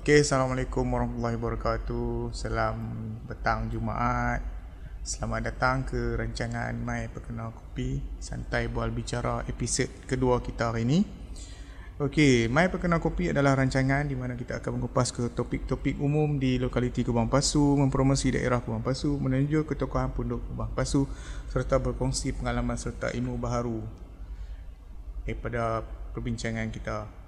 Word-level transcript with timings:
Okey, 0.00 0.24
Assalamualaikum 0.24 0.88
warahmatullahi 0.96 1.36
wabarakatuh. 1.36 2.32
Salam 2.32 2.80
petang 3.28 3.68
Jumaat. 3.68 4.40
Selamat 5.04 5.52
datang 5.52 5.84
ke 5.84 6.16
rancangan 6.16 6.72
My 6.72 7.12
Perkenal 7.12 7.52
Kopi 7.52 8.00
Santai 8.16 8.64
Bual 8.72 8.96
Bicara 8.96 9.44
episod 9.44 9.92
kedua 10.08 10.40
kita 10.40 10.72
hari 10.72 10.88
ini. 10.88 11.04
Okey, 12.00 12.48
My 12.48 12.72
Perkenal 12.72 12.96
Kopi 12.96 13.28
adalah 13.28 13.60
rancangan 13.60 14.08
di 14.08 14.16
mana 14.16 14.40
kita 14.40 14.64
akan 14.64 14.80
mengupas 14.80 15.12
ke 15.12 15.36
topik-topik 15.36 16.00
umum 16.00 16.40
di 16.40 16.56
lokaliti 16.56 17.04
Kubang 17.04 17.28
Pasu, 17.28 17.76
mempromosi 17.76 18.32
daerah 18.32 18.64
Kubang 18.64 18.80
Pasu, 18.80 19.20
menunjuk 19.20 19.68
ketokohan 19.68 20.16
pondok 20.16 20.40
Kubang 20.48 20.72
Pasu 20.72 21.04
serta 21.52 21.76
berkongsi 21.76 22.32
pengalaman 22.32 22.80
serta 22.80 23.12
ilmu 23.12 23.36
baharu 23.36 23.84
daripada 25.28 25.84
perbincangan 26.16 26.72
kita 26.72 27.19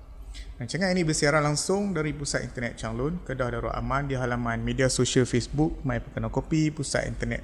Rancangan 0.62 0.94
ini 0.94 1.02
bersiaran 1.02 1.42
langsung 1.42 1.90
dari 1.90 2.14
Pusat 2.14 2.46
Internet 2.46 2.78
Changlun, 2.78 3.24
Kedah 3.26 3.50
Darul 3.50 3.74
Aman 3.74 4.06
di 4.06 4.14
halaman 4.14 4.62
media 4.62 4.86
sosial 4.86 5.26
Facebook 5.26 5.82
My 5.82 5.98
Perkenal 5.98 6.30
Kopi, 6.30 6.70
Pusat 6.70 7.02
Internet 7.10 7.42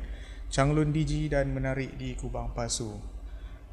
Changlun 0.49 0.95
DG 0.95 1.29
dan 1.29 1.53
menarik 1.53 1.99
di 2.01 2.17
Kubang 2.17 2.55
Pasu. 2.57 2.97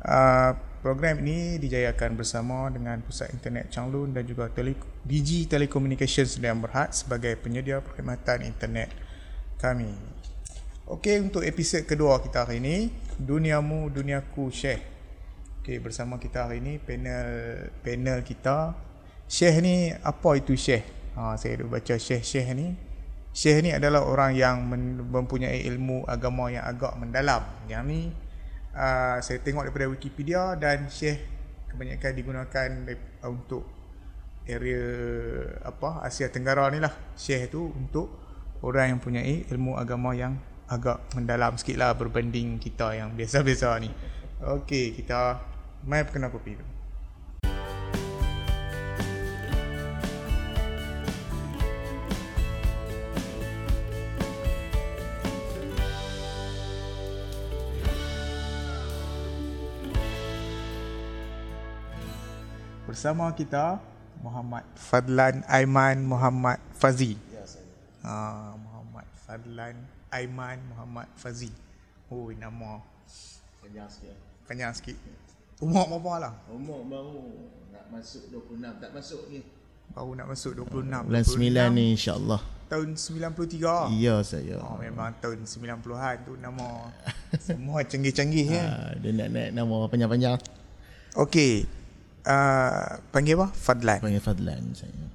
Uh, 0.06 0.52
program 0.84 1.24
ini 1.24 1.58
dijayakan 1.58 2.20
bersama 2.20 2.68
dengan 2.70 3.00
Pusat 3.06 3.38
Internet 3.38 3.66
Changlun 3.72 4.12
dan 4.12 4.28
juga 4.28 4.52
Tele- 4.52 4.78
DG 5.06 5.48
Telecommunications 5.48 6.36
Sdn 6.36 6.60
Berhad 6.62 6.92
sebagai 6.92 7.40
penyedia 7.40 7.80
perkhidmatan 7.80 8.44
internet 8.44 8.92
kami. 9.58 9.94
Okey, 10.86 11.18
untuk 11.22 11.42
episod 11.42 11.82
kedua 11.90 12.22
kita 12.22 12.46
hari 12.46 12.62
ini, 12.62 12.94
Duniamu 13.18 13.90
Duniaku 13.90 14.54
Syekh. 14.54 14.82
Okey, 15.62 15.82
bersama 15.82 16.22
kita 16.22 16.46
hari 16.46 16.62
ini 16.62 16.78
panel 16.78 17.26
panel 17.82 18.22
kita 18.22 18.78
Syekh 19.26 19.58
ni 19.66 19.90
apa 19.90 20.30
itu 20.38 20.54
Syekh? 20.54 20.86
Ha, 21.18 21.34
saya 21.40 21.66
dah 21.66 21.68
baca 21.68 21.96
Syekh-Syekh 21.98 22.48
ni. 22.54 22.78
Syekh 23.34 23.66
ni 23.66 23.70
adalah 23.74 24.06
orang 24.06 24.38
yang 24.38 24.62
mempunyai 25.10 25.66
ilmu 25.66 26.06
agama 26.06 26.54
yang 26.54 26.64
agak 26.64 26.94
mendalam. 26.96 27.42
Yang 27.66 27.84
ni 27.90 28.00
uh, 28.78 29.18
saya 29.20 29.42
tengok 29.42 29.66
daripada 29.66 29.90
Wikipedia 29.90 30.54
dan 30.56 30.88
Syekh 30.94 31.26
kebanyakan 31.74 32.12
digunakan 32.16 32.68
untuk 33.28 33.66
area 34.46 34.86
apa 35.66 36.06
Asia 36.06 36.30
Tenggara 36.30 36.70
ni 36.70 36.78
lah. 36.78 36.94
Syekh 37.18 37.50
tu 37.50 37.74
untuk 37.74 38.14
orang 38.62 38.94
yang 38.94 38.98
mempunyai 39.02 39.50
ilmu 39.50 39.74
agama 39.74 40.14
yang 40.14 40.38
agak 40.70 41.02
mendalam 41.18 41.58
sikit 41.58 41.78
lah 41.82 41.92
berbanding 41.98 42.62
kita 42.62 42.94
yang 42.94 43.14
biasa-biasa 43.18 43.74
ni. 43.82 43.90
Okey, 44.46 44.94
kita 45.02 45.42
mai 45.86 46.06
perkenal 46.06 46.30
kopi 46.30 46.58
tu. 46.58 46.75
Bersama 63.06 63.30
kita 63.38 63.78
Muhammad 64.26 64.66
Fadlan 64.74 65.46
Aiman 65.46 66.10
Muhammad 66.10 66.58
Fazi. 66.74 67.14
Ya, 67.30 67.46
saya. 67.46 67.62
Ha, 68.02 68.58
Muhammad 68.58 69.06
Fadlan 69.14 69.78
Aiman 70.10 70.58
Muhammad 70.74 71.06
Fazi. 71.14 71.54
Oh, 72.10 72.34
nama 72.34 72.82
panjang 73.62 73.86
sikit. 73.94 74.18
Panjang 74.50 74.74
sikit. 74.74 74.98
Umur 75.62 75.86
berapa 75.86 76.18
lah? 76.18 76.34
Umur 76.50 76.82
baru 76.90 77.30
nak 77.70 77.86
masuk 77.94 78.26
26. 78.58 78.82
Tak 78.82 78.90
masuk 78.98 79.22
ni. 79.30 79.46
Baru 79.94 80.12
nak 80.18 80.26
masuk 80.26 80.52
26. 80.66 81.06
Bulan 81.06 81.24
9 81.30 81.78
ni 81.78 81.86
insya-Allah. 81.94 82.42
Tahun 82.74 82.90
93. 82.90 84.02
Ya 84.02 84.18
saya. 84.26 84.58
Oh, 84.66 84.82
memang 84.82 85.14
tahun 85.22 85.46
90-an 85.46 86.26
tu 86.26 86.34
nama 86.42 86.90
semua 87.38 87.86
canggih-canggih 87.86 88.50
ya. 88.50 88.66
Ha, 88.66 88.98
dia 88.98 89.14
nak 89.14 89.30
naik 89.30 89.54
nama 89.54 89.86
panjang-panjang. 89.94 90.42
Okey, 91.16 91.70
uh, 92.26 93.00
panggil 93.14 93.38
apa? 93.40 93.48
Fadlan. 93.54 94.00
Panggil 94.02 94.22
Fadlan 94.22 94.62
saya. 94.74 95.06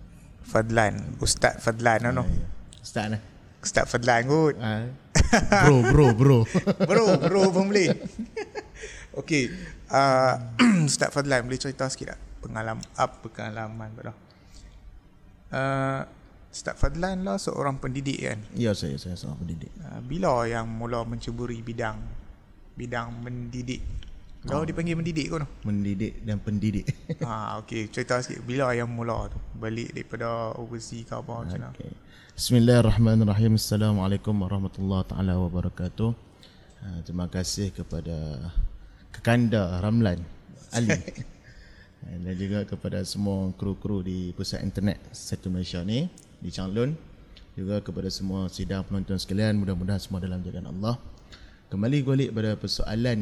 Fadlan, 0.46 0.94
Ustaz 1.22 1.62
Fadlan 1.62 2.10
no. 2.10 2.26
Ya, 2.26 2.30
ya. 2.30 2.46
Ustaz 2.82 3.06
lah. 3.12 3.20
Ustaz 3.60 3.84
Fadlan 3.86 4.20
kot. 4.26 4.54
Ha. 4.58 4.88
Bro, 5.66 5.78
bro, 5.92 6.06
bro. 6.16 6.38
bro, 6.88 7.04
bro 7.20 7.42
pun 7.54 7.70
boleh. 7.70 7.92
Okey, 9.20 9.50
uh, 9.90 10.34
Ustaz 10.88 11.10
Fadlan 11.10 11.46
boleh 11.46 11.60
cerita 11.60 11.90
sikit 11.90 12.14
tak 12.14 12.20
pengalaman 12.40 12.82
apa 12.96 13.16
pengalaman 13.26 13.88
pada? 13.94 14.12
Uh, 15.50 16.02
Ustaz 16.50 16.74
Fadlan 16.78 17.22
lah 17.22 17.38
seorang 17.38 17.78
pendidik 17.78 18.22
kan? 18.22 18.38
Ya, 18.54 18.74
saya 18.74 18.98
saya 18.98 19.14
seorang 19.14 19.44
pendidik. 19.44 19.70
Uh, 19.82 20.00
bila 20.02 20.46
yang 20.46 20.66
mula 20.66 21.02
menceburi 21.06 21.62
bidang 21.62 21.98
bidang 22.74 23.12
mendidik 23.20 23.82
kau 24.48 24.60
oh. 24.60 24.64
dipanggil 24.64 24.96
mendidik 24.96 25.28
kau 25.28 25.44
tu? 25.44 25.48
Mendidik 25.68 26.24
dan 26.24 26.40
pendidik. 26.40 26.88
ha, 27.20 27.34
okey. 27.60 27.92
Cerita 27.92 28.24
sikit. 28.24 28.40
Bila 28.48 28.72
yang 28.72 28.88
mula 28.88 29.28
tu? 29.28 29.36
Balik 29.60 29.92
daripada 29.92 30.56
overseas 30.56 31.04
ke 31.04 31.12
apa 31.12 31.44
macam? 31.44 31.60
Okay. 31.76 31.92
Bismillahirrahmanirrahim. 32.32 33.60
Assalamualaikum 33.60 34.32
warahmatullahi 34.32 35.04
taala 35.04 35.36
wabarakatuh. 35.36 36.10
Ha, 36.80 37.04
terima 37.04 37.28
kasih 37.28 37.68
kepada 37.76 38.48
Kekanda 39.12 39.84
Ramlan 39.84 40.24
Ali. 40.76 40.96
dan 42.00 42.32
juga 42.32 42.64
kepada 42.64 43.04
semua 43.04 43.52
kru-kru 43.52 44.00
di 44.00 44.32
pusat 44.32 44.64
internet 44.64 44.96
satu 45.12 45.52
Malaysia 45.52 45.84
ni 45.84 46.08
di 46.40 46.48
Changlun 46.48 46.96
juga 47.52 47.84
kepada 47.84 48.08
semua 48.08 48.48
sidang 48.48 48.80
penonton 48.88 49.20
sekalian 49.20 49.60
mudah-mudahan 49.60 50.00
semua 50.00 50.16
dalam 50.24 50.40
jagaan 50.40 50.72
Allah 50.72 50.96
kembali 51.70 52.02
balik 52.02 52.30
pada 52.34 52.58
persoalan 52.58 53.20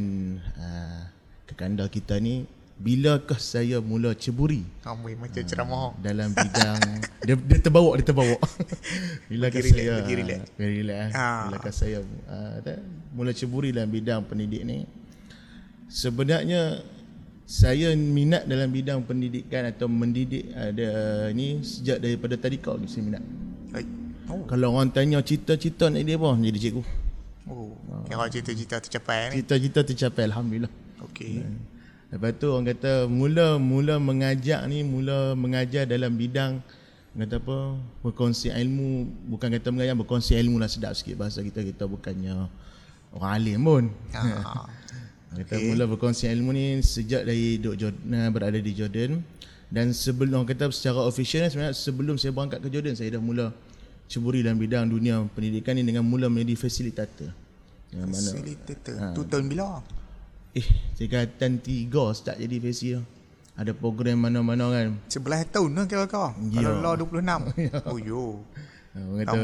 uh, 0.56 1.04
kekanda 1.44 1.84
kita 1.92 2.16
ni 2.16 2.48
bilakah 2.80 3.36
saya 3.36 3.76
mula 3.84 4.16
ceburi 4.16 4.64
Amui 4.88 5.20
macam 5.20 5.36
uh, 5.36 5.44
ceramah 5.44 5.92
dalam 6.00 6.32
bidang 6.40 6.80
dia, 7.28 7.36
dia 7.36 7.58
terbawa 7.60 7.92
dia 8.00 8.08
terbawa 8.08 8.40
bilakah 9.30 9.60
relax, 9.60 9.74
saya 9.76 9.92
bagi 10.00 10.14
relax 10.16 10.40
very 10.56 10.80
relax 10.80 11.12
ah. 11.12 11.52
bilakah 11.52 11.74
saya 11.76 11.98
uh, 12.00 12.56
mula 13.12 13.36
ceburi 13.36 13.68
dalam 13.68 13.92
bidang 13.92 14.24
pendidik 14.24 14.64
ni 14.64 14.88
sebenarnya 15.92 16.80
saya 17.44 17.92
minat 17.92 18.48
dalam 18.48 18.72
bidang 18.72 19.04
pendidikan 19.04 19.68
atau 19.68 19.92
mendidik 19.92 20.48
ada 20.56 20.88
uh, 20.88 21.28
ni 21.36 21.60
sejak 21.60 22.00
daripada 22.00 22.36
tadika 22.36 22.76
ni 22.76 22.84
saya 22.84 23.08
minat. 23.08 23.24
Oh. 24.28 24.44
Kalau 24.44 24.76
orang 24.76 24.92
tanya 24.92 25.24
cita-cita 25.24 25.88
nak 25.88 26.04
jadi 26.04 26.20
apa? 26.20 26.36
Jadi 26.36 26.58
cikgu. 26.60 27.07
Oh, 27.48 27.72
kira 28.04 28.28
cita-cita 28.28 28.76
tercapai 28.78 29.32
ni. 29.32 29.40
Cita-cita 29.40 29.80
tercapai 29.80 30.28
alhamdulillah. 30.28 30.72
Okey. 31.08 31.40
Hmm. 31.40 31.58
Lepas 32.08 32.40
tu 32.40 32.48
orang 32.48 32.72
kata 32.72 33.04
mula 33.04 33.60
mula 33.60 34.00
mengajar 34.00 34.64
ni 34.64 34.80
mula 34.80 35.36
mengajar 35.36 35.84
dalam 35.84 36.16
bidang 36.16 36.60
kata 37.18 37.42
apa 37.42 37.74
berkongsi 38.04 38.54
ilmu 38.54 39.10
bukan 39.26 39.50
kata 39.58 39.68
mengajar 39.74 39.98
berkongsi 39.98 40.38
ilmu 40.38 40.62
lah 40.62 40.70
sedap 40.70 40.94
sikit 40.94 41.18
bahasa 41.18 41.42
kita 41.42 41.66
kita 41.66 41.84
bukannya 41.84 42.48
orang 43.12 43.32
alim 43.32 43.60
pun. 43.64 43.84
Ah. 44.16 44.68
kita 45.44 45.60
okay. 45.60 45.68
mula 45.68 45.84
berkongsi 45.84 46.30
ilmu 46.32 46.50
ni 46.56 46.80
sejak 46.80 47.28
dari 47.28 47.60
duk 47.60 47.76
Jordan, 47.76 48.32
berada 48.32 48.56
di 48.56 48.72
Jordan 48.72 49.20
dan 49.68 49.92
sebelum 49.92 50.48
kata 50.48 50.72
secara 50.72 51.04
official 51.04 51.44
sebenarnya 51.44 51.76
sebelum 51.76 52.16
saya 52.16 52.32
berangkat 52.32 52.64
ke 52.64 52.68
Jordan 52.72 52.96
saya 52.96 53.20
dah 53.20 53.22
mula 53.22 53.52
ceburi 54.08 54.40
dalam 54.40 54.56
bidang 54.56 54.88
dunia 54.88 55.20
pendidikan 55.36 55.76
ni 55.76 55.84
dengan 55.84 56.02
mula 56.02 56.32
menjadi 56.32 56.56
fasilitator. 56.56 57.30
Yang 57.92 58.08
fasilitator. 58.16 58.96
Ha. 58.96 59.06
Tu 59.12 59.22
tahun 59.28 59.44
bila? 59.52 59.84
Eh, 60.56 60.66
tingkatan 60.96 61.60
tiga 61.60 62.10
start 62.16 62.40
jadi 62.40 62.56
fasi 62.58 62.96
Ada 63.58 63.76
program 63.76 64.24
mana-mana 64.24 64.72
kan. 64.72 64.88
Sebelah 65.12 65.44
tahun 65.44 65.76
lah 65.76 65.84
kira-kira. 65.84 66.32
Ya. 66.48 66.72
Kalau 66.72 66.80
law 66.80 66.94
26. 66.96 67.20
ya. 67.68 67.72
Oh 67.84 67.98
yo. 68.00 68.40
Ha, 68.96 68.98
kata, 69.22 69.34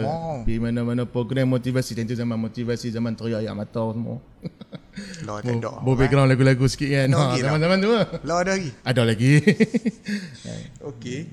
di 0.48 0.56
mana-mana 0.56 1.04
program 1.04 1.52
motivasi 1.52 1.92
tentu 1.92 2.16
zaman 2.16 2.40
motivasi 2.40 2.88
zaman 2.88 3.12
teriak 3.12 3.44
ayat 3.44 3.52
mata 3.52 3.84
semua. 3.92 4.16
Law 5.26 5.42
tak 5.42 5.60
ada. 5.60 5.82
Bo 5.82 5.98
background 5.98 6.30
lagu-lagu 6.32 6.64
sikit 6.64 6.88
kan. 6.88 7.08
Ha, 7.12 7.36
zaman-zaman 7.36 7.76
tu 7.82 7.90
lah. 7.92 8.06
Law 8.24 8.38
ada 8.40 8.56
lagi? 8.56 8.70
Ada 8.86 9.02
lagi. 9.04 9.32
Okey. 10.94 11.28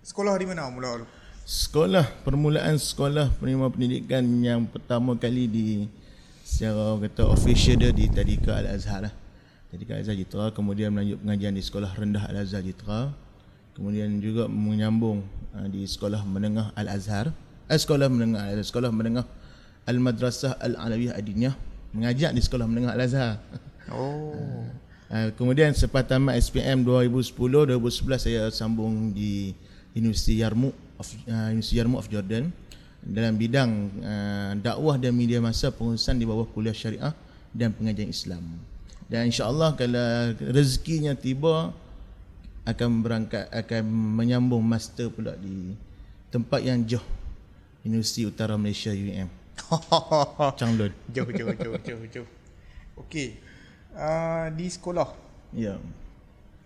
Sekolah 0.00 0.32
di 0.40 0.46
mana 0.48 0.70
mula? 0.72 1.04
Sekolah 1.44 2.08
permulaan 2.24 2.80
sekolah 2.80 3.28
penerima 3.36 3.68
pendidikan 3.68 4.24
yang 4.40 4.64
pertama 4.64 5.12
kali 5.12 5.44
di 5.44 5.66
secara 6.40 6.96
kata 7.04 7.28
official 7.28 7.76
dia 7.76 7.92
di 7.92 8.08
Tadika 8.08 8.56
Al-Azhar 8.56 9.04
lah. 9.04 9.12
Tadika 9.68 9.92
Al-Azhar 9.92 10.16
Jitra 10.16 10.56
kemudian 10.56 10.88
melanjut 10.88 11.20
pengajian 11.20 11.52
di 11.52 11.60
sekolah 11.60 11.92
rendah 11.92 12.24
Al-Azhar 12.32 12.64
Jitra 12.64 13.12
kemudian 13.76 14.08
juga 14.24 14.48
menyambung 14.48 15.20
uh, 15.52 15.68
di 15.68 15.84
sekolah 15.84 16.24
menengah 16.24 16.72
Al-Azhar 16.80 17.28
eh, 17.68 17.76
sekolah 17.76 18.08
menengah 18.08 18.48
sekolah 18.64 18.88
menengah 18.88 19.28
Al-Madrasah 19.84 20.56
Al-Alawiyah 20.64 21.12
Adiniyah 21.12 21.54
mengajar 21.92 22.32
di 22.32 22.40
sekolah 22.40 22.64
menengah 22.64 22.96
Al-Azhar. 22.96 23.36
Oh. 23.92 24.64
Uh, 25.12 25.28
kemudian 25.36 25.76
selepas 25.76 26.08
tamat 26.08 26.40
SPM 26.40 26.88
2010 26.88 27.36
2011 27.76 28.16
saya 28.16 28.48
sambung 28.48 29.12
di 29.12 29.52
Universiti 29.92 30.40
Yarmouk 30.40 30.83
of 30.98 31.06
uh, 31.26 31.50
Universiti 31.50 31.80
Yarmouk 31.80 32.00
of 32.04 32.08
Jordan 32.10 32.50
dalam 33.04 33.36
bidang 33.36 33.70
uh, 34.00 34.52
dakwah 34.56 34.96
dan 34.96 35.12
media 35.12 35.42
masa 35.42 35.68
pengurusan 35.68 36.16
di 36.16 36.24
bawah 36.24 36.48
kuliah 36.48 36.72
syariah 36.72 37.12
dan 37.52 37.70
pengajian 37.76 38.08
Islam. 38.08 38.44
Dan 39.04 39.28
insya-Allah 39.28 39.76
kalau 39.76 40.32
rezekinya 40.40 41.12
tiba 41.12 41.76
akan 42.64 43.04
berangkat 43.04 43.44
akan 43.52 43.84
menyambung 44.16 44.64
master 44.64 45.12
pula 45.12 45.36
di 45.36 45.76
tempat 46.32 46.64
yang 46.64 46.80
jauh 46.88 47.04
Universiti 47.84 48.24
Utara 48.24 48.56
Malaysia 48.56 48.88
UM. 48.90 49.28
Changlun. 50.58 50.92
jauh, 51.12 51.30
jauh, 51.30 51.52
jauh, 51.52 51.78
jauh, 51.84 52.04
jauh. 52.08 52.28
Okey. 53.04 53.36
Uh, 53.92 54.48
di 54.56 54.66
sekolah. 54.72 55.12
Ya. 55.52 55.76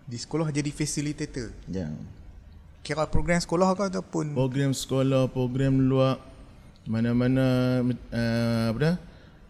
Di 0.07 0.17
sekolah 0.17 0.49
jadi 0.49 0.71
facilitator. 0.71 1.51
Ya. 1.67 1.91
Kira 2.89 3.05
program 3.05 3.37
sekolah 3.37 3.77
ke 3.77 3.83
ataupun 3.93 4.33
Program 4.33 4.73
sekolah, 4.73 5.29
program 5.29 5.77
luar 5.77 6.17
mana-mana 6.89 7.45
uh, 7.85 8.73
apa 8.73 8.77
dah? 8.81 8.95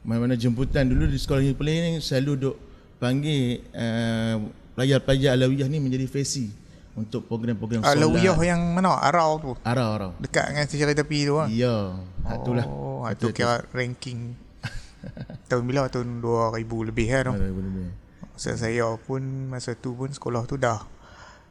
Mana-mana 0.03 0.35
jemputan 0.35 0.83
dulu 0.91 1.07
di 1.07 1.15
sekolah 1.15 1.39
ni 1.39 1.55
Pelih 1.55 1.75
ni 1.79 1.91
selalu 2.03 2.35
duk 2.35 2.55
panggil 2.99 3.63
uh, 3.71 4.43
pelajar-pelajar 4.75 5.39
Alawiyah 5.39 5.71
ni 5.71 5.79
menjadi 5.79 6.03
fesi 6.11 6.51
untuk 6.99 7.31
program-program 7.31 7.87
solat. 7.87 7.95
Alawiyah 7.95 8.35
yang 8.43 8.59
mana? 8.75 8.99
Arau 8.99 9.39
tu. 9.39 9.51
Arah 9.63 9.87
arah. 9.95 10.11
Dekat 10.19 10.51
dengan 10.51 10.67
sejarah 10.67 10.95
tepi 10.99 11.23
tu 11.23 11.39
lah. 11.39 11.47
Ya, 11.47 11.95
ha, 12.27 12.35
itulah. 12.35 12.67
Oh, 12.67 13.07
itu 13.07 13.31
kira 13.31 13.63
ranking 13.71 14.35
tahun 15.47 15.63
bila? 15.63 15.87
Tahun 15.87 16.19
2000 16.19 16.59
lebih 16.91 17.07
kan? 17.07 17.31
Ada 17.31 17.55
boleh 17.55 17.71
boleh. 17.71 17.91
Masa 18.35 18.59
saya 18.59 18.83
pun 18.99 19.23
masa 19.47 19.79
tu 19.79 19.95
pun 19.95 20.11
sekolah 20.11 20.43
tu 20.43 20.59
dah 20.59 20.98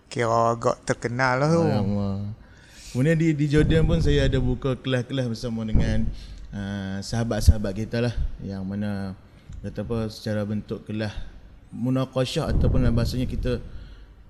kira 0.08 0.28
agak 0.50 0.80
terkenal 0.82 1.36
lah 1.36 1.48
tu. 1.48 1.62
Allah. 1.62 2.16
Kemudian 2.88 3.14
di 3.14 3.28
di 3.30 3.46
Jordan 3.46 3.84
pun 3.84 4.00
saya 4.00 4.24
ada 4.24 4.38
buka 4.38 4.72
kelas-kelas 4.74 5.28
bersama 5.28 5.62
dengan 5.62 6.08
uh, 6.50 6.98
sahabat-sahabat 6.98 7.72
kita 7.74 8.00
lah 8.00 8.14
yang 8.40 8.64
mana 8.64 9.12
kata 9.60 9.82
apa 9.82 10.08
secara 10.08 10.42
bentuk 10.42 10.82
kelas 10.82 11.12
munaqasyah 11.68 12.48
ataupun 12.48 12.80
dalam 12.80 12.94
bahasanya 12.94 13.26
kita 13.26 13.60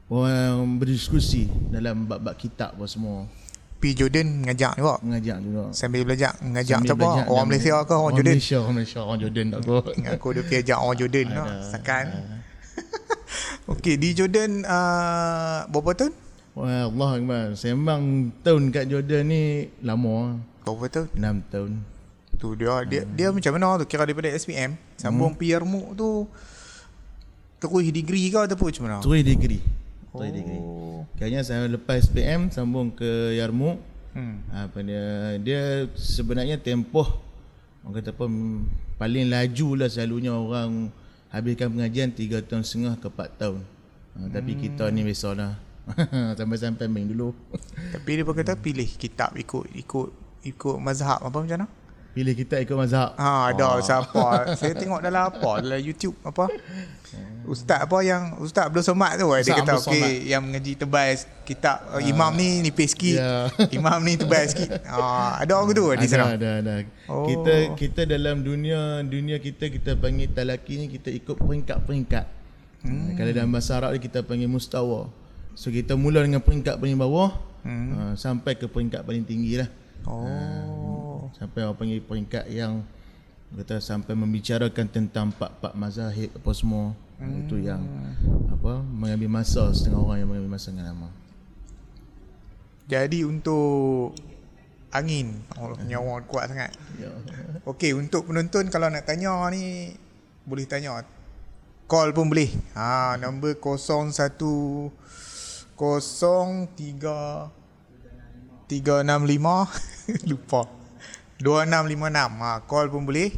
orang 0.06 0.76
berdiskusi 0.76 1.46
dalam 1.68 2.04
bab-bab 2.04 2.34
kitab 2.34 2.74
apa 2.74 2.84
semua 2.84 3.28
Pi 3.78 3.94
Jordan 3.94 4.42
ngajak 4.42 4.74
juga. 4.74 4.98
mengajak 4.98 5.38
juga 5.38 5.62
Sambil 5.70 6.02
belajar 6.02 6.34
ngajak 6.40 6.76
Sambil 6.76 6.88
siapa? 6.88 6.98
belajar 6.98 7.22
Orang 7.22 7.38
dan- 7.38 7.46
Malaysia 7.46 7.74
ke 7.78 7.94
orang 7.94 8.12
Jordan? 8.12 8.34
Malaysia 8.34 8.56
orang 8.58 8.74
Malaysia 8.74 8.98
orang 8.98 9.18
Jordan 9.20 9.46
tak 9.46 9.60
kau 9.62 9.78
Aku 9.86 10.26
dia 10.28 10.42
pergi 10.42 10.56
ajak 10.58 10.78
orang 10.80 10.96
Jordan 10.98 11.26
lah. 11.38 11.44
Sekan. 11.62 12.06
Okey, 13.68 14.00
di 14.00 14.16
Jordan 14.16 14.64
uh, 14.64 15.68
berapa 15.68 15.92
tahun? 15.92 16.12
Wah 16.56 16.88
Allah 16.88 17.10
Akbar 17.14 17.44
Sembang 17.52 18.32
tahun 18.40 18.72
kat 18.72 18.88
Jordan 18.88 19.28
ni 19.28 19.42
lama 19.78 20.40
Berapa 20.64 20.88
tahun? 20.88 21.08
6 21.12 21.52
tahun 21.52 21.70
Tu 22.38 22.48
dia 22.54 22.70
dia 22.82 23.02
Hmm. 23.04 23.12
dia 23.14 23.28
macam 23.28 23.52
mana 23.52 23.76
tu 23.76 23.84
kira 23.84 24.06
daripada 24.06 24.30
SPM 24.30 24.78
sambung 24.94 25.34
PR 25.34 25.62
mu 25.62 25.90
tu 25.92 26.24
terus 27.58 27.90
degree 27.90 28.30
ke 28.30 28.38
ataupun 28.38 28.70
macam 28.70 28.82
mana? 28.86 28.96
Terus 29.02 29.20
degree 29.20 29.62
Terus 30.08 30.30
degree 30.32 30.62
Oh. 30.62 31.02
Kayaknya 31.14 31.40
saya 31.42 31.66
lepas 31.66 31.98
SPM 32.00 32.48
sambung 32.48 32.88
ke 32.90 33.36
Yarmouk 33.36 33.78
Hmm. 34.08 34.40
apa 34.50 34.80
dia 34.80 35.04
dia 35.38 35.62
sebenarnya 35.94 36.56
tempoh 36.56 37.06
orang 37.84 38.00
kata 38.00 38.10
apa 38.10 38.24
paling 38.96 39.28
laju 39.28 39.68
lah 39.76 39.86
selalunya 39.86 40.32
orang 40.32 40.90
habiskan 41.28 41.68
pengajian 41.72 42.10
3 42.12 42.48
tahun 42.48 42.64
setengah 42.64 42.94
ke 43.00 43.08
4 43.12 43.40
tahun. 43.40 43.60
Ha, 44.18 44.18
tapi 44.32 44.52
kita 44.58 44.90
ni 44.90 45.04
biasalah 45.04 45.54
sampai-sampai 46.38 46.88
main 46.90 47.08
dulu. 47.08 47.32
Tapi 47.94 48.20
dia 48.20 48.24
kata 48.24 48.58
pilih 48.58 48.88
kitab 48.98 49.36
ikut 49.36 49.72
ikut 49.72 50.08
ikut 50.44 50.76
mazhab 50.80 51.20
apa 51.22 51.38
macam 51.44 51.64
mana? 51.64 51.66
Pilih 52.16 52.34
kita 52.34 52.58
ikut 52.58 52.76
mazhab 52.76 53.14
Ha 53.14 53.52
ada 53.54 53.78
siapa? 53.84 54.54
Saya 54.58 54.74
tengok 54.74 55.00
dalam 55.04 55.30
apa? 55.30 55.62
Dalam 55.62 55.80
YouTube 55.80 56.16
apa? 56.24 56.50
Ustaz 57.48 57.88
apa 57.88 57.96
yang 58.04 58.36
Ustaz 58.44 58.68
Abdul 58.68 58.84
Somad 58.84 59.16
tu 59.16 59.32
eh, 59.32 59.40
dia 59.40 59.56
Ustaz 59.56 59.56
kata 59.64 59.72
Abdul 59.72 59.84
Somad. 59.88 59.96
okey 59.96 60.12
yang 60.28 60.42
mengaji 60.44 60.72
tebal 60.76 61.08
kitab 61.48 61.76
uh, 61.96 62.02
imam 62.04 62.30
ni 62.36 62.60
nipis 62.60 62.92
sikit. 62.92 63.16
Ya. 63.16 63.48
Imam 63.78 63.98
ni 64.04 64.20
tebal 64.20 64.44
sikit. 64.44 64.84
Ha 64.84 65.00
ada 65.42 65.52
orang 65.56 65.72
tu 65.72 65.84
di 65.96 65.96
ada, 65.96 66.04
sana. 66.04 66.36
ada, 66.36 66.50
ada. 66.60 66.74
Oh. 67.08 67.24
Kita 67.24 67.54
kita 67.72 68.00
dalam 68.04 68.44
dunia 68.44 69.00
dunia 69.00 69.40
kita 69.40 69.72
kita 69.72 69.96
panggil 69.96 70.28
talaki 70.28 70.76
ni 70.76 70.86
kita 70.92 71.08
ikut 71.08 71.40
peringkat-peringkat. 71.40 72.26
Hmm. 72.84 73.16
Kalau 73.16 73.30
dalam 73.32 73.50
bahasa 73.50 73.80
Arab 73.80 73.96
ni 73.96 74.00
kita 74.04 74.20
panggil 74.20 74.46
mustawa. 74.46 75.08
So 75.56 75.72
kita 75.72 75.96
mula 75.96 76.20
dengan 76.20 76.44
peringkat 76.44 76.76
paling 76.76 77.00
bawah 77.00 77.32
hmm. 77.64 77.88
uh, 77.96 78.14
sampai 78.20 78.60
ke 78.60 78.68
peringkat 78.68 79.00
paling 79.08 79.24
tinggi 79.24 79.64
lah. 79.64 79.68
Oh. 80.04 81.07
Sampai 81.36 81.66
orang 81.66 81.76
panggil 81.76 82.00
peringkat 82.00 82.48
yang 82.48 82.86
kata 83.48 83.80
sampai 83.80 84.12
membicarakan 84.12 84.86
tentang 84.88 85.32
empat-empat 85.32 85.72
mazahib 85.76 86.30
apa 86.36 86.50
semua. 86.52 86.92
Hmm. 87.18 87.44
Itu 87.44 87.58
yang 87.58 87.82
apa 88.52 88.80
mengambil 88.84 89.42
masa 89.42 89.72
setengah 89.74 90.00
orang 90.00 90.18
yang 90.22 90.28
mengambil 90.30 90.52
masa 90.56 90.70
dengan 90.70 90.94
lama. 90.94 91.08
Jadi 92.88 93.20
untuk 93.24 94.16
angin, 94.88 95.44
oh, 95.60 95.76
nyawa 95.84 96.24
kuat 96.24 96.48
sangat. 96.48 96.72
Ya. 96.96 97.12
Okey, 97.70 97.92
untuk 97.92 98.24
penonton 98.28 98.72
kalau 98.72 98.88
nak 98.88 99.04
tanya 99.04 99.36
ni 99.52 99.92
boleh 100.48 100.64
tanya. 100.64 101.04
Call 101.88 102.12
pun 102.12 102.28
boleh. 102.28 102.52
Ha, 102.76 103.16
nombor 103.16 103.56
01 103.56 104.36
03 105.76 107.48
365 108.68 110.28
lupa. 110.28 110.77
2656. 111.40 112.42
Ha, 112.42 112.50
call 112.66 112.86
pun 112.90 113.06
boleh. 113.06 113.30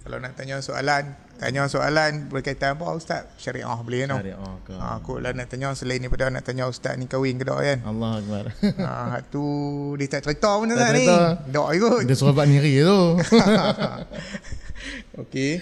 Kalau 0.00 0.16
nak 0.16 0.32
tanya 0.32 0.62
soalan, 0.64 1.12
tanya 1.36 1.68
soalan 1.68 2.30
berkaitan 2.32 2.72
apa 2.72 2.88
ustaz? 2.96 3.28
Syariah 3.36 3.68
boleh 3.76 4.08
no. 4.08 4.16
Syariah 4.16 4.54
ke. 4.64 4.74
Ha, 4.74 4.86
aku 4.96 5.20
lah 5.20 5.36
nak 5.36 5.50
tanya 5.52 5.76
selain 5.76 6.00
daripada 6.00 6.32
nak 6.32 6.46
tanya 6.46 6.64
ustaz 6.70 6.96
ni 6.96 7.04
kahwin 7.04 7.36
ke 7.36 7.44
tak 7.44 7.60
kan? 7.60 7.78
Allah 7.84 8.10
Akbar. 8.16 8.44
Ha, 8.80 9.20
tu 9.28 9.44
dia 10.00 10.08
tak 10.08 10.24
cerita 10.24 10.56
pun 10.56 10.72
Tak 10.72 10.78
tak 10.78 10.90
ni. 10.96 11.04
cerita. 11.04 11.18
Dok 11.52 11.68
ikut. 11.76 12.00
Dia 12.08 12.16
suruh 12.16 12.34
niri 12.48 12.74
tu. 12.80 13.00
Okey. 15.22 15.52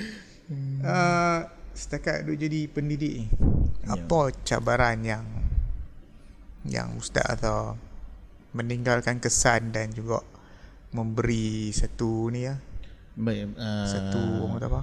Uh, 0.80 1.44
setakat 1.74 2.24
duk 2.24 2.38
jadi 2.38 2.70
pendidik 2.70 3.12
ni. 3.12 3.26
Ya. 3.84 3.98
Apa 3.98 4.30
cabaran 4.46 5.02
yang 5.02 5.24
yang 6.62 6.94
ustaz 6.94 7.24
atau 7.26 7.74
meninggalkan 8.52 9.18
kesan 9.18 9.74
dan 9.74 9.90
juga 9.92 10.22
memberi 10.90 11.68
satu 11.70 12.32
ni 12.32 12.48
ya. 12.48 12.56
Baik. 13.18 13.50
Uh, 13.58 13.86
Satu 13.86 14.20
orang 14.46 14.56
kata 14.56 14.66
apa? 14.70 14.82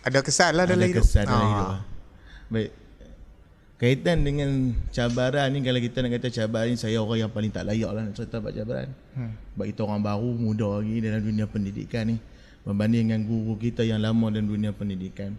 Ada 0.00 0.18
kesan 0.24 0.52
lah 0.56 0.64
dalam 0.64 0.80
ada 0.80 0.88
hidup. 0.88 1.04
kesan 1.04 1.24
dalam 1.28 1.38
Ah. 1.38 1.48
hidup. 1.52 1.68
lah. 1.68 1.82
Baik. 2.48 2.70
Kaitan 3.76 4.20
dengan 4.20 4.50
cabaran 4.92 5.48
ni 5.48 5.64
kalau 5.64 5.80
kita 5.80 6.04
nak 6.04 6.12
kata 6.20 6.28
cabaran 6.28 6.68
ni 6.68 6.76
saya 6.76 7.00
orang 7.00 7.24
yang 7.24 7.32
paling 7.32 7.48
tak 7.48 7.64
layak 7.64 7.88
lah 7.88 8.04
nak 8.04 8.12
cerita 8.12 8.36
pasal 8.36 8.60
cabaran. 8.60 8.88
Hmm. 9.16 9.32
Sebab 9.56 9.64
kita 9.66 9.80
orang 9.84 10.00
baru 10.00 10.30
muda 10.36 10.68
lagi 10.80 10.96
dalam 11.00 11.20
dunia 11.20 11.46
pendidikan 11.48 12.04
ni 12.04 12.16
berbanding 12.60 13.08
dengan 13.08 13.20
guru 13.24 13.56
kita 13.56 13.80
yang 13.84 14.00
lama 14.00 14.28
dalam 14.28 14.48
dunia 14.48 14.72
pendidikan. 14.72 15.32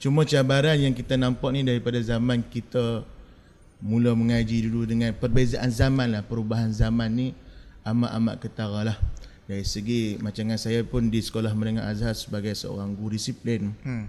Cuma 0.00 0.24
cabaran 0.24 0.76
yang 0.76 0.96
kita 0.96 1.20
nampak 1.20 1.52
ni 1.52 1.60
daripada 1.62 2.00
zaman 2.00 2.40
kita 2.42 3.04
mula 3.80 4.16
mengaji 4.16 4.68
dulu 4.68 4.88
dengan 4.88 5.12
perbezaan 5.12 5.68
zaman 5.68 6.16
lah 6.16 6.22
perubahan 6.22 6.72
zaman 6.72 7.08
ni 7.12 7.28
amat-amat 7.82 8.34
ketara 8.40 8.80
lah 8.88 8.96
dari 9.46 9.66
segi 9.66 10.16
macam 10.22 10.54
saya 10.54 10.86
pun 10.86 11.10
di 11.10 11.18
sekolah 11.18 11.50
menengah 11.52 11.90
Azhar 11.90 12.14
sebagai 12.14 12.54
seorang 12.54 12.94
guru 12.94 13.18
disiplin 13.18 13.74
Hmm. 13.82 14.06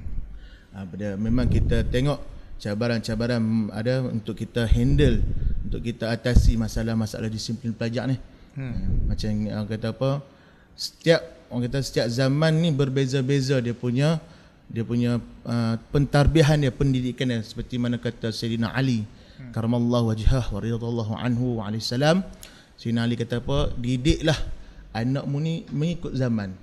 pada 0.73 1.17
memang 1.17 1.49
kita 1.49 1.85
tengok 1.85 2.21
cabaran-cabaran 2.61 3.69
ada 3.73 4.05
untuk 4.07 4.37
kita 4.37 4.69
handle 4.69 5.21
untuk 5.65 5.83
kita 5.83 6.13
atasi 6.13 6.53
masalah-masalah 6.55 7.27
disiplin 7.27 7.73
pelajar 7.73 8.05
ni 8.05 8.17
hmm. 8.57 9.09
macam 9.09 9.29
orang 9.49 9.69
kata 9.69 9.87
apa 9.89 10.09
setiap 10.77 11.21
orang 11.49 11.69
kata 11.69 11.79
setiap 11.81 12.07
zaman 12.09 12.53
ni 12.61 12.69
berbeza-beza 12.69 13.57
dia 13.61 13.73
punya 13.73 14.21
dia 14.69 14.85
punya 14.85 15.21
uh, 15.45 15.75
pentarbihan 15.89 16.57
dia 16.61 16.73
pendidikan 16.73 17.29
dia 17.29 17.41
seperti 17.41 17.77
mana 17.81 17.97
kata 17.97 18.29
Sayyidina 18.29 18.73
Ali 18.73 19.05
hmm. 19.05 19.51
karamallahu 19.53 20.13
wajhah 20.13 20.45
wa 20.53 20.57
radhiyallahu 20.61 21.13
anhu 21.17 21.61
wa 21.61 21.69
alaihi 21.69 21.83
salam 21.85 22.21
Sayyidina 22.77 23.05
Ali 23.05 23.17
kata 23.17 23.41
apa 23.41 23.73
didiklah 23.77 24.37
anakmu 24.93 25.37
ni 25.37 25.53
mengikut 25.69 26.13
zaman 26.13 26.53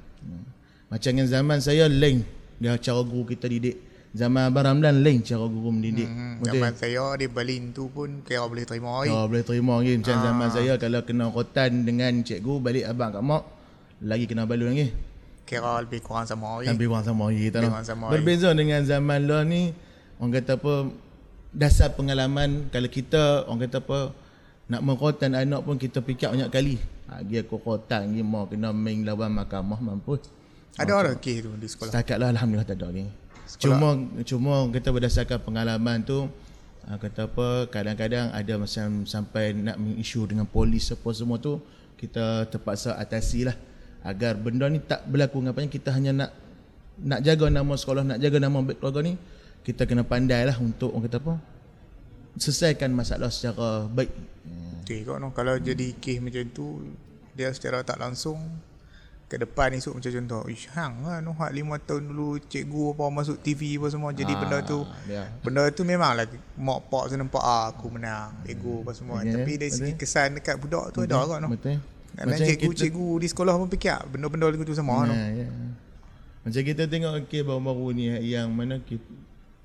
macam 0.87 1.11
dengan 1.11 1.29
zaman 1.29 1.59
saya 1.59 1.87
lain 1.87 2.23
dia 2.59 2.75
cara 2.77 3.01
guru 3.01 3.25
kita 3.25 3.47
didik 3.47 3.79
zaman 4.11 4.51
Abang 4.51 4.67
Ramlan 4.67 5.01
lain 5.01 5.23
cara 5.23 5.47
guru 5.47 5.71
mendidik 5.71 6.07
Hmm. 6.07 6.43
Betul? 6.43 6.59
Zaman 6.59 6.73
saya 6.75 7.05
di 7.15 7.27
Berlin 7.27 7.71
tu 7.71 7.87
pun 7.87 8.25
kira 8.25 8.43
boleh 8.43 8.65
terima 8.65 8.91
lagi. 8.99 9.13
Oh, 9.13 9.29
boleh 9.29 9.45
terima 9.45 9.77
lagi 9.77 9.93
macam 9.95 10.17
Ah. 10.17 10.23
zaman 10.25 10.49
saya 10.51 10.73
kalau 10.77 11.01
kena 11.05 11.29
rotan 11.29 11.71
dengan 11.85 12.13
cikgu 12.21 12.55
balik 12.59 12.85
abang 12.87 13.13
kat 13.13 13.23
mak 13.23 13.43
lagi 14.01 14.25
kena 14.25 14.49
balun 14.49 14.73
lagi. 14.73 14.89
Kira 15.45 15.85
lebih 15.85 16.01
kurang 16.01 16.25
sama 16.25 16.59
lagi. 16.59 16.73
Lebih 16.73 16.87
kurang 16.89 17.05
sama 17.05 17.23
lagi 17.29 17.39
Lebih 17.51 17.71
kurang 17.71 17.87
sama 17.87 18.05
Berbeza 18.09 18.49
dengan 18.51 18.81
zaman 18.83 19.21
lah 19.29 19.43
ni 19.45 19.71
orang 20.17 20.33
kata 20.35 20.53
apa 20.57 20.75
dasar 21.51 21.89
pengalaman 21.93 22.67
kalau 22.69 22.89
kita 22.89 23.47
orang 23.47 23.61
kata 23.63 23.79
apa 23.79 23.99
nak 24.67 24.81
merotan 24.81 25.33
anak 25.35 25.61
pun 25.63 25.75
kita 25.77 25.99
fikir 26.01 26.29
banyak 26.29 26.51
kali 26.51 26.77
Ha, 26.77 27.00
dia 27.27 27.43
kokotan 27.43 28.15
dia 28.15 28.23
mau 28.23 28.47
kena 28.47 28.71
main 28.71 29.03
lawan 29.03 29.35
mahkamah 29.35 29.81
mampus. 29.83 30.31
Ada 30.79 30.95
orang 30.95 31.19
kes 31.19 31.43
tu 31.43 31.51
di 31.59 31.67
sekolah. 31.67 31.91
Setakat 31.91 32.17
lah 32.23 32.31
Alhamdulillah 32.31 32.69
tak 32.69 32.79
ada 32.79 32.87
lagi. 32.95 33.11
Cuma 33.59 33.99
cuma 34.23 34.55
kita 34.71 34.95
berdasarkan 34.95 35.39
pengalaman 35.43 36.07
tu 36.07 36.31
ah, 36.87 36.97
kata 36.97 37.27
apa 37.27 37.67
kadang-kadang 37.67 38.31
ada 38.31 38.55
macam 38.55 39.03
sampai 39.03 39.51
nak 39.59 39.77
mengisu 39.83 40.31
dengan 40.31 40.47
polis 40.47 40.95
apa 40.95 41.11
semua 41.11 41.43
tu 41.43 41.59
kita 41.99 42.47
terpaksa 42.49 42.95
atasi 42.97 43.45
lah 43.45 43.59
agar 44.07 44.39
benda 44.39 44.71
ni 44.71 44.81
tak 44.81 45.05
berlaku 45.05 45.45
ngapanya 45.45 45.69
kita 45.69 45.93
hanya 45.93 46.15
nak 46.15 46.31
nak 47.01 47.21
jaga 47.21 47.53
nama 47.53 47.75
sekolah 47.77 48.05
nak 48.07 48.19
jaga 48.23 48.39
nama 48.41 48.65
baik 48.65 48.81
keluarga 48.81 49.01
ni 49.05 49.15
kita 49.61 49.85
kena 49.85 50.05
pandai 50.09 50.49
lah 50.49 50.57
untuk 50.57 50.93
orang 50.93 51.05
kata 51.05 51.19
apa 51.21 51.35
selesaikan 52.37 52.91
masalah 52.91 53.29
secara 53.29 53.87
baik 53.87 54.11
Tengok 54.83 55.17
no, 55.17 55.31
kalau 55.31 55.55
jadi 55.55 55.95
kes 55.95 56.19
macam 56.19 56.43
tu 56.51 56.83
dia 57.33 57.47
secara 57.51 57.81
tak 57.81 57.97
langsung 57.97 58.43
ke 59.25 59.39
depan 59.39 59.71
esok 59.71 59.95
macam 59.95 60.11
contoh 60.11 60.43
Ish 60.51 60.67
hang 60.75 61.07
lah 61.07 61.23
no, 61.23 61.31
hak 61.31 61.55
lima 61.55 61.79
tahun 61.79 62.11
dulu 62.11 62.43
cikgu 62.43 62.99
apa 62.99 63.05
masuk 63.09 63.39
TV 63.39 63.79
apa 63.79 63.87
semua 63.87 64.11
jadi 64.11 64.35
Ah, 64.35 64.39
benda 64.43 64.59
tu 64.61 64.83
ya. 65.07 65.31
benda 65.39 65.63
tu 65.71 65.87
memang 65.87 66.19
lah 66.19 66.27
mak 66.57 66.91
pak 66.91 67.07
saya 67.07 67.23
nampak 67.23 67.39
ah, 67.39 67.71
aku 67.71 67.87
menang 67.87 68.35
ego 68.45 68.83
apa 68.83 68.91
semua 68.91 69.23
Ya, 69.23 69.31
tapi 69.33 69.55
dari 69.55 69.71
segi 69.71 69.95
betul. 69.95 70.03
kesan 70.03 70.35
dekat 70.35 70.59
budak 70.59 70.91
tu 70.91 71.07
ada 71.07 71.23
kot 71.23 71.39
no. 71.39 71.49
betul 71.49 71.79
Kadang 72.11 72.43
cikgu-cikgu 72.43 73.07
di 73.17 73.27
sekolah 73.31 73.55
pun 73.55 73.69
fikir 73.71 73.93
ah, 73.93 74.03
benda-benda 74.03 74.51
lagu 74.51 74.67
tu 74.67 74.75
sama 74.75 75.07
no. 75.07 75.15
Nah, 75.15 75.31
ya. 75.31 75.47
Macam 76.43 76.63
kita 76.67 76.83
tengok 76.85 77.31
kes 77.31 77.47
baru-baru 77.47 77.87
ni 77.95 78.05
yang 78.27 78.51
mana 78.51 78.83
kita, 78.83 79.07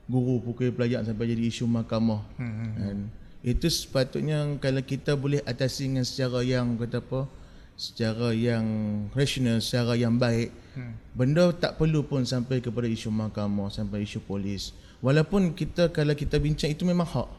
guru 0.06 0.42
pukul 0.42 0.70
pelajar 0.74 1.02
sampai 1.06 1.34
jadi 1.34 1.44
isu 1.50 1.66
mahkamah. 1.66 2.22
Hmm. 2.38 2.74
Dan 2.78 2.98
itu 3.46 3.70
sepatutnya 3.70 4.58
kalau 4.62 4.82
kita 4.82 5.14
boleh 5.14 5.42
atasi 5.46 5.90
dengan 5.90 6.06
secara 6.06 6.42
yang 6.46 6.78
kata 6.78 7.02
apa? 7.02 7.30
secara 7.76 8.32
yang 8.32 8.64
rasional, 9.12 9.60
secara 9.60 10.00
yang 10.00 10.16
baik. 10.16 10.50
Hmm. 10.76 10.96
Benda 11.12 11.52
tak 11.52 11.76
perlu 11.76 12.08
pun 12.08 12.24
sampai 12.24 12.64
kepada 12.64 12.88
isu 12.88 13.12
mahkamah, 13.12 13.68
sampai 13.72 14.08
isu 14.08 14.24
polis. 14.24 14.72
Walaupun 15.04 15.52
kita 15.54 15.92
kalau 15.92 16.16
kita 16.16 16.40
bincang 16.40 16.72
itu 16.72 16.88
memang 16.88 17.08
hak. 17.08 17.30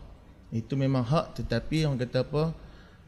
Itu 0.53 0.79
memang 0.79 1.03
hak 1.03 1.43
tetapi 1.43 1.89
orang 1.89 1.99
kata 2.05 2.23
apa? 2.23 2.55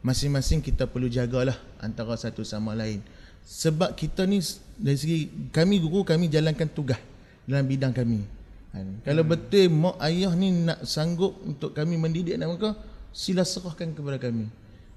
Masing-masing 0.01 0.59
kita 0.59 0.89
perlu 0.89 1.07
jagalah 1.07 1.55
antara 1.79 2.17
satu 2.17 2.41
sama 2.41 2.73
lain. 2.73 2.99
Sebab 3.45 3.95
kita 3.95 4.25
ni 4.25 4.41
dari 4.77 4.97
segi 4.97 5.17
kami 5.53 5.81
guru 5.81 6.05
kami 6.05 6.29
jalankan 6.29 6.69
tugas 6.69 6.99
dalam 7.45 7.65
bidang 7.65 7.93
kami. 7.93 8.25
Kan? 8.69 9.01
Kalau 9.01 9.23
betul 9.25 9.73
mak 9.73 9.97
ayah 10.05 10.33
ni 10.37 10.53
nak 10.53 10.85
sanggup 10.85 11.41
untuk 11.41 11.73
kami 11.73 11.97
mendidik 11.97 12.37
anak 12.37 12.53
mereka, 12.53 12.71
sila 13.09 13.41
serahkan 13.41 13.97
kepada 13.97 14.21
kami. 14.21 14.45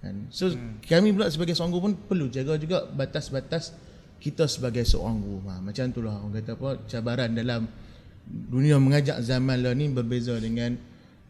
Kan? 0.04 0.28
So 0.28 0.52
hmm. 0.52 0.84
kami 0.84 1.16
pula 1.16 1.32
sebagai 1.32 1.56
seorang 1.56 1.72
guru 1.72 1.82
pun 1.88 1.94
perlu 1.96 2.26
jaga 2.28 2.60
juga 2.60 2.84
batas-batas 2.90 3.72
kita 4.20 4.44
sebagai 4.46 4.84
seorang 4.84 5.18
guru. 5.18 5.40
Ha, 5.48 5.58
macam 5.58 5.84
itulah 5.88 6.14
orang 6.20 6.36
kata 6.38 6.52
apa 6.54 6.70
cabaran 6.86 7.30
dalam 7.32 7.66
dunia 8.28 8.78
mengajak 8.78 9.18
zaman 9.24 9.64
lah 9.64 9.74
ni 9.74 9.90
berbeza 9.90 10.36
dengan 10.36 10.76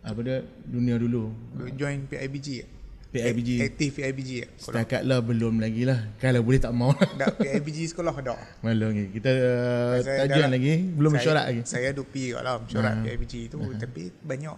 apa 0.02 0.18
dia 0.20 0.42
dunia 0.66 0.98
dulu. 0.98 1.30
Join 1.78 2.10
PIBG 2.10 2.46
ke? 2.66 2.81
PIBG. 3.12 3.50
Aktif 3.62 3.90
PIBG? 3.94 4.30
Kalau 4.56 4.72
Setakat 4.72 5.04
lah 5.04 5.20
belum 5.20 5.60
lagi 5.60 5.84
lah. 5.84 6.00
Kalau 6.16 6.40
boleh 6.40 6.56
tak 6.56 6.72
mau 6.72 6.90
lah. 6.96 7.08
tak 7.14 7.36
PIBG 7.36 7.92
sekolah 7.92 8.10
ada. 8.10 8.40
Malu 8.58 8.88
lagi. 8.88 9.12
Kita 9.12 9.28
uh, 9.28 9.94
tajuan 10.00 10.28
dalam- 10.42 10.52
lagi. 10.52 10.72
Belum 10.90 11.10
mesyuarat 11.12 11.44
lagi. 11.46 11.60
Saya 11.62 11.92
duk 11.92 12.08
pergi 12.08 12.32
kat 12.32 12.42
lah 12.42 12.56
mesyuarat 12.58 12.92
Ha. 12.94 13.02
PIBG 13.04 13.32
tu 13.48 13.60
tapi 13.74 14.08
banyak 14.18 14.56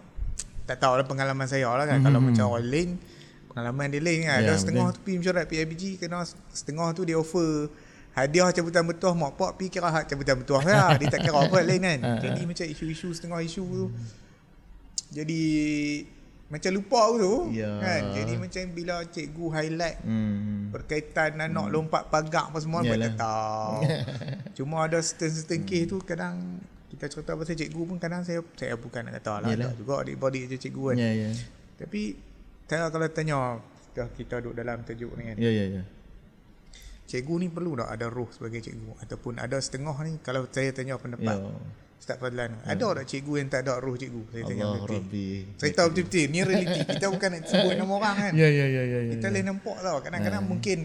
tak 0.64 0.78
tahu 0.78 0.94
lah 0.94 1.04
pengalaman 1.04 1.44
saya 1.44 1.68
lah 1.68 1.84
kan 1.84 2.00
kalau 2.00 2.22
macam 2.22 2.46
orang 2.48 2.64
lain 2.64 2.88
pengalaman 3.46 3.86
dia 3.86 4.00
lain 4.00 4.20
kan 4.22 4.32
Hmm. 4.32 4.40
Ya, 4.40 4.48
ada 4.48 4.52
setengah 4.56 4.84
betul. 4.86 4.94
tu 4.94 5.00
pergi 5.02 5.16
mesyuarat 5.18 5.44
PIBG 5.44 5.82
kena 5.98 6.18
setengah 6.50 6.88
tu 6.90 7.02
dia 7.02 7.14
offer 7.14 7.68
hadiah 8.12 8.48
cabutan 8.48 8.82
betuah 8.82 9.12
mak 9.12 9.34
pak 9.34 9.50
pergi 9.54 9.68
kira 9.70 9.90
hak 9.90 10.06
cabutan 10.06 10.34
betuah 10.36 10.62
lah 10.62 10.88
dia 10.98 11.06
tak 11.08 11.20
kira 11.20 11.36
apa 11.36 11.58
lain 11.60 11.82
kan 11.82 11.98
Ha, 12.00 12.10
jadi 12.22 12.40
macam 12.44 12.64
isu-isu 12.64 13.10
setengah 13.10 13.40
isu 13.40 13.60
tu 13.60 13.86
jadi 15.10 15.42
macam 16.54 16.70
lupa 16.70 17.00
tu 17.12 17.34
Ya. 17.50 17.66
kan 17.76 18.14
jadi 18.14 18.32
macam 18.36 18.62
bila 18.70 19.02
cikgu 19.04 19.46
highlight 19.50 19.98
Hmm. 20.00 20.70
berkaitan 20.70 21.34
anak 21.36 21.66
lompat 21.66 22.06
pagar 22.06 22.48
apa 22.48 22.58
semua 22.58 22.80
Yalah. 22.80 22.94
Yalah. 22.94 23.12
tahu. 23.14 23.78
Cuma 24.56 24.86
ada 24.86 24.98
certain-certain 24.98 25.62
case 25.62 25.86
tu 25.86 25.98
kadang 26.00 26.62
kita 26.86 27.10
cerita 27.10 27.34
pasal 27.34 27.52
cikgu 27.52 27.82
pun 27.84 27.98
kadang 27.98 28.22
saya 28.22 28.38
saya 28.54 28.74
bukan 28.74 29.02
nak 29.04 29.18
kata 29.18 29.32
lah 29.40 29.48
Yalah. 29.50 29.68
ada 29.68 29.74
juga 29.74 29.94
adik-adik 30.00 30.42
je 30.46 30.56
cikgu 30.60 30.82
kan. 30.86 30.96
Ya, 30.96 31.10
ya. 31.12 31.30
Tapi 31.74 32.00
saya 32.64 32.86
kalau 32.88 33.06
tanya 33.08 33.38
dah 33.90 34.08
kita 34.08 34.38
duduk 34.38 34.54
dalam 34.54 34.78
tajuk 34.80 35.10
ni 35.14 35.26
kan. 35.26 35.36
Ya, 35.36 35.50
ya, 35.50 35.66
ya. 35.68 35.82
Cikgu 37.04 37.34
ni 37.36 37.48
perlu 37.48 37.76
tak 37.76 37.90
ada 37.90 38.06
roh 38.08 38.30
sebagai 38.30 38.58
cikgu 38.58 38.96
ataupun 38.98 39.36
ada 39.36 39.58
setengah 39.58 39.92
ni 40.00 40.16
kalau 40.18 40.46
saya 40.48 40.70
tanya 40.70 40.96
pendapat 40.96 41.36
Ya. 41.36 41.52
Ustaz 42.04 42.20
Fadlan 42.20 42.52
ada 42.68 43.00
tak 43.00 43.08
cikgu 43.08 43.32
yang 43.40 43.48
tak 43.48 43.64
ada 43.64 43.80
roh 43.80 43.96
cikgu 43.96 44.28
saya 44.28 44.44
tanya 44.44 44.76
betul. 44.76 45.00
Saya 45.56 45.72
tahu 45.72 45.88
betul-betul 45.88 46.24
ni 46.28 46.40
realiti 46.44 46.80
kita 46.84 47.08
bukan 47.08 47.28
nak 47.32 47.48
sebut 47.48 47.72
nama 47.80 47.92
orang 47.96 48.14
kan. 48.20 48.32
Ya, 48.36 48.44
ya, 48.44 48.66
ya, 48.68 48.82
ya. 48.84 48.98
ya, 49.08 49.12
Kita 49.16 49.24
ya. 49.24 49.30
boleh 49.32 49.44
nampak 49.48 49.76
tau 49.80 49.98
Kadang-kadang 50.04 50.44
mungkin 50.44 50.78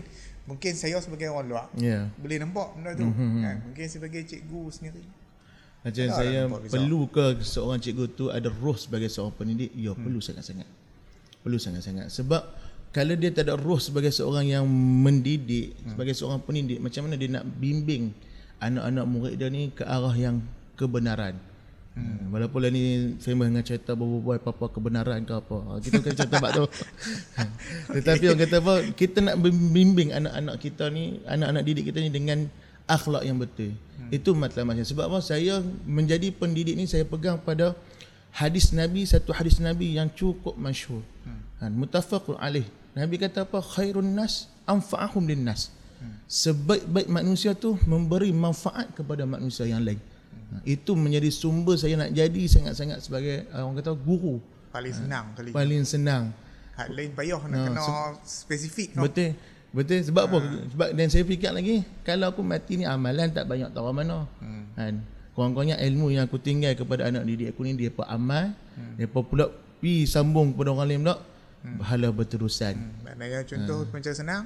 Mungkin 0.47 0.71
saya 0.79 0.95
sebagai 1.03 1.27
orang 1.27 1.51
luar 1.51 1.67
Ya. 1.75 2.07
Boleh 2.15 2.39
nampak 2.39 2.71
benda 2.71 2.95
tu 2.95 3.03
Mhm. 3.03 3.43
kan? 3.43 3.55
Mungkin 3.67 3.85
sebagai 3.91 4.21
cikgu 4.23 4.61
sendiri 4.71 5.03
Macam 5.83 6.05
Tak 6.07 6.15
saya 6.15 6.39
perlu 6.47 7.01
ke 7.11 7.23
seorang 7.43 7.79
cikgu 7.83 8.05
tu 8.15 8.25
ada 8.31 8.47
roh 8.47 8.79
sebagai 8.79 9.11
seorang 9.11 9.35
pendidik? 9.35 9.75
Ya, 9.75 9.91
Hmm. 9.91 9.99
perlu 9.99 10.23
sangat-sangat. 10.23 10.67
Perlu 11.43 11.59
sangat-sangat. 11.59 12.15
Sebab 12.15 12.47
kalau 12.95 13.15
dia 13.15 13.31
tak 13.31 13.47
ada 13.47 13.59
roh 13.59 13.79
sebagai 13.79 14.11
seorang 14.11 14.47
yang 14.47 14.63
mendidik, 15.03 15.75
Hmm. 15.83 15.95
sebagai 15.95 16.15
seorang 16.15 16.39
pendidik, 16.43 16.79
macam 16.79 17.07
mana 17.07 17.15
dia 17.15 17.27
nak 17.27 17.43
bimbing 17.43 18.11
anak-anak 18.59 19.05
murid 19.07 19.33
dia 19.35 19.47
ni 19.47 19.71
ke 19.71 19.83
arah 19.83 20.15
yang 20.15 20.43
kebenaran? 20.79 21.35
Hmm. 21.99 22.31
Walaupun 22.31 22.59
lah 22.63 22.71
ni 22.71 23.17
famous 23.19 23.51
dengan 23.51 23.65
cerita 23.65 23.91
berbual 23.97 24.39
apa-apa 24.39 24.71
kebenaran 24.71 25.25
ke 25.27 25.33
apa. 25.35 25.57
Ha, 25.57 25.71
Kita 25.83 25.99
kan 25.99 26.13
cerita 26.15 26.35
bab 26.39 26.51
tu. 26.55 26.65
Tetapi 27.99 28.23
orang 28.31 28.41
kata 28.45 28.55
apa, 28.63 28.73
kita 28.95 29.17
nak 29.19 29.35
bimbing 29.43 30.15
anak-anak 30.15 30.55
kita 30.63 30.87
ni, 30.93 31.19
anak-anak 31.27 31.61
didik 31.67 31.91
kita 31.91 31.99
ni 31.99 32.09
dengan 32.13 32.47
akhlak 32.87 33.27
yang 33.27 33.35
betul. 33.35 33.75
Hmm. 33.75 34.09
Itu 34.15 34.31
matlamatnya. 34.37 34.87
Sebab 34.87 35.11
apa? 35.11 35.19
Saya 35.19 35.59
menjadi 35.83 36.31
pendidik 36.31 36.79
ni 36.79 36.87
saya 36.87 37.03
pegang 37.03 37.41
pada 37.41 37.75
hadis 38.31 38.71
Nabi, 38.71 39.03
satu 39.03 39.35
hadis 39.35 39.59
Nabi 39.59 39.99
yang 39.99 40.07
cukup 40.13 40.55
masyhur. 40.55 41.03
Hmm. 41.27 41.41
Ha, 41.59 41.63
mutafaqun 41.67 42.39
alaih. 42.39 42.69
Nabi 42.95 43.19
kata 43.19 43.43
apa? 43.43 43.59
Khairun 43.59 44.15
nas 44.15 44.47
anfa'ahum 44.69 45.25
lin 45.27 45.43
nas. 45.43 45.73
Sebaik-baik 46.29 47.11
manusia 47.11 47.51
tu 47.57 47.75
memberi 47.83 48.31
manfaat 48.31 48.87
kepada 48.95 49.27
manusia 49.27 49.67
yang 49.67 49.83
lain. 49.83 49.99
Ha, 49.99 50.18
itu 50.65 50.91
menjadi 50.97 51.29
sumber 51.29 51.77
saya 51.77 51.95
nak 51.95 52.11
jadi 52.13 52.43
sangat-sangat 52.49 52.99
sebagai 53.05 53.45
uh, 53.53 53.65
orang 53.65 53.79
kata 53.81 53.93
guru. 53.93 54.41
Paling 54.69 54.93
senang 54.93 55.25
kali 55.33 55.49
Paling 55.49 55.83
senang. 55.85 56.23
Hak 56.77 56.89
lain 56.93 57.11
payah 57.11 57.41
nak 57.49 57.57
Ha, 57.57 57.65
kena 57.67 57.85
spesifik 58.23 58.95
no? 58.97 59.05
Betul. 59.05 59.35
Betul 59.69 60.01
sebab 60.01 60.23
apa? 60.25 60.37
Sebab 60.73 60.89
dan 60.97 61.07
saya 61.13 61.23
fikir 61.25 61.53
lagi 61.53 61.85
kalau 62.01 62.33
aku 62.33 62.41
mati 62.41 62.81
ni 62.81 62.85
amalan 62.89 63.29
tak 63.29 63.45
banyak 63.45 63.69
tahu 63.69 63.93
mana. 63.93 64.25
Hmm. 64.41 64.65
Kan. 64.73 65.05
Kurang-kurangnya 65.37 65.77
ilmu 65.79 66.09
yang 66.09 66.25
aku 66.25 66.41
tinggal 66.41 66.73
kepada 66.73 67.05
anak 67.05 67.23
didik 67.29 67.53
aku 67.53 67.63
ni 67.63 67.77
dia 67.77 67.93
apa 67.93 68.03
amal, 68.11 68.51
hmm. 68.75 68.93
dia 68.97 69.07
pula 69.07 69.45
pi 69.79 70.03
sambung 70.09 70.51
kepada 70.51 70.73
orang 70.73 70.87
lain 70.89 70.99
pula 71.05 71.15
hmm. 71.63 71.77
pahala 71.79 72.07
berterusan. 72.09 72.75
Hmm. 72.75 73.05
Maknanya 73.05 73.45
contoh 73.45 73.85
macam 73.93 74.13
senang 74.13 74.43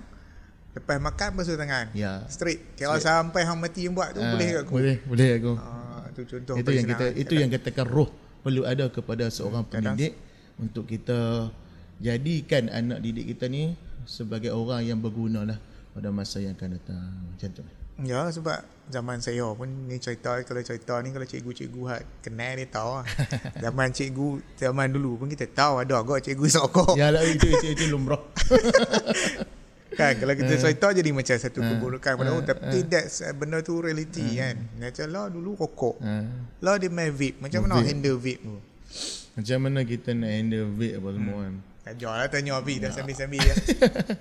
Lepas 0.73 0.97
makan 0.97 1.29
basuh 1.37 1.53
tangan 1.53 1.93
Ya. 1.93 2.25
Straight 2.25 2.73
Kira 2.73 2.97
sampai 2.97 3.45
hang 3.45 3.61
mati 3.61 3.85
yang 3.85 3.93
buat 3.93 4.09
tu 4.09 4.21
Ah, 4.21 4.33
boleh 4.33 4.47
kat 4.49 4.61
aku 4.65 4.73
Boleh, 4.73 4.97
boleh 5.05 5.29
aku. 5.37 5.53
Ah, 5.61 5.92
tu 6.13 6.23
contoh 6.23 6.55
itu 6.55 6.71
yang 6.71 6.87
kita 6.87 7.05
itu 7.13 7.33
yang 7.35 7.49
katakan 7.49 7.85
roh 7.85 8.09
perlu 8.39 8.63
ada 8.63 8.87
kepada 8.87 9.27
seorang 9.27 9.65
Kadang- 9.67 9.97
pendidik 9.97 10.13
untuk 10.55 10.85
kita 10.85 11.49
jadikan 11.97 12.69
anak 12.69 12.99
didik 12.99 13.33
kita 13.33 13.47
ni 13.47 13.73
sebagai 14.03 14.51
orang 14.51 14.83
yang 14.83 14.99
berguna 14.99 15.43
lah 15.43 15.57
pada 15.91 16.09
masa 16.09 16.39
yang 16.39 16.53
akan 16.53 16.69
datang 16.75 17.01
macam 17.27 17.49
tu 17.51 17.63
Ya 18.01 18.25
sebab 18.25 18.57
zaman 18.89 19.21
saya 19.21 19.45
pun 19.53 19.69
ni 19.85 20.01
cerita 20.01 20.33
kalau 20.41 20.65
cerita 20.65 20.97
ni 20.99 21.13
kalau 21.13 21.29
cikgu-cikgu 21.29 21.81
hak 21.85 22.01
kenal 22.25 22.57
dia 22.57 22.65
tahu 22.65 22.89
lah. 22.97 23.05
zaman 23.63 23.93
cikgu 23.93 24.27
zaman 24.57 24.89
dulu 24.89 25.21
pun 25.21 25.27
kita 25.29 25.45
tahu 25.45 25.77
ada 25.77 26.01
agak 26.01 26.25
cikgu 26.25 26.45
sokok. 26.51 26.97
ya 26.97 27.13
lah 27.13 27.21
itu 27.21 27.45
itu 27.45 27.65
itu 27.69 27.83
lumrah 27.93 28.17
Kan 29.93 30.13
kalau 30.17 30.33
Eh. 30.33 30.37
kita 30.39 30.53
cerita 30.57 30.87
jadi 30.89 31.09
macam 31.09 31.35
satu 31.35 31.59
keburukan 31.61 32.11
pada 32.15 32.29
orang 32.29 32.45
tapi 32.45 32.77
that's 32.85 33.21
uh, 33.21 33.29
benda 33.31 33.61
tu 33.61 33.77
reality 33.77 34.25
Eh. 34.35 34.41
kan. 34.41 34.55
Macam 34.79 35.05
lah 35.09 35.25
dulu 35.27 35.53
rokok. 35.55 36.01
Lah 36.59 36.75
dia 36.75 36.89
main 36.89 37.09
vape. 37.09 37.37
Macam 37.37 37.65
mana 37.65 37.77
Vape. 37.77 37.87
handle 37.87 38.17
vape 38.17 38.41
tu? 38.41 38.57
macam 39.33 39.57
mana 39.65 39.81
kita 39.81 40.13
nak 40.13 40.29
handle 40.29 40.69
vape 40.77 40.93
apa 40.93 41.09
semua 41.09 41.37
kan 41.41 41.55
Tanya 41.83 42.09
lah 42.13 42.27
tanya 42.29 42.51
Abi 42.53 42.77
dah 42.77 42.93
sambil-sambil 42.93 43.41
ya. 43.49 43.55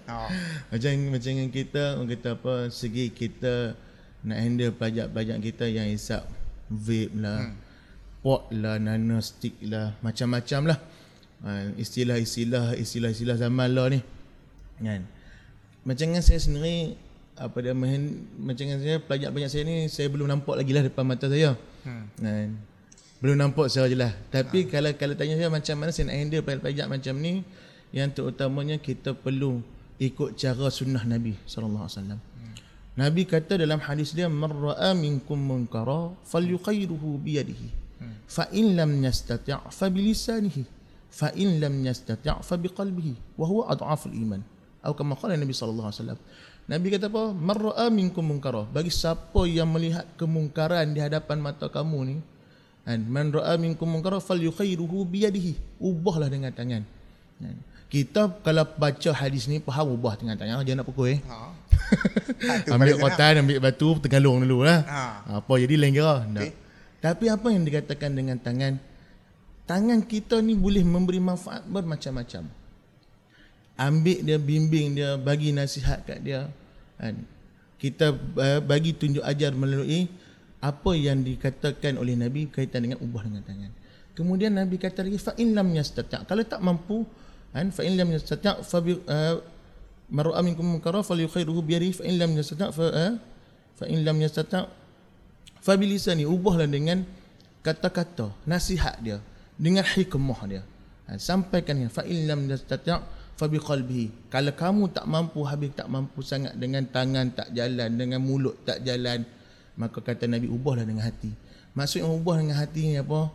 oh. 0.08 0.28
macam 0.72 0.90
macam 1.12 1.30
dengan 1.36 1.50
kita 1.52 1.82
orang 2.00 2.08
kata 2.16 2.28
apa 2.32 2.54
segi 2.72 3.12
kita 3.12 3.76
nak 4.24 4.38
handle 4.40 4.72
pelajar-pelajar 4.72 5.36
kita 5.38 5.68
yang 5.68 5.84
hisap 5.92 6.24
vape 6.72 7.12
lah 7.12 7.44
hmm. 7.44 7.54
pot 8.24 8.48
lah 8.56 8.80
nano 8.80 9.20
stick 9.20 9.60
lah 9.68 9.92
macam-macam 10.00 10.72
lah 10.72 10.78
ha, 11.44 11.68
istilah-istilah 11.76 12.72
istilah-istilah 12.80 13.36
zaman 13.36 13.68
lah 13.68 13.92
ni 13.92 14.00
kan 14.80 15.04
macam 15.82 16.04
dengan 16.10 16.22
saya 16.22 16.38
sendiri 16.38 16.94
apa 17.34 17.56
dia 17.58 17.74
main 17.74 18.22
macam 18.38 18.62
dengan 18.62 18.78
saya 18.78 18.96
pelajar-pelajar 19.02 19.50
saya 19.50 19.62
ni 19.66 19.76
saya 19.90 20.06
belum 20.12 20.28
nampak 20.30 20.54
lagi 20.54 20.70
lah 20.70 20.82
depan 20.86 21.04
mata 21.06 21.26
saya. 21.26 21.58
Hmm. 21.82 22.06
Kan? 22.20 22.50
Belum 23.18 23.36
nampak 23.38 23.70
secara 23.70 23.88
jelas. 23.90 24.12
Tapi 24.30 24.66
ha. 24.66 24.68
kalau 24.70 24.90
kalau 24.94 25.14
tanya 25.18 25.34
saya 25.38 25.50
macam 25.50 25.74
mana 25.78 25.90
saya 25.90 26.12
nak 26.12 26.16
handle 26.18 26.42
pelajar-pelajar 26.44 26.86
macam 26.86 27.14
ni 27.18 27.42
yang 27.90 28.08
terutamanya 28.14 28.76
kita 28.78 29.12
perlu 29.16 29.60
ikut 29.98 30.34
cara 30.38 30.66
sunnah 30.70 31.02
Nabi 31.06 31.34
sallallahu 31.46 31.86
alaihi 31.86 31.98
wasallam. 31.98 32.20
Nabi 32.92 33.24
kata 33.24 33.56
dalam 33.56 33.80
hadis 33.80 34.12
dia 34.12 34.28
man 34.28 34.52
ra'a 34.52 34.92
minkum 34.92 35.40
munkara 35.40 36.12
falyughayyiruhu 36.28 37.16
bi 37.24 37.40
yadihi. 37.40 37.68
Hmm. 37.96 38.20
Fa 38.28 38.44
in 38.52 38.76
lam 38.76 39.00
yastati' 39.00 39.72
fa 39.72 39.88
bi 39.88 40.12
lisanihi. 40.12 40.62
Fa 41.08 41.32
in 41.32 41.56
lam 41.56 41.80
yastati' 41.80 42.44
fa 42.44 42.54
bi 42.60 42.68
qalbihi 42.68 43.40
wa 43.40 43.44
huwa 43.48 43.72
adhaful 43.72 44.12
iman. 44.12 44.44
Atau 44.82 44.98
kama 44.98 45.14
qala 45.14 45.38
Nabi 45.38 45.54
sallallahu 45.54 45.88
alaihi 45.88 46.00
wasallam. 46.02 46.20
Nabi 46.66 46.86
kata 46.94 47.06
apa? 47.10 47.34
Man 47.34 47.58
ra'a 47.58 47.86
minkum 47.90 48.22
munkara. 48.22 48.66
Bagi 48.66 48.90
siapa 48.90 49.46
yang 49.46 49.70
melihat 49.70 50.06
kemungkaran 50.18 50.90
di 50.94 51.02
hadapan 51.02 51.38
mata 51.42 51.66
kamu 51.70 51.98
ni, 52.06 52.16
kan? 52.86 53.00
Man 53.06 53.30
ra'a 53.30 53.54
minkum 53.58 53.86
munkara 53.86 54.18
falyughayyiruhu 54.18 55.06
bi 55.06 55.26
yadihi. 55.26 55.54
Ubahlah 55.82 56.30
dengan 56.30 56.50
tangan. 56.54 56.82
Kan? 57.38 57.56
Kita 57.92 58.40
kalau 58.40 58.64
baca 58.64 59.10
hadis 59.12 59.44
ni 59.52 59.60
faham 59.60 59.92
ubah 59.92 60.16
dengan 60.16 60.32
tangan 60.40 60.64
jangan 60.64 60.80
nak 60.80 60.88
pukul 60.88 61.12
eh. 61.12 61.20
Ha. 61.28 61.52
ambil 62.72 62.96
kotan, 62.96 63.44
ambil 63.44 63.60
batu, 63.60 64.00
tergalung 64.00 64.40
dulu 64.40 64.64
lah. 64.64 64.80
Ha. 64.88 65.00
Apa 65.44 65.60
jadi 65.60 65.76
lain 65.76 65.92
kira. 65.92 66.24
Okay. 66.24 66.56
Tapi 67.04 67.28
apa 67.28 67.52
yang 67.52 67.68
dikatakan 67.68 68.16
dengan 68.16 68.40
tangan? 68.40 68.80
Tangan 69.68 70.08
kita 70.08 70.40
ni 70.40 70.56
boleh 70.56 70.80
memberi 70.80 71.20
manfaat 71.20 71.68
bermacam-macam. 71.68 72.61
Ambil 73.76 74.20
dia, 74.22 74.38
bimbing 74.38 74.94
dia, 74.96 75.16
bagi 75.16 75.50
nasihat 75.50 76.04
kat 76.04 76.20
dia. 76.20 76.48
Kan? 77.00 77.24
Kita 77.80 78.14
uh, 78.14 78.60
bagi 78.62 78.94
tunjuk 78.94 79.24
ajar 79.26 79.50
melalui 79.56 80.06
apa 80.62 80.94
yang 80.94 81.26
dikatakan 81.26 81.98
oleh 81.98 82.14
Nabi 82.14 82.46
kaitan 82.46 82.86
dengan 82.86 83.02
ubah 83.02 83.26
dengan 83.26 83.42
tangan. 83.42 83.72
Kemudian 84.14 84.54
Nabi 84.54 84.78
kata 84.78 85.02
lagi 85.02 85.18
fa 85.18 85.34
in 85.40 85.56
lam 85.56 85.66
yastata' 85.74 86.22
kalau 86.28 86.46
tak 86.46 86.62
mampu 86.62 87.02
kan 87.50 87.74
fa 87.74 87.82
in 87.82 87.98
lam 87.98 88.12
yastata' 88.14 88.62
fa 88.62 88.78
uh, 88.78 89.42
man 90.12 90.22
ra'a 90.28 90.40
minkum 90.44 90.62
munkara 90.62 91.02
falyukhairuhu 91.02 91.64
bi 91.64 91.74
yadihi 91.74 91.92
fa 91.96 92.04
in 92.06 92.14
lam 92.20 92.30
yastata' 92.36 92.70
fa 92.70 92.86
eh, 92.92 93.12
fa 93.74 93.84
in 93.90 94.04
lam 94.06 94.16
yastata' 94.20 94.68
fa 95.58 95.72
bi 95.74 95.90
lisani 95.90 96.28
ubahlah 96.28 96.68
dengan 96.68 97.02
kata-kata 97.64 98.30
nasihat 98.44 99.00
dia 99.00 99.18
dengan 99.56 99.82
hikmah 99.82 100.40
dia 100.44 100.62
ha, 101.08 101.16
sampaikan 101.16 101.80
fa 101.88 102.04
in 102.04 102.28
lam 102.28 102.46
yastata' 102.46 103.00
fa 103.38 103.46
bi 103.48 103.58
qalbihi 103.58 104.28
kalau 104.32 104.52
kamu 104.52 104.82
tak 104.92 105.06
mampu 105.08 105.40
habis 105.44 105.72
tak 105.72 105.88
mampu 105.88 106.20
sangat 106.20 106.54
dengan 106.56 106.84
tangan 106.88 107.32
tak 107.32 107.48
jalan 107.56 107.90
dengan 107.96 108.20
mulut 108.20 108.60
tak 108.62 108.84
jalan 108.84 109.24
maka 109.76 109.98
kata 110.04 110.28
nabi 110.28 110.46
ubahlah 110.46 110.84
dengan 110.84 111.08
hati 111.08 111.32
maksudnya 111.72 112.08
ubah 112.08 112.36
dengan 112.40 112.56
hati 112.60 112.92
ni 112.92 112.96
apa 113.00 113.32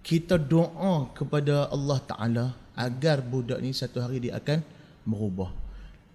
kita 0.00 0.40
doa 0.40 1.12
kepada 1.12 1.68
Allah 1.68 1.98
Taala 2.00 2.46
agar 2.72 3.20
budak 3.20 3.60
ni 3.60 3.76
satu 3.76 4.00
hari 4.00 4.24
dia 4.24 4.40
akan 4.40 4.64
berubah 5.04 5.52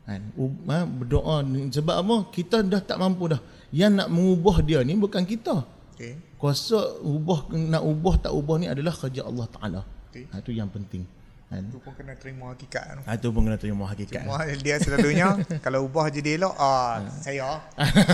Kan? 0.03 0.21
Ha, 0.67 0.83
berdoa 0.83 1.47
sebab 1.71 1.95
apa? 2.03 2.15
Kita 2.35 2.59
dah 2.59 2.83
tak 2.83 2.99
mampu 2.99 3.31
dah. 3.31 3.39
Yang 3.71 4.03
nak 4.03 4.09
mengubah 4.11 4.59
dia 4.59 4.83
ni 4.83 4.99
bukan 4.99 5.23
kita. 5.23 5.63
Okay. 5.95 6.19
Kuasa 6.35 6.99
ubah 6.99 7.47
nak 7.55 7.83
ubah 7.87 8.19
tak 8.19 8.35
ubah 8.35 8.59
ni 8.59 8.67
adalah 8.67 8.91
kerja 8.91 9.23
Allah 9.23 9.47
Taala. 9.47 9.81
Okay. 10.11 10.27
Ha 10.29 10.43
tu 10.43 10.51
yang 10.51 10.67
penting. 10.67 11.07
Kan? 11.53 11.69
Itu 11.69 11.77
pun 11.77 11.93
kena 11.93 12.17
terima 12.17 12.49
hakikat 12.49 12.83
tu. 12.97 13.01
Ha 13.05 13.11
tu 13.21 13.29
pun 13.29 13.41
kena 13.45 13.57
terima 13.61 13.85
hakikat. 13.85 14.25
Cuma 14.25 14.41
dia 14.49 14.75
selalunya 14.81 15.37
kalau 15.65 15.85
ubah 15.85 16.09
jadi 16.09 16.41
elok, 16.41 16.57
ah 16.57 16.97
ha. 16.97 17.13
saya. 17.21 17.61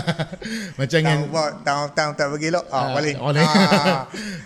macam 0.80 0.98
kan 1.00 1.16
ubah 1.24 1.46
tahu 1.64 1.84
tahu 1.96 2.10
tak 2.20 2.26
bagi 2.36 2.52
elok, 2.52 2.66
ah 2.68 2.76
ha, 2.84 2.88
boleh. 2.92 3.14
boleh. 3.16 3.40
Ha. 3.40 3.56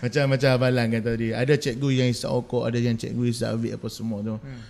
macam 0.07 0.23
macam 0.31 0.49
abalan 0.55 0.87
kata 0.95 1.09
tadi. 1.19 1.29
Ada 1.35 1.55
cikgu 1.59 1.89
yang 1.91 2.09
isap 2.15 2.31
okok, 2.31 2.63
ada 2.71 2.79
yang 2.79 2.95
cikgu 2.95 3.23
isap 3.27 3.51
abik 3.59 3.83
apa 3.83 3.87
semua 3.91 4.19
tu. 4.23 4.39
Hmm. 4.39 4.61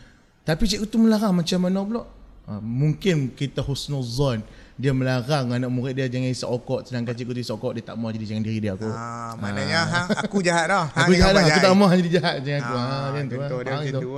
Tapi 0.49 0.63
cikgu 0.65 0.87
tu 0.89 0.97
melarang 0.97 1.37
macam 1.37 1.59
mana 1.61 1.79
pula? 1.85 2.03
Ha, 2.49 2.61
mungkin 2.65 3.33
kita 3.37 3.61
husnuzon 3.61 4.41
dia 4.75 4.91
melarang 4.91 5.55
anak 5.55 5.71
murid 5.71 5.95
dia 5.95 6.11
jangan 6.11 6.35
isap 6.35 6.51
okok 6.51 6.83
sedangkan 6.83 7.15
cikgu 7.15 7.33
tu 7.39 7.43
isap 7.47 7.57
okok 7.63 7.73
dia 7.79 7.85
tak 7.87 7.95
mahu 7.95 8.11
jadi 8.19 8.27
jangan 8.35 8.43
diri 8.43 8.59
dia 8.59 8.73
aku. 8.75 8.91
Ha, 8.91 9.39
maknanya 9.39 9.79
ha. 9.79 9.87
hang 9.87 10.09
aku 10.27 10.39
jahat 10.43 10.67
dah. 10.67 10.87
Aku 10.91 11.13
jahat 11.15 11.33
dah. 11.39 11.45
Aku 11.47 11.61
tak 11.63 11.75
mahu 11.79 11.95
jadi 12.03 12.11
jahat 12.19 12.35
jangan 12.43 12.61
aku. 12.67 12.75
Ha, 12.75 12.83
ha 12.83 12.97
macam 13.15 13.27
tu. 13.31 13.59
Dia 13.63 13.75
macam 13.79 13.95
tu. 14.03 14.11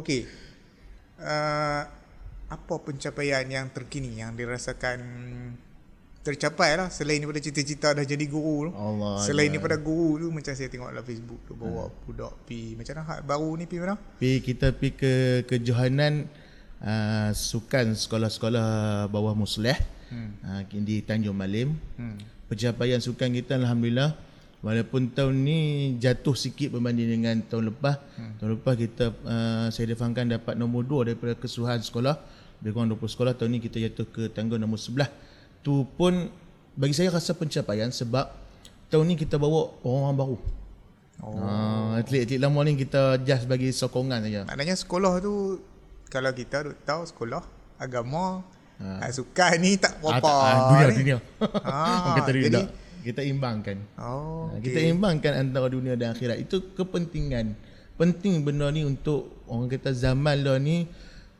Okey. 0.00 0.20
Uh, 1.20 1.82
apa 2.50 2.74
pencapaian 2.80 3.44
yang 3.44 3.68
terkini 3.68 4.24
yang 4.24 4.32
dirasakan 4.32 4.98
tercapai 6.20 6.76
lah 6.76 6.88
selain 6.92 7.16
daripada 7.20 7.40
cita-cita 7.40 7.92
dah 7.92 8.04
jadi 8.04 8.24
guru 8.28 8.68
tu. 8.68 8.72
Allah 8.76 9.20
selain 9.24 9.52
Allah. 9.52 9.60
daripada 9.60 9.76
guru 9.76 10.20
tu 10.20 10.28
macam 10.32 10.52
saya 10.56 10.68
tengok 10.72 10.88
dalam 10.88 11.04
Facebook 11.04 11.40
tu 11.44 11.52
bawa 11.56 11.88
hmm. 11.88 11.96
budak 12.08 12.32
pi 12.48 12.76
macam 12.76 12.92
mana 12.96 13.24
baru 13.24 13.50
ni 13.60 13.64
pi 13.64 13.76
mana? 13.76 13.96
Pi 14.20 14.40
kita 14.40 14.72
pi 14.72 14.92
ke 14.92 15.44
ke 15.44 15.60
Johanan 15.60 16.28
uh, 16.84 17.30
sukan 17.32 17.92
sekolah-sekolah 17.96 19.06
bawah 19.08 19.36
musleh 19.36 19.76
hmm. 20.12 20.30
uh, 20.44 20.62
di 20.84 21.04
Tanjung 21.04 21.36
Malim. 21.36 21.76
Hmm. 21.96 22.18
Pencapaian 22.50 22.98
sukan 22.98 23.30
kita 23.30 23.60
alhamdulillah 23.62 24.16
walaupun 24.60 25.08
tahun 25.14 25.34
ni 25.40 25.58
jatuh 25.96 26.36
sikit 26.36 26.74
berbanding 26.74 27.08
dengan 27.20 27.36
tahun 27.46 27.72
lepas. 27.72 27.96
Hmm. 28.16 28.32
Tahun 28.40 28.50
lepas 28.58 28.74
kita 28.76 29.04
uh, 29.24 29.66
saya 29.72 29.86
difahamkan 29.92 30.28
dapat 30.28 30.56
nombor 30.56 30.84
2 30.84 31.12
daripada 31.12 31.32
keseluruhan 31.38 31.80
sekolah. 31.80 32.16
Lebih 32.60 32.76
kurang 32.76 32.92
20 32.92 33.14
sekolah 33.16 33.32
tahun 33.36 33.56
ni 33.56 33.60
kita 33.64 33.80
jatuh 33.80 34.06
ke 34.12 34.22
tangga 34.32 34.60
nombor 34.60 34.76
11. 34.76 35.08
Tu 35.64 35.74
pun 35.96 36.28
bagi 36.76 36.94
saya 36.96 37.12
rasa 37.12 37.32
pencapaian 37.32 37.88
sebab 37.88 38.28
tahun 38.92 39.04
ni 39.12 39.14
kita 39.16 39.40
bawa 39.40 39.72
orang 39.84 40.16
baru. 40.16 40.38
Oh. 41.20 41.36
Uh, 41.36 42.00
atlet-atlet 42.00 42.40
lama 42.40 42.64
ni 42.64 42.80
kita 42.80 43.20
just 43.20 43.44
bagi 43.44 43.68
sokongan 43.72 44.24
saja. 44.24 44.48
Maknanya 44.48 44.76
sekolah 44.76 45.20
tu 45.20 45.60
kalau 46.10 46.34
kita 46.34 46.66
duk 46.66 46.76
tahu 46.82 47.06
sekolah 47.06 47.40
agama 47.78 48.42
ha. 48.82 49.08
sukan 49.08 49.56
ni 49.62 49.78
tak 49.78 49.96
ah, 50.02 50.18
apa 50.18 50.28
ah, 50.28 50.54
dunia 50.68 50.84
ni. 50.84 50.96
dunia 50.98 51.18
ha, 51.64 51.80
kita 52.20 52.30
jadi 52.34 52.62
kita 53.00 53.24
imbangkan. 53.24 53.80
Oh, 53.96 54.52
okay. 54.52 54.70
kita 54.70 54.92
imbangkan 54.92 55.32
antara 55.32 55.72
dunia 55.72 55.96
dan 55.96 56.12
akhirat. 56.12 56.36
Itu 56.36 56.76
kepentingan. 56.76 57.56
Penting 57.96 58.44
benda 58.44 58.68
ni 58.72 58.84
untuk 58.84 59.40
orang 59.48 59.72
kata 59.72 59.92
zaman 59.96 60.44
dah 60.44 60.60
ni. 60.60 60.84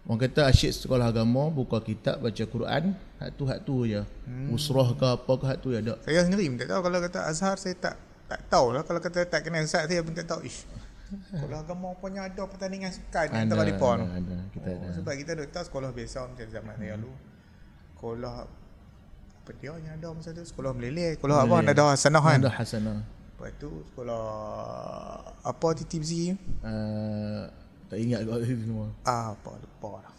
Orang 0.08 0.24
kata 0.24 0.48
asyik 0.48 0.72
sekolah 0.72 1.12
agama 1.12 1.52
buka 1.52 1.84
kitab 1.84 2.24
baca 2.24 2.44
Quran 2.48 2.96
hak 3.20 3.30
tu 3.36 3.44
hak 3.44 3.60
tu 3.68 3.84
je. 3.84 4.00
Hmm. 4.24 4.48
usrah 4.56 4.96
ke 4.96 5.04
apa 5.04 5.32
ke 5.36 5.44
hak 5.44 5.58
tu 5.60 5.68
ya 5.76 5.84
tak. 5.84 6.00
Saya 6.08 6.24
sendiri 6.24 6.48
tak 6.56 6.68
tahu. 6.72 6.80
Kalau 6.88 6.98
kata 7.04 7.18
azhar 7.28 7.56
saya 7.60 7.76
tak 7.76 7.94
tak 8.24 8.40
tahulah 8.48 8.82
kalau 8.86 9.00
kata 9.02 9.28
tak 9.28 9.44
kenal 9.44 9.60
ustaz 9.60 9.84
saya 9.84 10.00
pun 10.00 10.16
tak 10.16 10.24
tahu. 10.24 10.40
Ish 10.48 10.64
kalau 11.30 11.56
agama 11.58 11.88
punya 11.98 12.26
ada 12.26 12.42
pertandingan 12.46 12.90
sukan 12.94 13.26
ada, 13.30 13.42
antara 13.42 13.62
mereka 13.66 13.88
ada, 13.98 14.06
ada, 14.14 14.36
kita 14.54 14.68
oh, 14.70 14.76
ada. 14.78 14.86
Sebab 14.94 15.14
kita 15.18 15.30
ada 15.34 15.44
tahu 15.50 15.64
sekolah 15.66 15.90
biasa 15.90 16.18
macam 16.30 16.46
zaman 16.46 16.74
hmm. 16.78 16.88
dulu. 16.94 17.12
Sekolah 17.94 18.34
apa 19.40 19.50
dia 19.58 19.72
yang 19.74 19.94
ada 19.98 20.08
masa 20.14 20.30
tu? 20.30 20.44
Sekolah 20.46 20.70
Meleleh. 20.70 21.18
Sekolah 21.18 21.36
apa? 21.42 21.54
Ada 21.66 21.84
Hasanah 21.90 22.22
kan? 22.22 22.38
Ada 22.46 22.50
Hasanah. 22.54 22.98
Lepas 23.02 23.50
tu 23.56 23.70
sekolah 23.90 24.24
apa 25.42 25.66
TTBC? 25.72 26.12
Uh, 26.60 26.68
eh, 26.68 27.42
tak 27.88 27.98
ingat 27.98 28.20
kau 28.28 28.36
itu 28.38 28.68
semua. 28.68 28.86
Ah, 29.02 29.32
apa 29.32 29.50
lupa 29.56 30.04
lah. 30.04 30.14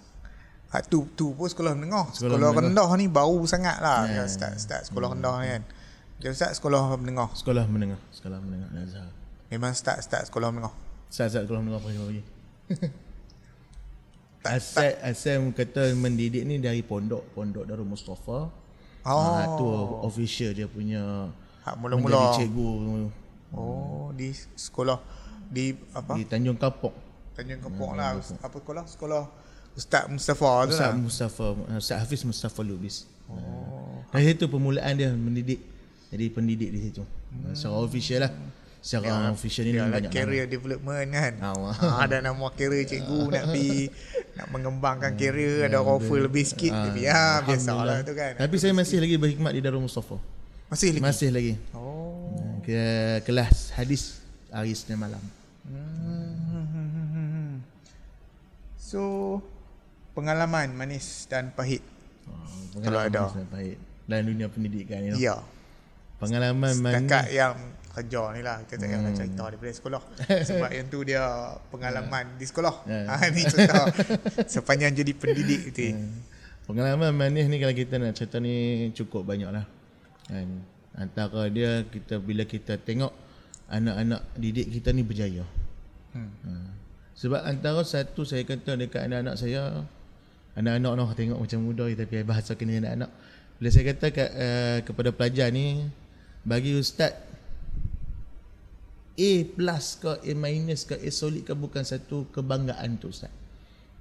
Ha, 0.71 0.79
tu, 0.87 1.03
tu 1.19 1.35
pun 1.35 1.47
sekolah 1.47 1.75
menengah. 1.75 2.09
Sekolah, 2.15 2.39
sekolah 2.39 2.49
rendah 2.63 2.89
ni 2.95 3.05
baru 3.11 3.43
sangat 3.43 3.77
lah. 3.83 4.07
Yeah. 4.07 4.27
Start, 4.27 4.55
start 4.57 4.87
sekolah 4.87 5.11
hmm. 5.11 5.15
rendah 5.19 5.35
ni 5.37 5.47
kan. 5.53 5.63
Dia 6.19 6.31
start 6.33 6.53
sekolah 6.57 6.81
menengah. 6.97 7.29
Sekolah 7.37 7.65
menengah. 7.69 8.01
Sekolah 8.09 8.39
menengah. 8.41 8.69
Nazar. 8.73 9.20
Memang 9.51 9.75
start 9.75 9.99
start 9.99 10.23
sekolah 10.31 10.47
menengah. 10.47 10.71
Start 11.11 11.35
start 11.35 11.43
sekolah 11.43 11.59
menengah 11.59 11.83
pagi 11.83 11.99
pagi. 11.99 12.23
Asal 14.47 14.95
asal 15.03 15.51
kata 15.51 15.91
mendidik 15.93 16.47
ni 16.47 16.57
dari 16.57 16.79
pondok, 16.81 17.35
pondok 17.35 17.67
Darul 17.67 17.85
Mustafa. 17.85 18.47
Oh. 19.03 19.11
Ha, 19.11 19.59
tu 19.59 19.67
official 20.07 20.55
dia 20.55 20.71
punya 20.71 21.27
hak 21.67 21.75
mula-mula 21.77 22.39
cikgu. 22.39 22.69
Oh, 23.51 24.15
di 24.15 24.31
sekolah 24.55 24.97
di 25.51 25.75
apa? 25.91 26.15
Di 26.15 26.23
Tanjung 26.23 26.55
Kapok. 26.55 26.95
Tanjung 27.35 27.59
Kapok 27.59 27.91
lah. 27.99 28.15
Apa 28.39 28.55
sekolah? 28.55 28.83
Sekolah 28.87 29.23
Ustaz 29.75 30.07
Mustafa 30.07 30.67
tu 30.67 30.79
Ustaz 30.79 30.79
lah. 30.79 30.93
Mustafa, 30.95 31.45
Ustaz 31.75 31.97
Hafiz 31.99 32.23
Mustafa 32.23 32.61
Lubis. 32.63 33.03
Oh. 33.27 33.99
Dari 34.15 34.31
situ 34.31 34.47
permulaan 34.47 34.95
dia 34.95 35.11
mendidik. 35.11 35.59
Jadi 36.07 36.25
pendidik 36.31 36.69
di 36.71 36.79
situ. 36.87 37.03
Hmm. 37.03 37.51
Secara 37.51 37.83
official 37.83 38.19
lah 38.27 38.31
secara 38.81 39.29
ya, 39.29 39.29
official 39.29 39.65
ni 39.69 39.77
banyak 39.77 40.09
career 40.09 40.49
nama. 40.49 40.53
development 40.57 41.07
kan 41.13 41.33
Allah. 41.37 41.73
ha, 41.77 42.01
ada 42.01 42.17
nama 42.25 42.45
career 42.49 42.83
cikgu 42.89 43.19
nak 43.37 43.45
pi 43.53 43.93
nak 44.33 44.47
mengembangkan 44.49 45.13
career 45.13 45.69
ada 45.69 45.85
offer 45.85 46.25
lebih 46.25 46.41
sikit 46.41 46.73
ha, 46.73 46.89
tapi 46.89 47.05
ya 47.05 47.45
biasalah 47.45 48.01
tu 48.01 48.17
kan 48.17 48.41
tapi 48.41 48.55
saya 48.57 48.73
masih 48.73 48.97
lagi 48.97 49.15
berkhidmat 49.21 49.53
di 49.53 49.61
Darul 49.61 49.85
Mustafa 49.85 50.17
masih 50.73 50.97
lagi 50.97 51.01
masih 51.05 51.29
lagi 51.29 51.53
oh 51.77 52.25
ke 52.65 52.81
kelas 53.21 53.69
hadis 53.77 54.17
hari 54.49 54.73
Senin 54.73 54.97
malam 54.97 55.21
hmm. 55.69 57.61
so 58.81 59.37
pengalaman 60.11 60.75
manis 60.75 61.25
dan 61.31 61.51
pahit. 61.55 61.83
Oh, 62.27 62.79
Kalau 62.83 62.99
ada. 62.99 63.31
sangat 63.31 63.49
baik 63.51 63.77
dalam 64.07 64.23
dunia 64.27 64.47
pendidikan 64.51 64.99
ni. 65.03 65.15
Ya. 65.19 65.39
Pengalaman 66.19 66.75
mana? 66.79 67.01
Setakat 67.01 67.25
yang 67.33 67.55
kerja 67.91 68.21
ni 68.31 68.41
lah 68.41 68.63
kita 68.65 68.79
tak 68.79 68.87
payah 68.87 68.99
Hmm. 69.01 69.17
cerita 69.17 69.43
daripada 69.51 69.71
sekolah 69.75 70.01
sebab 70.47 70.69
yang 70.71 70.87
tu 70.87 70.99
dia 71.03 71.23
pengalaman 71.67 72.25
di 72.39 72.45
sekolah 72.47 72.75
Ya. 72.87 72.99
ha, 73.11 73.27
ni 73.29 73.43
contoh 73.43 73.85
sepanjang 74.47 74.95
jadi 74.95 75.11
pendidik 75.13 75.61
tu 75.75 75.87
Pengalaman 76.61 77.11
manis 77.11 77.51
ni 77.51 77.59
kalau 77.59 77.75
kita 77.75 77.99
nak 77.99 78.15
cerita 78.15 78.37
ni 78.39 78.87
cukup 78.95 79.27
banyak 79.27 79.49
lah. 79.49 79.65
Kan? 80.29 80.61
Antara 80.95 81.49
dia 81.51 81.83
kita 81.83 82.21
bila 82.21 82.47
kita 82.47 82.79
tengok 82.79 83.11
anak-anak 83.67 84.21
didik 84.39 84.69
kita 84.79 84.95
ni 84.95 85.03
berjaya. 85.03 85.43
hmm. 86.15 86.31
Ha. 86.47 86.51
Sebab 87.17 87.41
antara 87.43 87.81
satu 87.83 88.23
saya 88.23 88.47
kata 88.47 88.79
dekat 88.79 89.03
anak-anak 89.03 89.35
saya 89.35 89.83
anak-anak 90.55 90.91
noh 90.95 91.09
tengok 91.11 91.39
macam 91.43 91.59
muda 91.59 91.85
tapi 91.91 92.23
bahasa 92.23 92.55
kena 92.55 92.79
anak-anak. 92.79 93.09
Bila 93.59 93.69
saya 93.69 93.85
kata 93.91 94.05
kat, 94.13 94.29
uh, 94.31 94.77
kepada 94.85 95.09
pelajar 95.11 95.47
ni 95.51 95.85
bagi 96.47 96.77
ustaz 96.77 97.13
A 99.21 99.31
plus 99.45 100.01
ke 100.01 100.17
A 100.17 100.31
minus 100.33 100.81
ke 100.89 100.97
A 100.97 101.09
solid 101.13 101.45
ke 101.45 101.53
bukan 101.53 101.85
satu 101.85 102.25
kebanggaan 102.33 102.97
tu 102.97 103.13
ustaz. 103.13 103.29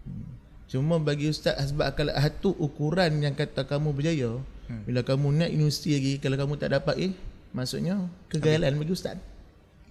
Hmm. 0.08 0.24
Cuma 0.72 0.96
bagi 0.96 1.28
ustaz 1.28 1.60
sebab 1.60 1.92
kalau 1.92 2.16
satu 2.16 2.56
ukuran 2.56 3.20
yang 3.20 3.36
kata 3.36 3.68
kamu 3.68 3.92
berjaya 3.92 4.40
hmm. 4.72 4.88
bila 4.88 5.00
kamu 5.04 5.26
naik 5.36 5.52
universiti 5.52 5.92
lagi 5.92 6.12
kalau 6.24 6.36
kamu 6.40 6.54
tak 6.56 6.72
dapat 6.72 6.94
A 6.96 7.06
maksudnya 7.52 8.08
kegagalan 8.32 8.80
bagi 8.80 8.92
ustaz. 8.96 9.20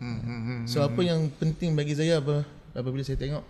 Hmm, 0.02 0.18
hmm, 0.18 0.42
hmm. 0.42 0.62
So 0.66 0.82
apa 0.82 1.02
yang 1.06 1.30
penting 1.38 1.78
bagi 1.78 1.94
saya 1.94 2.18
apa 2.18 2.48
apabila 2.74 3.06
saya 3.06 3.20
tengok 3.20 3.44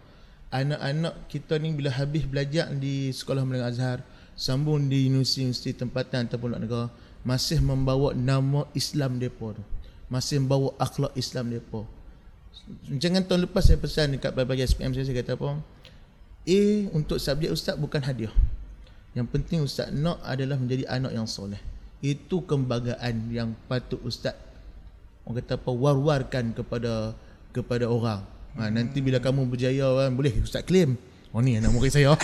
anak-anak 0.49 1.29
kita 1.29 1.61
ni 1.61 1.77
bila 1.77 1.93
habis 1.93 2.25
belajar 2.25 2.73
di 2.73 3.13
sekolah 3.13 3.45
menengah 3.45 3.69
Azhar 3.69 3.99
sambung 4.33 4.89
di 4.89 5.05
universiti-universiti 5.05 5.77
tempatan 5.77 6.25
ataupun 6.25 6.49
luar 6.57 6.61
negara 6.61 6.87
masih 7.21 7.61
membawa 7.61 8.15
nama 8.17 8.65
Islam 8.73 9.21
depa 9.21 9.53
tu. 9.53 9.63
Masih 10.09 10.41
membawa 10.41 10.73
akhlak 10.81 11.13
Islam 11.13 11.53
depa. 11.53 11.85
Jangan 12.89 13.25
tahun 13.25 13.45
lepas 13.49 13.65
saya 13.65 13.77
pesan 13.77 14.17
dekat 14.17 14.33
pelbagai 14.33 14.65
SPM 14.65 14.93
saya, 14.93 15.05
saya 15.05 15.21
kata 15.21 15.37
apa? 15.37 15.61
A 16.49 16.61
untuk 16.93 17.17
subjek 17.21 17.53
ustaz 17.53 17.77
bukan 17.77 18.01
hadiah. 18.01 18.33
Yang 19.13 19.27
penting 19.33 19.59
ustaz 19.65 19.89
nak 19.93 20.21
adalah 20.25 20.57
menjadi 20.57 20.85
anak 20.89 21.13
yang 21.13 21.29
soleh. 21.29 21.61
Itu 22.01 22.45
kebanggaan 22.45 23.29
yang 23.29 23.53
patut 23.69 24.01
ustaz 24.05 24.37
orang 25.29 25.45
kata 25.45 25.61
apa 25.61 25.69
war-warkan 25.69 26.45
kepada 26.57 27.13
kepada 27.53 27.85
orang. 27.85 28.25
Ha, 28.57 28.73
nanti 28.73 28.97
bila 28.97 29.21
kamu 29.21 29.45
berjaya 29.45 29.85
kan 29.85 30.17
boleh 30.17 30.33
ustaz 30.41 30.65
claim. 30.65 30.97
Oh 31.29 31.41
ni 31.45 31.61
anak 31.61 31.69
murid 31.69 31.93
saya. 31.93 32.17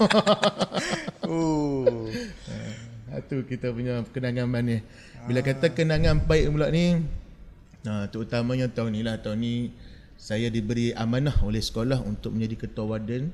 oh 1.29 2.09
ha, 3.13 3.21
tu 3.21 3.45
kita 3.45 3.69
punya 3.69 4.01
kenangan 4.09 4.49
manis. 4.49 4.81
Bila 5.29 5.45
kata 5.45 5.69
kenangan 5.69 6.25
baik 6.25 6.49
pula 6.49 6.73
ni 6.73 7.05
ha, 7.85 8.09
terutamanya 8.09 8.67
tahun 8.69 8.97
ni 8.97 9.01
lah. 9.05 9.21
Tahun 9.21 9.37
ni 9.37 9.71
saya 10.15 10.49
diberi 10.49 10.91
amanah 10.95 11.35
oleh 11.45 11.61
sekolah 11.61 12.01
untuk 12.01 12.33
menjadi 12.33 12.67
ketua 12.67 12.97
warden 12.97 13.29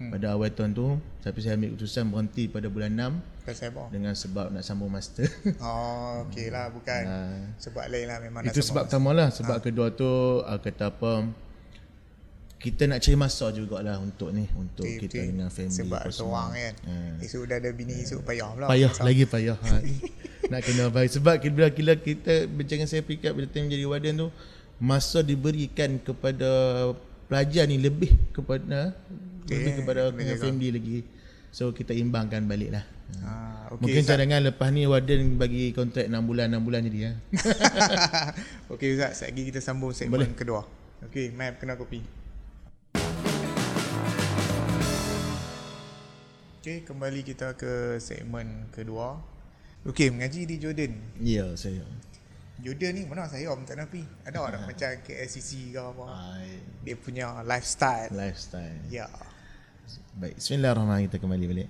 hmm. 0.00 0.10
pada 0.14 0.36
awal 0.36 0.52
tahun 0.52 0.76
tu. 0.76 0.96
Tapi 1.24 1.38
saya 1.40 1.56
ambil 1.56 1.74
keputusan 1.74 2.04
berhenti 2.12 2.44
pada 2.46 2.68
bulan 2.68 2.92
6 2.94 3.34
kan 3.44 3.52
saya 3.52 3.76
bawa 3.76 3.92
dengan 3.92 4.16
sebab 4.16 4.56
nak 4.56 4.64
sambung 4.64 4.88
master. 4.88 5.28
oh 5.60 6.24
okey 6.28 6.48
lah 6.48 6.72
bukan. 6.72 7.02
Ha. 7.04 7.18
sebab 7.60 7.92
lain 7.92 8.08
lah 8.08 8.16
memang 8.24 8.40
Itu 8.48 8.64
sebab 8.64 8.88
pertama 8.88 9.12
lah 9.12 9.28
Sebab 9.28 9.60
kedua 9.60 9.92
tu 9.92 10.08
uh, 10.40 10.58
Kata 10.64 10.88
apa 10.88 11.28
Kita 12.64 12.82
nak 12.86 12.98
cari 12.98 13.12
masa 13.14 13.46
jugalah 13.50 14.00
Untuk 14.00 14.32
ni 14.32 14.48
Untuk 14.50 14.88
Betul, 14.88 15.00
kita 15.02 15.16
betul. 15.18 15.28
dengan 15.28 15.48
family 15.48 15.76
sebab 15.76 16.00
seorang 16.08 16.48
kan 16.50 16.74
Ha. 16.80 16.94
esok 17.20 17.42
dah 17.44 17.56
ada 17.56 17.70
bini 17.70 17.94
esok 17.98 18.24
payah 18.24 18.48
pula 18.50 18.66
Payah 18.66 18.92
lagi 18.98 19.24
payah 19.26 19.58
ha. 19.58 19.76
Nak 20.50 20.60
kena 20.60 20.88
baik 20.88 21.10
Sebab 21.12 21.34
bila 21.44 21.68
kita, 21.68 21.92
kita 21.94 22.34
Berjangan 22.46 22.84
saya 22.84 23.00
pikat 23.00 23.32
Bila 23.32 23.44
time 23.46 23.68
jadi 23.68 23.84
warden 23.84 24.16
tu 24.18 24.28
Masa 24.76 25.20
diberikan 25.20 25.96
kepada 25.98 26.48
Pelajar 27.24 27.64
ni 27.64 27.76
lebih 27.76 28.16
kepada 28.30 28.96
Okay, 29.44 29.60
Lebih 29.60 29.72
kepada 29.78 30.08
dengan 30.08 30.34
jaga. 30.34 30.42
family 30.42 30.68
lagi 30.70 30.98
So 31.48 31.68
kita 31.70 31.92
imbangkan 31.92 32.44
balik 32.44 32.72
lah 32.72 32.84
ha, 33.20 33.30
okey 33.70 33.78
Mungkin 33.78 34.00
Ustaz. 34.00 34.10
cadangan 34.10 34.40
lepas 34.42 34.68
ni 34.68 34.82
warden 34.84 35.36
bagi 35.36 35.70
kontrak 35.70 36.04
6 36.04 36.16
bulan 36.20 36.48
6 36.50 36.60
bulan 36.60 36.80
jadi 36.82 36.98
ya. 36.98 37.12
okey 38.72 38.88
Ustaz 38.94 39.10
sekejap 39.14 39.28
lagi 39.30 39.42
kita 39.44 39.60
sambung 39.60 39.92
segmen 39.92 40.18
Boleh. 40.18 40.30
kedua 40.32 40.64
okey 41.04 41.30
map 41.30 41.56
kena 41.56 41.76
kopi 41.76 42.00
Okey, 46.64 46.80
kembali 46.80 47.20
kita 47.28 47.52
ke 47.60 48.00
segmen 48.00 48.72
kedua. 48.72 49.20
Okey, 49.84 50.08
mengaji 50.08 50.48
di 50.48 50.56
Jordan. 50.56 50.96
Ya 51.20 51.52
saya. 51.60 51.84
Jordan 52.56 52.96
ni 52.96 53.04
mana 53.04 53.28
saya 53.28 53.52
om 53.52 53.60
tak 53.68 53.76
nak 53.76 53.92
pergi. 53.92 54.08
Ada 54.24 54.40
orang 54.40 54.64
macam 54.72 54.88
KLCC 55.04 55.76
ke 55.76 55.80
apa. 55.84 56.04
Hai. 56.08 56.56
Dia 56.88 56.96
punya 56.96 57.44
lifestyle. 57.44 58.08
Lifestyle. 58.16 58.80
Ya. 58.88 59.12
Baik, 60.16 60.40
bismillahirrahmanirrahim 60.40 61.12
kita 61.12 61.18
kembali 61.20 61.44
balik. 61.52 61.68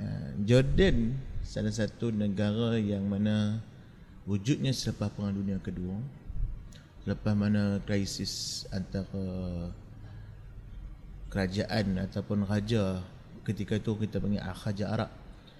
Uh, 0.00 0.28
Jordan 0.48 1.20
salah 1.44 1.74
satu 1.76 2.08
negara 2.08 2.80
yang 2.80 3.04
mana 3.12 3.60
wujudnya 4.24 4.72
selepas 4.72 5.12
Perang 5.12 5.36
Dunia 5.36 5.60
Kedua. 5.60 6.00
Selepas 7.04 7.36
mana 7.36 7.76
krisis 7.84 8.64
antara 8.72 9.68
kerajaan 11.28 12.08
ataupun 12.08 12.48
raja 12.48 13.04
ketika 13.50 13.74
itu 13.76 13.92
kita 13.98 14.22
panggil 14.22 14.40
Raja 14.40 14.86
Arab 14.88 15.10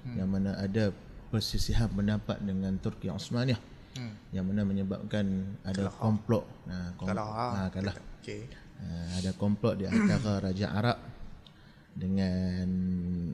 hmm. 0.06 0.14
yang 0.16 0.28
mana 0.30 0.54
ada 0.56 0.94
persisihan 1.30 1.90
pendapat 1.90 2.38
dengan 2.42 2.74
Turki 2.78 3.10
Osmaniyah 3.10 3.60
Hmm. 3.90 4.14
yang 4.30 4.46
mana 4.46 4.62
menyebabkan 4.62 5.26
ada 5.66 5.90
komplot 5.90 6.46
nah, 6.62 6.94
kom- 6.94 7.10
Kalah. 7.10 7.26
ha, 7.26 7.62
kalah 7.74 7.98
Okey. 8.22 8.46
uh, 8.78 9.06
ada 9.18 9.34
komplot 9.34 9.82
di 9.82 9.90
antara 9.90 10.38
Raja 10.46 10.70
Arab 10.70 10.94
dengan 11.90 12.70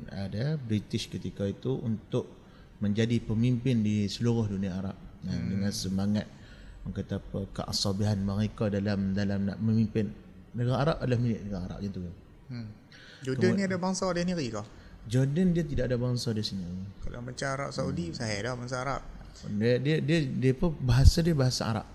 ada 0.09 0.57
British 0.57 1.12
ketika 1.12 1.45
itu 1.45 1.77
untuk 1.77 2.33
menjadi 2.81 3.21
pemimpin 3.21 3.85
di 3.85 4.09
seluruh 4.09 4.49
dunia 4.49 4.81
Arab 4.81 4.97
uh, 5.29 5.40
dengan 5.45 5.69
semangat 5.69 6.25
orang 6.88 7.05
kata 7.05 7.21
apa 7.21 7.40
keasabihan 7.53 8.16
mereka 8.16 8.73
dalam 8.73 9.12
dalam 9.12 9.53
nak 9.53 9.61
memimpin 9.61 10.09
negara 10.57 10.88
Arab 10.88 10.97
adalah 11.05 11.21
milik 11.21 11.40
negara 11.45 11.62
Arab 11.69 11.79
macam 11.85 11.92
tu. 11.92 12.01
Hmm. 12.49 12.69
Jordan 13.26 13.58
ni 13.58 13.62
ada 13.66 13.74
bangsa 13.74 14.06
dia 14.14 14.22
sendiri 14.22 14.46
ke? 14.54 14.62
Jordan 15.10 15.46
dia 15.50 15.64
tidak 15.66 15.84
ada 15.90 15.96
bangsa 15.98 16.30
di 16.30 16.42
sini. 16.46 16.62
Kalau 17.02 17.22
macam 17.22 17.46
Arab 17.46 17.70
Saudi, 17.74 18.10
hmm. 18.10 18.14
saya 18.14 18.38
dah 18.42 18.54
bangsa 18.54 18.76
Arab. 18.82 19.02
Dia 19.58 19.74
dia 19.82 19.96
dia, 19.98 20.18
dia 20.26 20.52
pun 20.54 20.74
bahasa 20.78 21.18
dia 21.22 21.34
bahasa 21.34 21.62
Arab. 21.66 21.86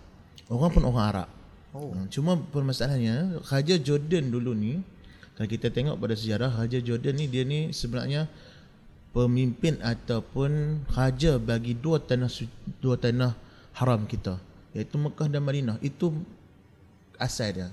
Orang 0.51 0.71
pun 0.75 0.83
orang 0.83 1.07
Arab. 1.15 1.29
Oh. 1.71 1.95
Hmm, 1.95 2.11
Cuma 2.11 2.35
permasalahannya 2.35 3.39
Raja 3.47 3.75
Jordan 3.79 4.27
dulu 4.27 4.51
ni 4.51 4.83
kalau 5.39 5.47
kita 5.47 5.71
tengok 5.71 5.95
pada 5.95 6.13
sejarah 6.19 6.51
Raja 6.51 6.83
Jordan 6.83 7.15
ni 7.15 7.25
dia 7.31 7.47
ni 7.47 7.71
sebenarnya 7.71 8.27
pemimpin 9.15 9.79
ataupun 9.79 10.83
raja 10.91 11.39
bagi 11.39 11.75
dua 11.75 11.99
tanah 11.99 12.31
dua 12.79 12.95
tanah 12.99 13.35
haram 13.75 14.07
kita 14.07 14.39
iaitu 14.75 14.95
Mekah 14.99 15.27
dan 15.27 15.43
Madinah. 15.43 15.77
Itu 15.83 16.15
asal 17.19 17.55
dia. 17.55 17.67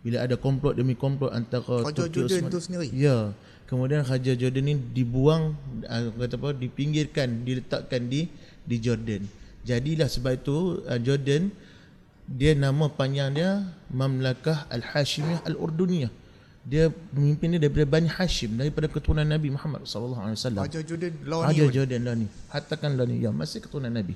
Bila 0.00 0.24
ada 0.24 0.36
komplot 0.40 0.80
demi 0.80 0.96
komplot 0.96 1.28
antara 1.32 1.84
Raja 1.84 2.08
Turki 2.08 2.24
Jordan 2.24 2.40
Osman- 2.48 2.52
tu 2.52 2.60
sendiri? 2.60 2.88
Ya. 2.92 3.36
Kemudian 3.68 4.02
Raja 4.02 4.32
Jordan 4.34 4.64
ni 4.66 4.74
dibuang 4.74 5.54
uh, 5.86 6.10
kata 6.18 6.34
apa 6.40 6.50
dipinggirkan, 6.56 7.46
diletakkan 7.46 8.02
di 8.08 8.26
di 8.66 8.76
Jordan. 8.82 9.22
Jadilah 9.62 10.08
sebab 10.10 10.40
itu 10.40 10.82
uh, 10.88 10.98
Jordan 10.98 11.52
dia 12.30 12.54
nama 12.54 12.86
panjang 12.90 13.30
dia 13.34 13.66
Mamlakah 13.90 14.66
Al-Hashimiyah 14.70 15.46
Al-Urduniyah. 15.46 16.10
Dia 16.60 16.92
pemimpin 16.92 17.56
dia 17.56 17.60
daripada 17.62 17.88
Bani 17.88 18.08
Hashim 18.10 18.58
daripada 18.58 18.84
keturunan 18.90 19.24
Nabi 19.24 19.48
Muhammad 19.48 19.86
sallallahu 19.86 20.22
alaihi 20.22 20.38
wasallam. 20.38 20.62
Raja 20.66 20.80
Jordan 20.84 21.12
law 21.24 21.40
Raja 21.46 21.56
ni. 21.56 21.66
pun. 21.66 21.74
Jordan 21.76 22.00
lah 22.04 22.14
ni. 22.18 22.26
Hatakan 22.52 22.90
lah 22.98 23.06
ni. 23.08 23.16
Ya, 23.22 23.30
masih 23.32 23.58
keturunan 23.64 23.92
Nabi. 23.92 24.14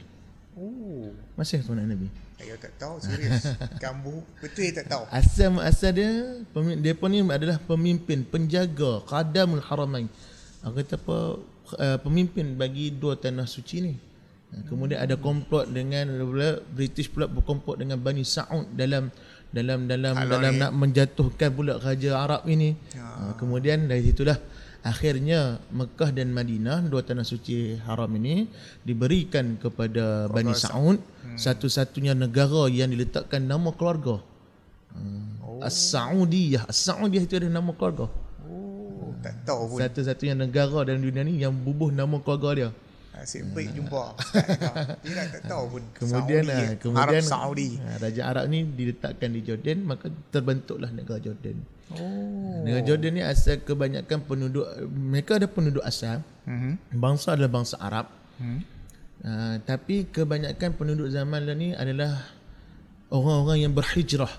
Oh. 0.54 1.10
Masih 1.38 1.62
keturunan 1.64 1.88
Nabi. 1.88 2.06
Saya 2.34 2.54
tak 2.58 2.72
tahu 2.76 2.94
serius. 2.98 3.46
Kambu 3.82 4.20
betul 4.42 4.68
tak 4.74 4.90
tahu. 4.90 5.06
Asal 5.08 5.54
asal 5.62 5.90
dia 5.94 6.10
pemi- 6.50 6.78
dia 6.82 6.92
pun 6.92 7.08
ni 7.10 7.22
adalah 7.22 7.62
pemimpin, 7.62 8.26
penjaga 8.26 9.00
qadamul 9.06 9.62
haramain. 9.62 10.10
Aku 10.66 10.80
kata 10.82 10.96
apa 10.98 11.18
uh, 11.78 11.98
pemimpin 12.02 12.58
bagi 12.58 12.90
dua 12.90 13.14
tanah 13.14 13.46
suci 13.46 13.76
ni. 13.84 13.94
Kemudian 14.70 15.02
ada 15.02 15.18
komplot 15.18 15.66
dengan 15.66 16.06
British 16.70 17.10
pula 17.10 17.26
berkomplot 17.26 17.74
dengan 17.82 17.98
Bani 17.98 18.22
Saud 18.22 18.70
dalam 18.78 19.10
dalam 19.50 19.90
dalam 19.90 20.14
Hal 20.14 20.30
dalam 20.30 20.52
ni. 20.54 20.60
nak 20.62 20.72
menjatuhkan 20.74 21.50
pula 21.50 21.78
raja 21.82 22.22
Arab 22.22 22.46
ini. 22.46 22.78
Ya. 22.94 23.34
Kemudian 23.34 23.90
dari 23.90 24.06
situlah 24.06 24.38
akhirnya 24.84 25.58
Mekah 25.72 26.12
dan 26.12 26.28
Madinah 26.30 26.84
dua 26.84 27.00
tanah 27.00 27.24
suci 27.24 27.80
haram 27.82 28.12
ini 28.14 28.44
diberikan 28.84 29.56
kepada 29.56 30.28
Bani 30.28 30.52
Saud 30.52 31.00
Hmm. 31.24 31.40
satu-satunya 31.40 32.12
negara 32.12 32.68
yang 32.68 32.92
diletakkan 32.92 33.42
nama 33.42 33.72
keluarga. 33.72 34.20
Oh. 35.40 35.58
As-Saudiyah. 35.64 36.68
As-Saudiyah 36.68 37.24
itu 37.24 37.34
ada 37.40 37.48
nama 37.48 37.72
keluarga. 37.72 38.06
Oh. 38.44 39.10
Tak 39.24 39.42
tahu 39.42 39.72
pun. 39.72 39.78
Satu-satunya 39.80 40.36
negara 40.36 40.84
dalam 40.84 41.00
dunia 41.00 41.24
ni 41.24 41.40
yang 41.40 41.50
bubuh 41.50 41.88
nama 41.88 42.20
keluarga 42.20 42.50
dia. 42.54 42.70
Nasib 43.14 43.46
baik 43.50 43.72
jumpa. 43.72 44.04
Tidak 45.06 45.26
tak 45.32 45.42
tahu 45.48 45.64
pun. 45.78 45.82
Kemudian 45.96 46.44
Saudi, 46.44 46.60
ah, 46.60 46.74
kemudian 46.76 47.22
Arab 47.24 47.24
Saudi. 47.24 47.68
ah, 47.80 47.96
Raja 47.98 48.22
Arab 48.26 48.44
ni 48.50 48.58
diletakkan 48.68 49.30
di 49.30 49.40
Jordan 49.40 49.78
maka 49.86 50.06
terbentuklah 50.28 50.90
negara 50.92 51.18
Jordan. 51.18 51.56
Oh. 51.92 52.64
Negara 52.64 52.80
Jordan 52.80 53.12
ni 53.12 53.22
asal 53.22 53.60
kebanyakan 53.60 54.24
penduduk 54.24 54.64
mereka 54.88 55.36
ada 55.36 55.44
penduduk 55.44 55.84
asal. 55.84 56.24
Mhm. 56.48 56.96
Bangsa 56.96 57.36
adalah 57.36 57.52
bangsa 57.52 57.76
Arab. 57.76 58.08
Hmm. 58.40 58.64
Uh, 59.24 59.56
tapi 59.64 60.04
kebanyakan 60.08 60.76
penduduk 60.76 61.08
zaman 61.08 61.48
ni 61.56 61.72
adalah 61.72 62.28
orang-orang 63.08 63.68
yang 63.68 63.72
berhijrah 63.72 64.32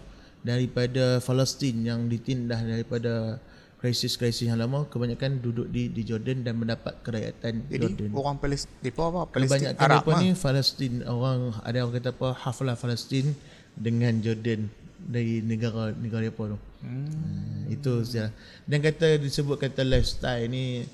daripada 0.45 1.17
Palestin 1.25 1.81
yang 1.81 2.05
ditindah 2.05 2.62
daripada 2.62 3.41
krisis-krisis 3.81 4.49
yang 4.49 4.58
lama 4.58 4.86
kebanyakan 4.89 5.41
duduk 5.41 5.69
di 5.69 5.89
di 5.89 6.01
Jordan 6.05 6.41
dan 6.41 6.58
mendapat 6.58 7.01
kerakyatan 7.01 7.65
Jadi 7.69 7.86
Jordan. 7.86 8.10
orang 8.13 8.38
Palestin 8.38 8.73
depa 8.81 9.03
apa? 9.10 9.21
Palestin 9.29 9.73
Kebanyakan 9.73 9.86
Arab 9.86 10.03
ni 10.21 10.27
Palestin 10.34 10.93
orang 11.05 11.39
ada 11.62 11.77
orang 11.81 11.95
kata 11.97 12.10
apa 12.13 12.29
haflah 12.34 12.75
Palestin 12.77 13.25
dengan 13.73 14.13
Jordan 14.21 14.69
dari 15.05 15.39
negara 15.39 15.93
negara 15.93 16.25
apa 16.25 16.43
tu. 16.51 16.59
Hmm. 16.85 17.65
itu 17.65 18.05
saja. 18.05 18.29
Dan 18.65 18.81
kata 18.81 19.17
disebut 19.17 19.57
kata 19.57 19.81
lifestyle 19.81 20.45
ni 20.45 20.85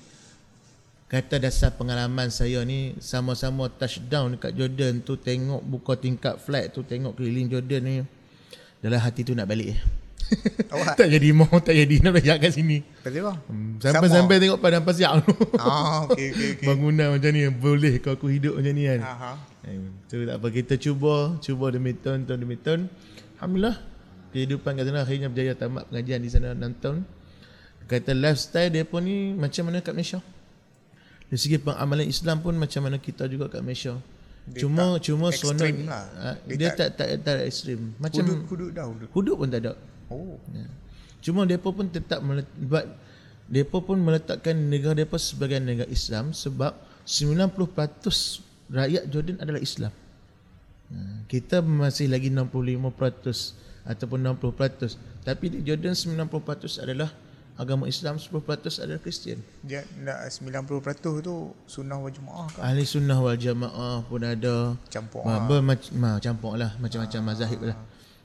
kata 1.04 1.36
dasar 1.36 1.76
pengalaman 1.76 2.32
saya 2.32 2.64
ni 2.64 2.96
sama-sama 2.96 3.68
touchdown 3.68 4.40
dekat 4.40 4.56
Jordan 4.56 5.04
tu 5.04 5.20
tengok 5.20 5.60
buka 5.60 5.92
tingkat 6.00 6.40
flight 6.40 6.72
tu 6.72 6.80
tengok 6.80 7.20
keliling 7.20 7.52
Jordan 7.52 7.82
ni 7.84 7.94
dalam 8.80 8.96
hati 8.96 9.20
tu 9.20 9.36
nak 9.36 9.44
balik. 9.44 9.76
Awak 10.72 10.96
tak 10.96 11.12
jadi 11.12 11.28
mau 11.36 11.52
tak 11.60 11.76
jadi 11.76 11.94
nak 12.00 12.12
balik 12.16 12.40
kat 12.40 12.52
sini. 12.56 12.80
kenapa? 13.04 13.36
Hmm, 13.52 13.76
Sampai-sampai 13.76 14.40
tengok 14.40 14.64
padang 14.64 14.80
pasir 14.80 15.12
tu. 15.20 15.32
Ah, 15.60 16.08
okey 16.08 16.32
okey 16.32 16.48
okey. 16.56 16.64
Bangunan 16.64 17.12
macam 17.12 17.30
ni 17.36 17.44
boleh 17.52 18.00
kau 18.00 18.16
aku 18.16 18.32
hidup 18.32 18.56
macam 18.56 18.72
ni 18.72 18.88
kan. 18.88 19.00
Aha. 19.04 19.32
Eh, 19.68 19.76
tu 20.08 20.24
tak 20.24 20.40
apa 20.40 20.48
kita 20.48 20.80
cuba, 20.80 21.36
cuba 21.38 21.68
demi 21.68 21.92
tahun, 21.92 22.24
tahun 22.24 22.38
demi 22.40 22.56
tahun. 22.56 22.88
Alhamdulillah 23.36 23.76
kehidupan 24.32 24.74
kat 24.74 24.84
sana 24.88 25.04
akhirnya 25.04 25.28
berjaya 25.28 25.52
tamat 25.54 25.84
pengajian 25.92 26.20
di 26.24 26.30
sana 26.32 26.56
6 26.56 26.82
tahun. 26.82 26.98
Kata 27.86 28.10
lifestyle 28.16 28.70
dia 28.72 28.84
pun 28.88 29.04
ni 29.04 29.36
macam 29.36 29.68
mana 29.68 29.84
kat 29.84 29.92
Malaysia. 29.92 30.20
Dari 31.28 31.38
segi 31.40 31.56
pengamalan 31.60 32.08
Islam 32.08 32.40
pun 32.40 32.54
macam 32.56 32.80
mana 32.88 32.96
kita 32.96 33.28
juga 33.28 33.52
kat 33.52 33.60
Malaysia. 33.60 33.96
Dia 34.42 34.66
cuma 34.66 34.98
tak 34.98 35.06
cuma 35.06 35.26
seronok 35.30 35.68
lah. 35.86 36.04
ah, 36.18 36.36
Dia 36.50 36.56
dia, 36.58 36.68
tak- 36.74 36.98
tak 36.98 37.06
tak 37.22 37.36
tak 37.38 37.46
ekstrim. 37.46 37.94
Macam 38.00 38.24
Hudud 38.26 38.40
hudud 38.50 38.70
dah 38.74 38.84
hudud. 38.90 39.08
hudud 39.14 39.34
pun 39.38 39.48
tak 39.48 39.60
ada. 39.62 39.72
Oh. 40.10 40.36
Ya. 40.50 40.66
Cuma 41.22 41.46
depa 41.46 41.68
pun 41.70 41.86
tetap 41.86 42.18
buat 42.58 42.84
depa 43.46 43.78
pun 43.78 44.02
meletakkan 44.02 44.56
negara 44.56 44.98
depa 44.98 45.14
sebagai 45.20 45.62
negara 45.62 45.86
Islam 45.86 46.34
sebab 46.34 46.74
90% 47.06 47.54
rakyat 48.72 49.04
Jordan 49.06 49.36
adalah 49.38 49.62
Islam. 49.62 49.92
Ha, 50.92 50.96
kita 51.30 51.62
masih 51.62 52.10
lagi 52.10 52.28
65% 52.28 53.61
ataupun 53.86 54.22
60%. 54.22 55.26
Tapi 55.26 55.44
di 55.50 55.58
Jordan 55.66 55.94
90% 55.94 56.82
adalah 56.82 57.10
agama 57.58 57.84
Islam, 57.86 58.16
10% 58.16 58.82
adalah 58.82 59.00
Kristian. 59.02 59.38
Dia 59.62 59.84
nak 60.00 60.26
90% 60.30 61.22
tu 61.22 61.52
sunnah 61.68 61.98
wal 62.00 62.12
jemaah 62.14 62.48
kan? 62.54 62.62
Ahli 62.64 62.84
sunnah 62.86 63.18
wal 63.20 63.36
jamaah 63.36 64.06
pun 64.06 64.22
ada. 64.24 64.74
Campur 64.88 65.22
Ma, 65.26 65.38
ah. 65.38 65.40
ber, 65.44 65.60
mac, 65.60 65.80
ma, 65.92 66.16
campur 66.22 66.56
lah 66.56 66.74
macam-macam 66.80 67.20
mazahib 67.22 67.60
lah. 67.62 67.76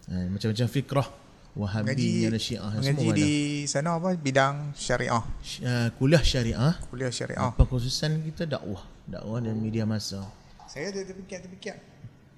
Ha, 0.08 0.26
macam-macam 0.32 0.67
fikrah. 0.72 1.10
Wahabi, 1.58 2.30
ada 2.30 2.38
syiah 2.38 2.70
mengaji 2.70 2.86
semua 2.86 3.17
di 3.17 3.26
ada. 3.65 3.72
sana 3.74 3.89
apa? 3.98 4.13
Bidang 4.13 4.78
syariah. 4.78 5.26
Uh, 5.65 5.89
kuliah 5.98 6.22
syariah 6.22 6.78
Kuliah 6.93 7.10
syariah. 7.10 7.50
Apa 7.50 7.65
khususan 7.65 8.22
kita 8.30 8.46
dakwah, 8.46 8.86
dakwah 9.10 9.41
dan 9.41 9.58
media 9.58 9.82
masa. 9.82 10.22
Saya 10.70 10.93
ada 10.93 11.02
terfikir 11.02 11.41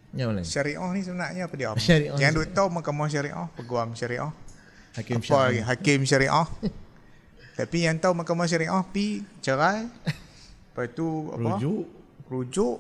Yang 0.10 0.30
lain. 0.34 0.45
Syariah 0.45 0.89
ni 0.89 1.02
sebenarnya 1.02 1.41
apa 1.45 1.54
dia? 1.54 1.69
Syariah 1.78 2.17
Yang 2.17 2.32
duk 2.34 2.48
tahu 2.52 2.67
mahkamah 2.74 3.08
syariah, 3.08 3.45
peguam 3.54 3.93
syariah. 3.93 4.32
Hakim 4.98 5.22
apa 5.22 5.26
syariah. 5.26 5.65
Hakim 5.65 6.00
syariah. 6.02 6.48
Tapi 7.60 7.78
yang 7.86 7.98
tahu 8.00 8.13
mahkamah 8.15 8.48
syariah 8.48 8.82
pi 8.89 9.22
cerai. 9.39 9.86
Lepas 9.86 10.86
tu 10.95 11.30
apa? 11.30 11.60
Rujuk. 11.60 11.86
Rujuk 12.30 12.78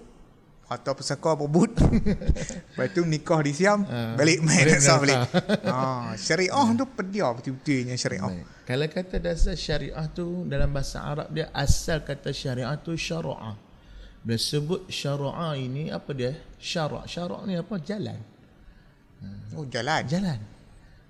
atau 0.69 0.93
pesaka 0.93 1.33
berbut. 1.33 1.73
Lepas 2.69 2.87
tu 2.93 3.01
nikah 3.01 3.41
di 3.41 3.51
Siam, 3.51 3.81
Ah, 3.89 4.13
balik 4.13 4.45
main 4.45 4.69
nak 4.69 4.79
sah 4.79 5.01
balik. 5.01 5.17
ha, 5.65 6.13
syariah 6.13 6.67
tu 6.77 6.85
pedia 6.85 7.27
betul-betulnya 7.33 7.97
syariah. 7.97 8.29
Baik. 8.29 8.45
Kalau 8.69 8.85
kata 8.85 9.15
dasar 9.17 9.57
syariah 9.57 10.05
tu 10.13 10.45
dalam 10.45 10.69
bahasa 10.69 11.01
Arab 11.01 11.27
dia 11.33 11.49
asal 11.51 12.05
kata 12.05 12.29
syariah 12.29 12.69
tu 12.77 12.93
syara'a. 12.93 13.57
Bila 14.29 14.37
sebut 14.37 14.85
syara'a 14.85 15.57
ini 15.57 15.89
apa 15.89 16.13
dia? 16.13 16.37
Syara'. 16.61 17.09
Syara' 17.09 17.41
ni 17.49 17.57
apa? 17.57 17.81
Jalan. 17.81 18.21
Oh 19.57 19.65
jalan. 19.65 20.05
Jalan. 20.05 20.37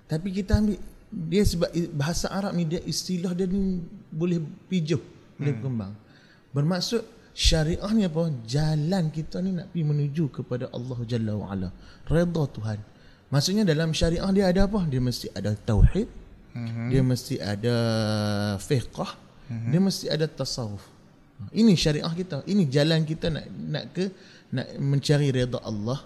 Tapi 0.08 0.32
kita 0.32 0.56
ambil 0.56 0.80
dia 1.12 1.44
sebab 1.44 1.68
bahasa 1.92 2.32
Arab 2.32 2.56
ni 2.56 2.64
dia 2.64 2.80
istilah 2.80 3.36
dia 3.36 3.44
ni 3.44 3.84
boleh 4.08 4.40
pijuh, 4.72 5.04
boleh 5.36 5.52
berkembang. 5.52 5.92
Bermaksud 6.56 7.04
syariah 7.36 7.92
ni 7.92 8.08
apa? 8.08 8.32
Jalan 8.48 9.12
kita 9.12 9.44
ni 9.44 9.52
nak 9.52 9.68
pergi 9.68 9.84
menuju 9.84 10.24
kepada 10.40 10.72
Allah 10.72 10.98
Jalla 11.04 11.36
wa 11.36 11.52
Ala. 11.52 11.68
Redha 12.08 12.42
Tuhan. 12.56 12.80
Maksudnya 13.28 13.68
dalam 13.68 13.92
syariah 13.92 14.32
dia 14.32 14.48
ada 14.48 14.64
apa? 14.64 14.80
Dia 14.88 14.96
mesti 14.96 15.28
ada 15.36 15.52
tauhid. 15.52 16.08
Dia 16.88 17.04
mesti 17.04 17.36
ada 17.36 17.76
fiqh. 18.56 19.12
Dia 19.68 19.76
mesti 19.76 20.08
ada 20.08 20.24
tasawuf. 20.24 20.80
Ini 21.50 21.72
syariah 21.72 22.12
kita. 22.12 22.44
Ini 22.44 22.68
jalan 22.68 23.08
kita 23.08 23.32
nak 23.32 23.44
nak 23.48 23.84
ke 23.96 24.04
nak 24.52 24.66
mencari 24.76 25.32
redha 25.32 25.58
Allah. 25.64 25.98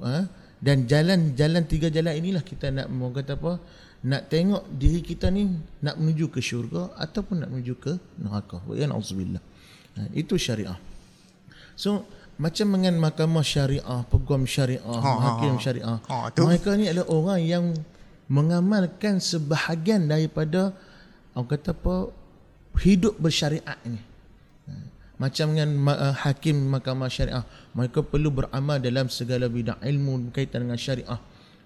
Ha? 0.00 0.18
Dan 0.56 0.88
jalan-jalan 0.88 1.62
tiga 1.68 1.92
jalan 1.92 2.16
inilah 2.16 2.40
kita 2.40 2.72
nak 2.72 2.88
mau 2.88 3.12
kata 3.12 3.36
apa? 3.36 3.60
Nak 4.06 4.22
tengok 4.32 4.64
diri 4.72 5.04
kita 5.04 5.28
ni 5.28 5.44
nak 5.84 6.00
menuju 6.00 6.32
ke 6.32 6.40
syurga 6.40 6.94
ataupun 6.96 7.44
nak 7.44 7.50
menuju 7.52 7.74
ke 7.76 7.92
neraka. 8.22 8.64
Wa 8.64 8.72
ya 8.72 8.88
na'udzubillah. 8.88 9.42
Ha, 9.96 10.00
itu 10.16 10.40
syariah. 10.40 10.78
So 11.76 12.08
macam 12.36 12.76
dengan 12.76 13.00
mahkamah 13.00 13.44
syariah, 13.44 14.00
peguam 14.12 14.44
syariah, 14.44 14.84
ha, 14.84 15.10
hakim 15.32 15.56
ha. 15.56 15.60
syariah. 15.60 15.98
Ha, 16.04 16.16
tu. 16.32 16.44
mereka 16.44 16.76
ni 16.76 16.88
adalah 16.88 17.08
orang 17.08 17.40
yang 17.40 17.64
mengamalkan 18.28 19.22
sebahagian 19.22 20.04
daripada 20.10 20.76
orang 21.32 21.48
kata 21.48 21.72
apa 21.72 22.12
hidup 22.80 23.16
bersyariat 23.16 23.80
ni. 23.88 24.00
Macam 25.16 25.56
dengan 25.56 25.80
uh, 25.96 26.12
hakim 26.12 26.68
mahkamah 26.68 27.08
syariah, 27.08 27.44
mereka 27.72 28.04
perlu 28.04 28.28
beramal 28.28 28.76
dalam 28.76 29.08
segala 29.08 29.48
bidang 29.48 29.80
ilmu 29.80 30.28
berkaitan 30.28 30.68
dengan 30.68 30.76
syariah. 30.76 31.20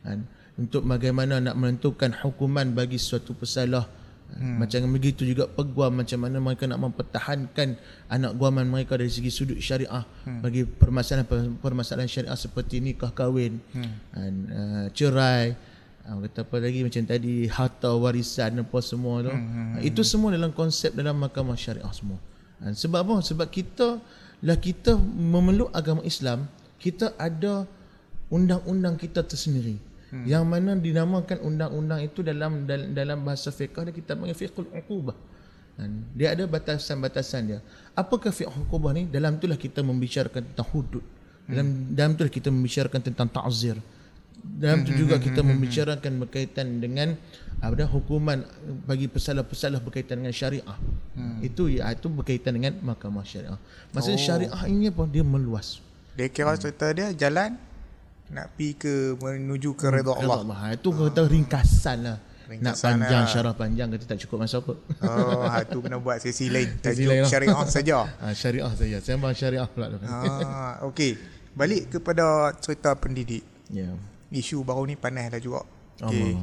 Kan? 0.06 0.22
Untuk 0.54 0.86
bagaimana 0.86 1.42
nak 1.42 1.58
menentukan 1.58 2.14
hukuman 2.22 2.70
bagi 2.70 3.00
suatu 3.00 3.34
pesalah. 3.34 3.90
Hmm. 4.30 4.62
Macam 4.62 4.86
begitu 4.94 5.26
juga 5.26 5.50
peguam 5.50 5.90
macam 5.90 6.22
mana 6.22 6.38
mereka 6.38 6.62
nak 6.70 6.78
mempertahankan 6.78 7.74
anak 8.06 8.32
guaman 8.38 8.62
mereka 8.70 8.94
dari 8.94 9.10
segi 9.10 9.26
sudut 9.26 9.58
syariah 9.58 10.06
hmm. 10.06 10.38
bagi 10.38 10.62
permasalahan 10.62 11.26
permasalahan 11.58 12.06
syariah 12.06 12.38
seperti 12.38 12.78
nikah 12.78 13.10
kahwin, 13.10 13.58
hmm. 13.74 13.94
dan, 14.14 14.32
uh, 14.54 14.86
cerai, 14.94 15.58
uh, 16.06 16.22
kata 16.22 16.46
apa 16.46 16.56
lagi 16.62 16.86
macam 16.86 17.02
tadi 17.10 17.50
harta 17.50 17.90
warisan 17.90 18.62
apa 18.62 18.78
semua 18.78 19.26
tu. 19.26 19.34
Hmm. 19.34 19.82
Itu 19.82 20.06
semua 20.06 20.30
dalam 20.30 20.54
konsep 20.54 20.94
dalam 20.94 21.18
mahkamah 21.18 21.58
syariah 21.58 21.90
semua. 21.90 22.22
Dan 22.60 22.76
sebab 22.76 23.00
apa? 23.02 23.14
Sebab 23.24 23.48
kita 23.48 23.98
lah 24.40 24.56
kita 24.56 24.96
memeluk 25.00 25.68
agama 25.72 26.00
Islam, 26.04 26.48
kita 26.80 27.12
ada 27.16 27.64
undang-undang 28.32 28.96
kita 28.96 29.20
tersendiri. 29.24 29.76
Hmm. 30.10 30.24
Yang 30.26 30.44
mana 30.44 30.70
dinamakan 30.76 31.38
undang-undang 31.44 32.00
itu 32.02 32.20
dalam 32.20 32.66
dalam, 32.68 33.18
bahasa 33.22 33.52
fiqh 33.52 33.72
dia 33.72 33.94
kita 33.94 34.16
panggil 34.16 34.36
fiqhul 34.36 34.68
uqubah. 34.72 35.16
Dan 35.76 36.04
dia 36.12 36.36
ada 36.36 36.44
batasan-batasan 36.44 37.40
dia. 37.48 37.58
Apakah 37.96 38.32
fiqh 38.32 38.50
uqubah 38.50 38.92
ni? 38.96 39.08
Dalam 39.08 39.40
itulah 39.40 39.56
kita 39.56 39.80
membicarakan 39.80 40.42
tentang 40.52 40.68
hudud. 40.72 41.04
Dalam 41.50 41.92
dalam 41.92 42.10
itulah 42.14 42.32
kita 42.32 42.48
membicarakan 42.52 43.00
tentang 43.00 43.28
ta'zir. 43.28 43.76
Dalam 44.40 44.88
itu 44.88 45.04
juga 45.04 45.20
kita 45.20 45.44
membicarakan 45.44 46.12
berkaitan 46.24 46.80
dengan 46.80 47.12
apa 47.60 47.76
dah 47.76 47.88
hukuman 47.88 48.40
bagi 48.88 49.04
pesalah-pesalah 49.04 49.84
berkaitan 49.84 50.24
dengan 50.24 50.32
syariah. 50.32 50.76
Hmm. 51.12 51.44
Itu 51.44 51.68
ya 51.68 51.92
itu 51.92 52.08
berkaitan 52.08 52.56
dengan 52.56 52.80
mahkamah 52.80 53.20
syariah. 53.20 53.60
Maksudnya 53.92 54.16
Oh. 54.16 54.24
syariah 54.24 54.62
ini 54.66 54.88
apa? 54.88 55.04
Dia 55.04 55.20
meluas. 55.20 55.84
Dia 56.16 56.32
kira 56.32 56.56
cerita 56.56 56.88
dia 56.90 57.12
jalan 57.12 57.60
nak 58.30 58.46
pi 58.56 58.72
ke 58.72 59.12
menuju 59.20 59.76
ke 59.76 59.92
redha 59.92 60.08
Allah. 60.16 60.40
Allah. 60.40 60.56
Ha, 60.56 60.66
itu 60.72 60.88
kata 60.88 61.22
ringkasan 61.26 61.98
lah. 62.00 62.18
Nak 62.50 62.82
panjang, 62.82 63.22
lah. 63.22 63.30
syarah 63.30 63.54
panjang 63.54 63.86
kata 63.94 64.04
tak 64.08 64.18
cukup 64.26 64.42
masa 64.42 64.58
kot. 64.58 64.74
Oh, 65.06 65.46
ha, 65.46 65.62
tu 65.62 65.78
kena 65.78 66.02
buat 66.02 66.18
sesi 66.18 66.50
lain. 66.50 66.82
Tajuk 66.82 67.06
lain 67.06 67.22
syariah 67.22 67.54
saja. 67.68 68.08
ha, 68.22 68.34
syariah 68.34 68.72
saja. 68.74 68.96
Sembang 68.98 69.36
syariah 69.36 69.68
pula. 69.70 69.86
tu. 69.92 69.98
Ah, 70.02 70.82
okey. 70.90 71.14
Balik 71.54 71.92
kepada 71.94 72.50
cerita 72.58 72.96
pendidik. 72.96 73.44
Ya. 73.70 73.94
Isu 74.32 74.66
baru 74.66 74.82
ni 74.82 74.98
panas 74.98 75.30
dah 75.30 75.38
juga. 75.38 75.62
Okey. 76.02 76.38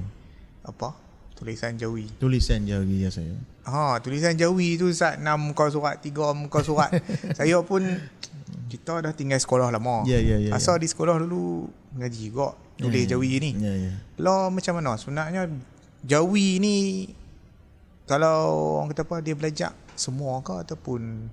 Apa? 0.63 1.07
Tulisan 1.38 1.78
Jawi. 1.78 2.10
Tulisan 2.17 2.65
Jawi 2.65 3.06
ya 3.06 3.13
saya. 3.13 3.38
Ha, 3.69 4.02
tulisan 4.02 4.34
Jawi 4.34 4.82
tu 4.82 4.89
Ustaz 4.89 5.21
6 5.21 5.23
muka 5.38 5.69
surat, 5.69 6.02
3 6.02 6.34
muka 6.34 6.65
surat. 6.65 6.89
saya 7.38 7.62
pun 7.62 7.86
kita 8.67 9.06
dah 9.06 9.13
tinggal 9.13 9.38
sekolah 9.38 9.69
lama. 9.69 10.02
Ya, 10.10 10.17
ya, 10.17 10.41
ya, 10.41 10.52
Asal 10.58 10.82
di 10.82 10.89
sekolah 10.89 11.21
dulu 11.21 11.69
ngaji 11.93 12.19
juga 12.34 12.58
tulis 12.82 13.06
Ya, 13.06 13.06
ya. 13.06 13.10
Jawi 13.13 13.30
ni. 13.38 13.52
Ya 13.62 13.73
ya. 13.73 13.93
Lah 14.17 14.50
macam 14.50 14.82
mana 14.82 14.97
sebenarnya 14.97 15.45
Jawi 16.02 16.58
ni 16.58 16.76
kalau 18.08 18.80
orang 18.82 18.89
kata 18.95 19.04
apa 19.04 19.15
dia 19.19 19.36
belajar 19.36 19.71
semua 19.93 20.39
ke 20.41 20.54
ataupun 20.58 21.28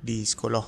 di 0.00 0.22
sekolah 0.22 0.62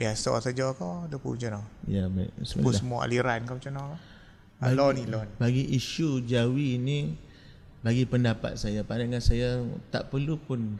biasa 0.00 0.40
saja 0.40 0.72
ke 0.72 0.88
ataupun 1.06 1.38
macam 1.38 1.50
mana? 1.60 1.62
Ya 1.86 2.08
baik. 2.08 2.32
Ataupun 2.34 2.42
Bismillah. 2.42 2.74
semua 2.74 2.98
aliran 3.06 3.40
ke 3.46 3.52
macam 3.62 3.72
mana? 3.78 3.96
Ni 4.62 4.74
law 4.78 4.90
ni. 4.94 5.02
Bagi 5.38 5.74
isu 5.74 6.22
Jawi 6.22 6.78
ini 6.78 6.98
bagi 7.82 8.06
pendapat 8.06 8.54
saya 8.54 8.86
pandangan 8.86 9.18
saya 9.18 9.58
tak 9.90 10.08
perlu 10.08 10.38
pun 10.38 10.78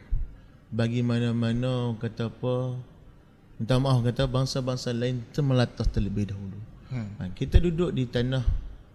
bagi 0.71 1.03
mana-mana 1.03 1.93
kata 1.99 2.31
apa 2.31 2.79
minta 3.59 3.75
maaf 3.77 4.01
kata 4.01 4.25
bangsa-bangsa 4.25 4.95
lain 4.95 5.21
termelatas 5.35 5.85
terlebih 5.91 6.33
dahulu. 6.33 6.59
Hmm. 6.89 7.09
Ha, 7.21 7.29
kita 7.35 7.61
duduk 7.61 7.93
di 7.93 8.09
tanah 8.09 8.41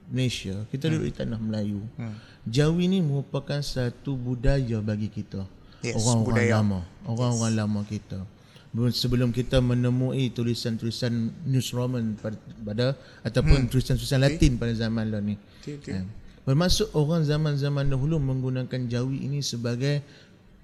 Malaysia, 0.09 0.67
kita 0.73 0.89
duduk 0.89 1.07
di 1.09 1.15
tanah 1.15 1.39
Melayu. 1.39 1.85
Hmm. 1.95 2.17
Jawi 2.49 2.89
ni 2.91 2.99
merupakan 3.05 3.61
satu 3.61 4.17
budaya 4.17 4.81
bagi 4.81 5.13
kita. 5.13 5.45
Yes, 5.85 5.95
orang-orang 5.95 6.25
budaya. 6.27 6.53
lama, 6.59 6.81
orang-orang 7.07 7.55
lama 7.55 7.81
kita. 7.87 8.19
Belum- 8.75 8.93
Sebelum 8.93 9.31
kita 9.31 9.63
menemui 9.63 10.29
tulisan-tulisan 10.35 11.13
News 11.47 11.71
Roman 11.73 12.19
pada, 12.19 12.37
pada 12.61 12.87
ataupun 13.23 13.71
tulisan-tulisan 13.71 14.21
Latin 14.21 14.59
pada 14.59 14.73
zaman 14.75 15.09
lalu 15.09 15.23
ni. 15.33 15.37
Betul, 15.39 15.75
betul. 15.79 15.93
Kan? 15.95 16.07
Bermaksud 16.49 16.97
orang 16.97 17.29
zaman-zaman 17.29 17.93
dahulu 17.93 18.17
menggunakan 18.17 18.89
Jawi 18.89 19.21
ini 19.21 19.45
sebagai 19.45 20.01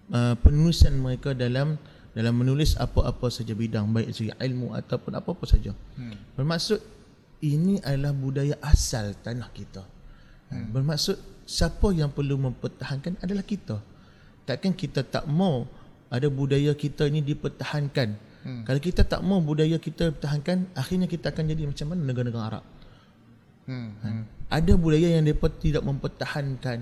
uh, 0.08 0.32
penulisan 0.40 0.96
mereka 0.96 1.36
dalam 1.36 1.76
dalam 2.16 2.32
menulis 2.40 2.72
apa-apa 2.80 3.28
saja 3.28 3.52
bidang 3.52 3.92
baik 3.92 4.08
segi 4.16 4.32
ilmu 4.32 4.72
ataupun 4.72 5.12
apa-apa 5.12 5.44
saja. 5.44 5.76
Hmm. 6.00 6.16
Bermaksud 6.40 6.80
ini 7.44 7.84
adalah 7.84 8.16
budaya 8.16 8.56
asal 8.64 9.12
tanah 9.20 9.52
kita. 9.52 9.84
Hmm. 10.48 10.72
Bermaksud 10.72 11.20
siapa 11.44 11.92
yang 11.92 12.08
perlu 12.08 12.40
mempertahankan 12.40 13.20
adalah 13.20 13.44
kita. 13.44 13.76
Takkan 14.48 14.72
kita 14.72 15.04
tak 15.04 15.28
mau 15.28 15.68
ada 16.08 16.32
budaya 16.32 16.72
kita 16.72 17.12
ini 17.12 17.20
dipertahankan. 17.20 18.08
Hmm. 18.40 18.62
Kalau 18.64 18.80
kita 18.80 19.04
tak 19.04 19.20
mau 19.20 19.42
budaya 19.44 19.76
kita 19.76 20.08
dipertahankan, 20.08 20.72
akhirnya 20.72 21.12
kita 21.12 21.28
akan 21.28 21.44
jadi 21.44 21.62
macam 21.68 21.86
mana 21.92 22.00
negara-negara 22.08 22.44
Arab. 22.56 22.64
Hmm. 23.64 23.90
Hmm. 24.00 24.22
Ada 24.48 24.72
budaya 24.76 25.08
yang 25.08 25.24
mereka 25.24 25.48
tidak 25.50 25.82
mempertahankan. 25.82 26.80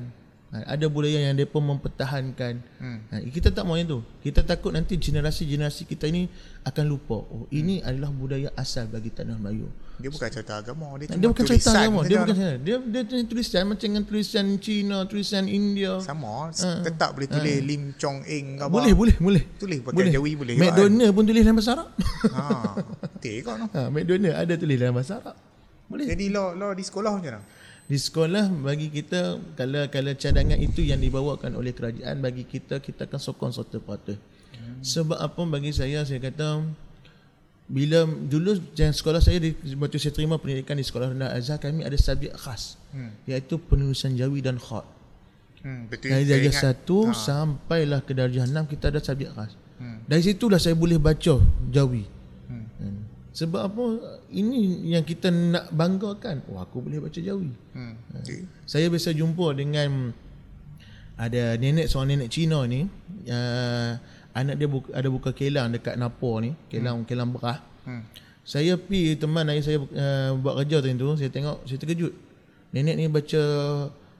Ha, 0.52 0.76
Ada 0.76 0.84
budaya 0.92 1.16
yang 1.16 1.32
mereka 1.32 1.56
mempertahankan. 1.56 2.54
Hmm. 2.76 2.98
Ha, 3.08 3.24
kita 3.24 3.48
tak 3.48 3.64
mau 3.64 3.78
yang 3.78 3.88
tu. 3.88 4.00
Kita 4.20 4.44
takut 4.44 4.68
nanti 4.68 5.00
generasi-generasi 5.00 5.88
kita 5.88 6.04
ini 6.06 6.28
akan 6.60 6.84
lupa. 6.84 7.24
Oh, 7.24 7.48
ini 7.48 7.80
adalah 7.80 8.12
budaya 8.12 8.52
asal 8.52 8.84
bagi 8.86 9.08
tanah 9.08 9.40
Melayu. 9.40 9.64
Dia 9.96 10.10
bukan 10.10 10.28
cerita 10.28 10.58
agama, 10.58 10.98
dia, 10.98 11.14
Dia 11.14 11.28
bukan 11.30 11.44
cerita 11.46 11.70
agama. 11.72 12.00
Dia 12.02 12.10
saja. 12.10 12.20
bukan 12.20 12.34
cerita. 12.34 12.56
Dia 12.58 12.76
dia 12.82 13.02
tulis 13.06 13.24
tulisan 13.30 13.62
macam 13.64 13.86
dengan 13.86 14.04
tulisan 14.04 14.46
Cina, 14.58 14.98
tulisan 15.06 15.44
India. 15.46 15.92
sama 16.02 16.50
tetap 16.82 17.14
boleh 17.14 17.28
tulis 17.30 17.56
Lim 17.62 17.82
Chong 17.96 18.20
Eng 18.26 18.58
ke 18.58 18.62
apa. 18.66 18.72
Boleh, 18.72 18.92
boleh, 18.92 19.14
boleh. 19.16 19.42
Tulis 19.56 19.78
pakai 19.80 20.10
Jawi 20.10 20.32
boleh 20.34 20.54
juga 20.58 20.64
kan? 20.68 20.74
McDonald 20.74 21.12
pun 21.14 21.22
tulis 21.24 21.40
dalam 21.40 21.56
bahasa 21.56 21.72
Arab. 21.78 21.88
Ha, 22.28 22.44
kau 23.40 23.54
no. 23.60 23.64
ha, 23.70 23.80
McDonald 23.88 24.34
ada 24.34 24.54
tulis 24.58 24.76
dalam 24.76 24.94
bahasa 24.98 25.14
Arab. 25.22 25.36
Boleh. 25.92 26.08
Jadi 26.08 26.32
lo 26.32 26.56
lo 26.56 26.72
di 26.72 26.80
sekolah 26.80 27.10
macam 27.12 27.36
mana? 27.36 27.44
Di 27.82 27.98
sekolah 27.98 28.48
bagi 28.48 28.88
kita 28.88 29.36
kalau 29.52 29.84
kalau 29.86 30.12
cadangan 30.16 30.56
itu 30.56 30.80
yang 30.80 30.96
dibawakan 30.96 31.52
oleh 31.52 31.70
kerajaan 31.70 32.16
bagi 32.18 32.48
kita 32.48 32.80
kita 32.80 33.04
akan 33.04 33.20
sokong 33.20 33.52
serta 33.52 33.76
parta. 33.76 34.16
Hmm. 34.56 34.80
Sebab 34.80 35.20
apa 35.20 35.40
bagi 35.44 35.70
saya 35.70 36.00
saya 36.02 36.16
kata 36.16 36.64
bila 37.68 38.04
dulu 38.04 38.56
yang 38.74 38.92
sekolah 38.92 39.20
saya 39.20 39.38
di 39.38 39.52
waktu 39.76 39.96
saya 39.96 40.12
terima 40.12 40.36
pendidikan 40.36 40.76
di 40.76 40.84
sekolah 40.84 41.12
rendah 41.12 41.30
Azhar 41.32 41.56
kami 41.56 41.84
ada 41.84 41.94
subjek 41.94 42.32
khas 42.34 42.80
Hmm. 42.92 43.12
iaitu 43.24 43.56
penulisan 43.56 44.12
Jawi 44.12 44.40
dan 44.40 44.56
khat. 44.56 44.84
Hmm, 45.64 45.88
betul. 45.88 46.12
Dari 46.12 46.28
darjah 46.28 46.52
satu 46.52 47.08
Ha. 47.08 47.16
sampailah 47.16 48.04
ke 48.04 48.12
darjah 48.12 48.44
enam 48.44 48.64
kita 48.64 48.92
ada 48.92 49.00
subjek 49.00 49.32
khas. 49.32 49.52
Hmm. 49.80 50.04
Dari 50.04 50.20
situlah 50.22 50.60
saya 50.60 50.76
boleh 50.76 50.96
baca 50.96 51.40
Jawi. 51.68 52.04
Hmm. 53.32 53.34
Hmm. 53.34 53.38
Sebab 53.40 53.60
apa 53.64 53.84
ini 54.28 54.92
yang 54.92 55.04
kita 55.08 55.32
nak 55.32 55.72
banggakan. 55.72 56.44
Oh 56.52 56.60
aku 56.60 56.84
boleh 56.84 57.00
baca 57.00 57.16
Jawi. 57.16 57.48
Hmm. 57.72 57.96
betul. 58.12 58.44
Saya 58.68 58.92
biasa 58.92 59.16
jumpa 59.16 59.56
dengan 59.56 60.12
ada 61.16 61.56
nenek 61.56 61.88
seorang 61.88 62.16
nenek 62.16 62.28
Cina 62.28 62.60
ni 62.68 62.88
uh, 63.28 63.92
anak 64.32 64.54
dia 64.56 64.68
buka, 64.68 64.88
ada 64.96 65.08
buka 65.12 65.30
kelang 65.32 65.72
dekat 65.72 65.96
Napor 65.96 66.44
ni, 66.44 66.52
kelang 66.68 67.04
hmm. 67.04 67.08
kelang 67.08 67.32
berah. 67.32 67.60
Hmm. 67.88 68.04
Saya 68.42 68.74
pi 68.76 69.16
teman 69.16 69.48
ayah 69.48 69.62
saya 69.64 69.78
uh, 69.80 70.36
buat 70.36 70.60
kerja 70.64 70.84
tadi 70.84 70.98
tu, 70.98 71.08
saya 71.16 71.30
tengok 71.32 71.64
saya 71.64 71.78
terkejut. 71.80 72.12
Nenek 72.72 72.94
ni 73.00 73.04
baca 73.08 73.42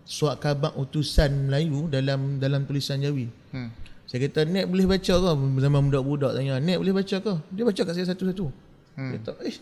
surat 0.05 0.37
khabar 0.40 0.77
utusan 0.77 1.48
Melayu 1.48 1.88
dalam 1.88 2.40
dalam 2.40 2.64
tulisan 2.64 3.01
Jawi. 3.01 3.29
Hmm. 3.53 3.72
Saya 4.12 4.29
kata, 4.29 4.44
Nek 4.44 4.68
boleh 4.68 4.85
baca 4.85 5.14
ke? 5.16 5.31
Zaman 5.64 5.81
budak-budak 5.88 6.37
tanya, 6.37 6.61
Nek 6.61 6.77
boleh 6.85 6.92
baca 6.92 7.16
ke? 7.16 7.35
Dia 7.48 7.64
baca 7.64 7.81
kat 7.81 7.92
saya 7.96 8.07
satu-satu. 8.12 8.53
Hmm. 8.96 9.11
Dia 9.14 9.18
kata, 9.20 9.31
eh, 9.48 9.57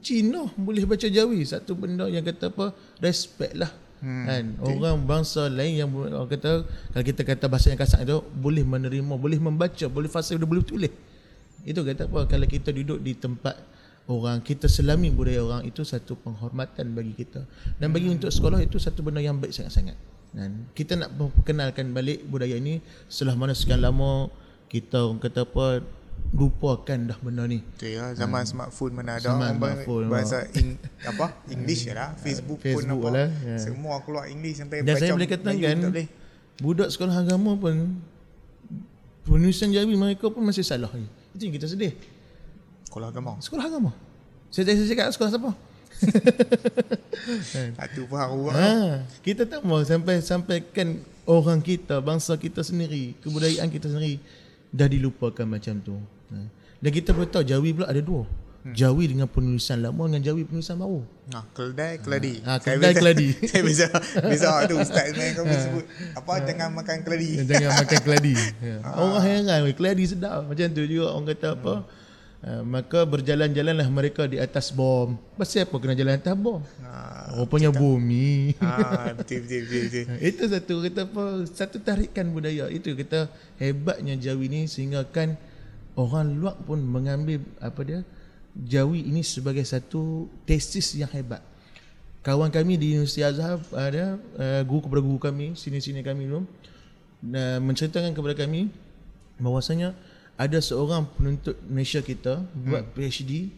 Cina 0.00 0.48
boleh 0.56 0.84
baca 0.88 1.06
Jawi. 1.06 1.44
Satu 1.44 1.76
benda 1.76 2.08
yang 2.08 2.24
kata 2.24 2.48
apa, 2.48 2.72
respect 3.02 3.54
lah. 3.56 3.72
Hmm. 4.02 4.24
Kan? 4.26 4.44
Orang 4.64 5.06
bangsa 5.06 5.46
lain 5.46 5.78
yang 5.78 5.88
orang 5.94 6.26
kata, 6.26 6.66
kalau 6.66 7.04
kita 7.04 7.22
kata 7.22 7.44
bahasa 7.46 7.70
yang 7.70 7.80
kasar 7.80 8.02
itu, 8.02 8.18
boleh 8.34 8.64
menerima, 8.66 9.14
boleh 9.14 9.38
membaca, 9.38 9.86
boleh 9.86 10.10
fasih, 10.10 10.40
boleh 10.42 10.64
tulis. 10.64 10.92
Itu 11.62 11.86
kata 11.86 12.10
apa, 12.10 12.26
kalau 12.26 12.46
kita 12.48 12.74
duduk 12.74 12.98
di 12.98 13.14
tempat 13.14 13.54
orang, 14.10 14.42
kita 14.42 14.66
selami 14.66 15.14
budaya 15.14 15.46
orang, 15.46 15.62
itu 15.68 15.86
satu 15.86 16.18
penghormatan 16.18 16.90
bagi 16.96 17.14
kita. 17.14 17.46
Dan 17.78 17.94
bagi 17.94 18.10
untuk 18.10 18.34
sekolah, 18.34 18.58
itu 18.58 18.80
satu 18.82 19.06
benda 19.06 19.22
yang 19.22 19.38
baik 19.38 19.54
sangat-sangat. 19.54 19.94
Dan 20.32 20.72
kita 20.72 20.96
nak 20.96 21.12
perkenalkan 21.14 21.92
balik 21.92 22.24
budaya 22.24 22.56
ini 22.56 22.80
setelah 23.04 23.36
mana 23.36 23.52
sekian 23.52 23.84
lama 23.84 24.32
kita 24.72 25.04
orang 25.04 25.20
kata 25.20 25.44
apa 25.44 25.84
lupakan 26.32 26.98
dah 27.12 27.18
benda 27.20 27.44
ni. 27.44 27.60
Betul 27.60 27.92
ya, 27.92 28.16
zaman 28.16 28.42
smartphone 28.48 28.92
mana 28.96 29.20
ada 29.20 29.28
Hmm. 29.28 29.36
Zaman 29.36 29.48
smartphone, 29.52 30.04
bahasa 30.08 30.38
ing, 30.56 30.80
apa? 31.04 31.26
English 31.52 31.84
lah, 31.92 32.16
Facebook, 32.24 32.58
pun 32.58 32.72
Facebook 32.72 33.04
apa. 33.04 33.10
lah, 33.12 33.28
ya. 33.44 33.56
Semua 33.60 34.00
keluar 34.00 34.24
English 34.32 34.56
sampai 34.56 34.80
Dan 34.80 34.96
saya 34.96 35.12
boleh 35.12 35.28
katakan 35.28 35.76
boleh. 35.92 36.08
budak 36.56 36.88
sekolah 36.88 37.20
agama 37.20 37.52
pun 37.52 38.00
penulisan 39.28 39.70
Jawi 39.70 39.92
mereka 39.92 40.32
pun 40.32 40.40
masih 40.40 40.64
salah 40.64 40.88
lagi. 40.88 41.04
Itu 41.36 41.42
yang 41.44 41.54
kita 41.60 41.68
sedih. 41.68 41.92
Sekolah 42.88 43.12
agama. 43.12 43.36
Sekolah 43.36 43.64
agama. 43.68 43.92
Saya 44.48 44.68
tak 44.68 44.80
saya 44.80 44.88
cakap 44.88 45.06
sekolah 45.12 45.30
siapa? 45.32 45.50
Satu 47.76 48.02
baru 48.08 48.50
ha. 48.50 48.56
Ha, 48.56 48.70
kita 49.20 49.44
tak 49.44 49.62
mau 49.62 49.78
sampai 49.84 50.18
sampaikan 50.18 50.98
orang 51.28 51.60
kita, 51.62 52.00
bangsa 52.02 52.34
kita 52.34 52.64
sendiri, 52.64 53.14
kebudayaan 53.20 53.68
kita 53.68 53.86
sendiri 53.86 54.18
dah 54.72 54.88
dilupakan 54.88 55.44
macam 55.44 55.76
tu. 55.78 55.94
Ha. 56.32 56.36
Dan 56.82 56.90
kita 56.90 57.12
boleh 57.12 57.28
tahu 57.28 57.44
Jawi 57.44 57.70
pula 57.70 57.86
ada 57.86 58.00
dua. 58.00 58.24
Hmm. 58.62 58.78
Jawi 58.78 59.10
dengan 59.10 59.26
penulisan 59.26 59.82
lama 59.82 60.06
dengan 60.06 60.22
Jawi 60.22 60.46
penulisan 60.46 60.78
baru. 60.78 61.02
Ha, 61.34 61.42
keledai, 61.50 61.98
keladi. 61.98 62.34
Ha, 62.46 62.62
Saya 62.62 62.78
keledai, 62.78 62.90
biasa- 62.94 63.00
keladi. 63.02 63.28
saya 63.50 63.62
bisa 63.66 63.86
bisa 64.22 64.48
tu 64.70 64.74
ustaz 64.78 65.06
main 65.18 65.34
kau 65.34 65.42
sebut 65.42 65.84
apa 66.14 66.32
jangan 66.46 66.68
makan 66.70 66.96
keladi. 67.02 67.30
Jangan 67.42 67.70
makan 67.82 67.98
keladi. 68.00 68.34
Ya. 68.62 68.76
Orang 69.02 69.18
heran, 69.20 69.60
"Weh, 69.66 69.74
keladi 69.74 70.04
sedap. 70.06 70.46
Macam 70.46 70.66
tu 70.70 70.82
juga 70.86 71.10
orang 71.10 71.26
kata 71.34 71.48
apa. 71.58 71.74
Uh, 72.42 72.66
maka 72.66 73.06
berjalan-jalanlah 73.06 73.86
mereka 73.86 74.26
di 74.26 74.34
atas 74.34 74.74
bom. 74.74 75.14
Pasal 75.38 75.62
apa 75.62 75.78
kena 75.78 75.94
jalan 75.94 76.18
atas 76.18 76.34
bom? 76.34 76.58
Ha, 76.82 77.38
Rupanya 77.38 77.70
bumi. 77.70 78.58
ha 78.58 79.14
betul 79.14 79.46
betul 79.46 79.62
betul. 79.62 79.82
betul. 79.86 80.18
Itu 80.34 80.42
satu 80.50 80.74
kata 80.82 81.00
apa 81.06 81.24
satu 81.46 81.78
tarikan 81.78 82.34
budaya 82.34 82.66
itu 82.66 82.98
kita 82.98 83.30
hebatnya 83.62 84.18
Jawi 84.18 84.50
ni 84.50 84.60
sehingga 84.66 85.06
kan 85.06 85.38
orang 85.94 86.34
luar 86.34 86.58
pun 86.66 86.82
mengambil 86.82 87.46
apa 87.62 87.80
dia 87.86 88.00
Jawi 88.58 89.06
ini 89.06 89.22
sebagai 89.22 89.62
satu 89.62 90.26
tesis 90.42 90.98
yang 90.98 91.14
hebat. 91.14 91.46
Kawan 92.26 92.50
kami 92.50 92.74
di 92.74 92.98
Universiti 92.98 93.22
Azhar 93.22 93.62
ada 93.70 94.18
uh, 94.18 94.62
guru 94.66 94.90
kepada 94.90 94.98
guru 94.98 95.18
kami 95.22 95.54
sini-sini 95.54 96.02
kami 96.02 96.26
dulu 96.26 96.42
uh, 96.42 97.58
menceritakan 97.62 98.18
kepada 98.18 98.34
kami 98.34 98.66
bahwasanya 99.38 99.94
ada 100.36 100.58
seorang 100.58 101.06
penuntut 101.12 101.56
Malaysia 101.68 102.00
kita 102.00 102.42
buat 102.66 102.88
PhD 102.96 103.52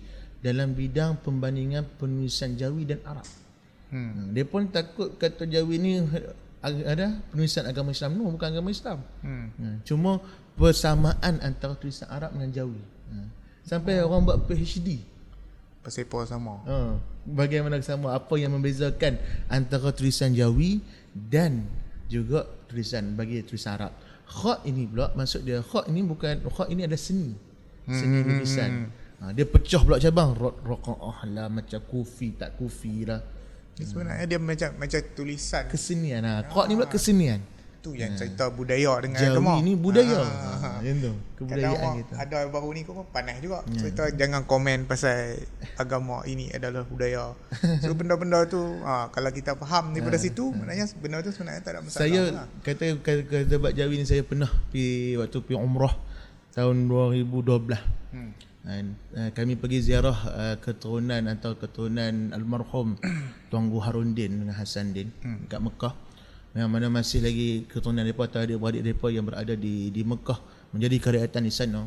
dalam 0.44 0.76
bidang 0.76 1.16
pembandingan 1.24 1.88
penulisan 1.96 2.52
Jawi 2.58 2.84
dan 2.84 3.00
Arab. 3.08 3.24
Hmm. 3.88 4.10
Hmm. 4.12 4.28
Dia 4.36 4.44
pun 4.44 4.68
takut 4.68 5.16
kata 5.16 5.48
Jawi 5.48 5.80
ni 5.80 5.92
ada 6.60 7.16
penulisan 7.32 7.64
agama 7.64 7.94
Islam. 7.94 8.18
No, 8.18 8.28
bukan 8.28 8.48
agama 8.52 8.68
Islam. 8.68 8.98
Hmm. 9.24 9.48
Hmm. 9.56 9.76
Cuma 9.88 10.20
persamaan 10.58 11.40
antara 11.40 11.72
tulisan 11.78 12.10
Arab 12.12 12.36
dengan 12.36 12.50
Jawi. 12.52 12.82
Hmm. 13.08 13.28
Sampai 13.64 14.04
orang 14.04 14.28
buat 14.28 14.38
PhD. 14.44 15.00
Pasal 15.80 16.08
apa 16.08 16.24
sama. 16.24 16.64
Ha. 16.64 16.76
Bagaimana 17.24 17.76
sama 17.84 18.16
apa 18.16 18.34
yang 18.40 18.56
membezakan 18.56 19.20
antara 19.48 19.92
tulisan 19.92 20.32
Jawi 20.32 20.80
dan 21.12 21.64
juga 22.08 22.48
tulisan 22.68 23.16
bagi 23.16 23.40
tulisan 23.44 23.80
Arab. 23.80 23.92
Khat 24.24 24.64
ini 24.64 24.88
pula 24.88 25.12
maksud 25.12 25.44
dia 25.44 25.60
khat 25.60 25.86
ini 25.92 26.00
bukan 26.00 26.40
khat 26.48 26.68
ini 26.72 26.88
ada 26.88 26.96
seni. 26.96 27.36
Seni 27.84 28.24
tulisan. 28.24 28.88
Ha, 29.20 29.30
dia 29.30 29.46
pecah 29.46 29.80
pula 29.84 29.96
cabang 30.00 30.34
rot 30.34 30.56
raqaah 30.64 31.18
lah 31.30 31.46
macam 31.48 31.80
kufi 31.86 32.34
tak 32.34 32.58
kufi 32.58 33.06
lah. 33.06 33.22
Ni 33.78 33.84
sebenarnya 33.84 34.24
dia 34.26 34.38
macam 34.38 34.70
macam 34.78 35.00
tulisan 35.18 35.66
Kesenian 35.66 36.22
ha. 36.24 36.42
Khat 36.46 36.66
ni 36.66 36.74
pula 36.74 36.88
kesenian. 36.88 37.40
Tu 37.84 37.92
yang 37.92 38.16
cerita 38.16 38.48
budaya 38.48 38.96
dengan 39.04 39.20
Jawi 39.20 39.36
agama. 39.36 39.52
ni 39.60 39.76
budaya. 39.76 40.24
Ha, 40.24 40.80
macam 40.80 40.96
tu. 41.04 41.12
Kebudayaan 41.36 41.76
Kadang 41.76 41.96
kita. 42.00 42.14
ada 42.16 42.38
baru 42.48 42.68
ni 42.72 42.80
kau 42.88 42.96
pun 42.96 43.06
panas 43.12 43.36
juga. 43.44 43.60
Cerita 43.76 44.08
jangan 44.08 44.48
komen 44.48 44.88
pasal 44.88 45.36
agama 45.76 46.24
ini 46.24 46.48
adalah 46.48 46.88
budaya. 46.88 47.36
So 47.84 47.92
benda-benda 47.92 48.48
tu 48.48 48.80
ha, 48.80 49.12
kalau 49.12 49.28
kita 49.28 49.52
faham 49.60 49.92
daripada 49.92 50.16
situ 50.16 50.48
maknanya 50.56 50.88
benda 50.96 51.20
tu 51.20 51.28
sebenarnya 51.36 51.60
tak 51.60 51.72
ada 51.76 51.80
masalah. 51.84 52.00
Saya 52.00 52.22
lah. 52.32 52.46
kata 52.64 52.84
kata, 53.04 53.20
kata 53.28 53.54
Bak 53.60 53.76
Jawi 53.76 54.00
ni 54.00 54.06
saya 54.08 54.24
pernah 54.24 54.48
pergi 54.72 55.20
waktu 55.20 55.38
pergi 55.44 55.60
umrah 55.60 55.94
tahun 56.56 56.88
2012. 56.88 57.76
Hmm. 58.16 58.32
Dan 58.64 58.96
uh, 59.12 59.28
kami 59.36 59.60
pergi 59.60 59.92
ziarah 59.92 60.18
uh, 60.24 60.56
keturunan 60.56 61.20
atau 61.28 61.52
keturunan 61.60 62.32
almarhum 62.32 62.96
Tuan 63.52 63.68
Guru 63.68 63.84
Harundin 63.84 64.40
dengan 64.40 64.56
Hasan 64.56 64.96
Din 64.96 65.12
hmm. 65.20 65.52
kat 65.52 65.60
Mekah. 65.60 65.92
Yang 66.54 66.70
mana 66.70 66.86
masih 66.86 67.18
lagi 67.18 67.66
keturunan 67.66 68.06
mereka 68.06 68.30
atau 68.30 68.40
adik-beradik 68.46 68.82
mereka 68.86 69.06
yang 69.10 69.26
berada 69.26 69.54
di 69.58 69.90
di 69.90 70.02
Mekah 70.06 70.38
menjadi 70.70 70.96
karyatan 71.02 71.42
di 71.42 71.50
sana. 71.50 71.82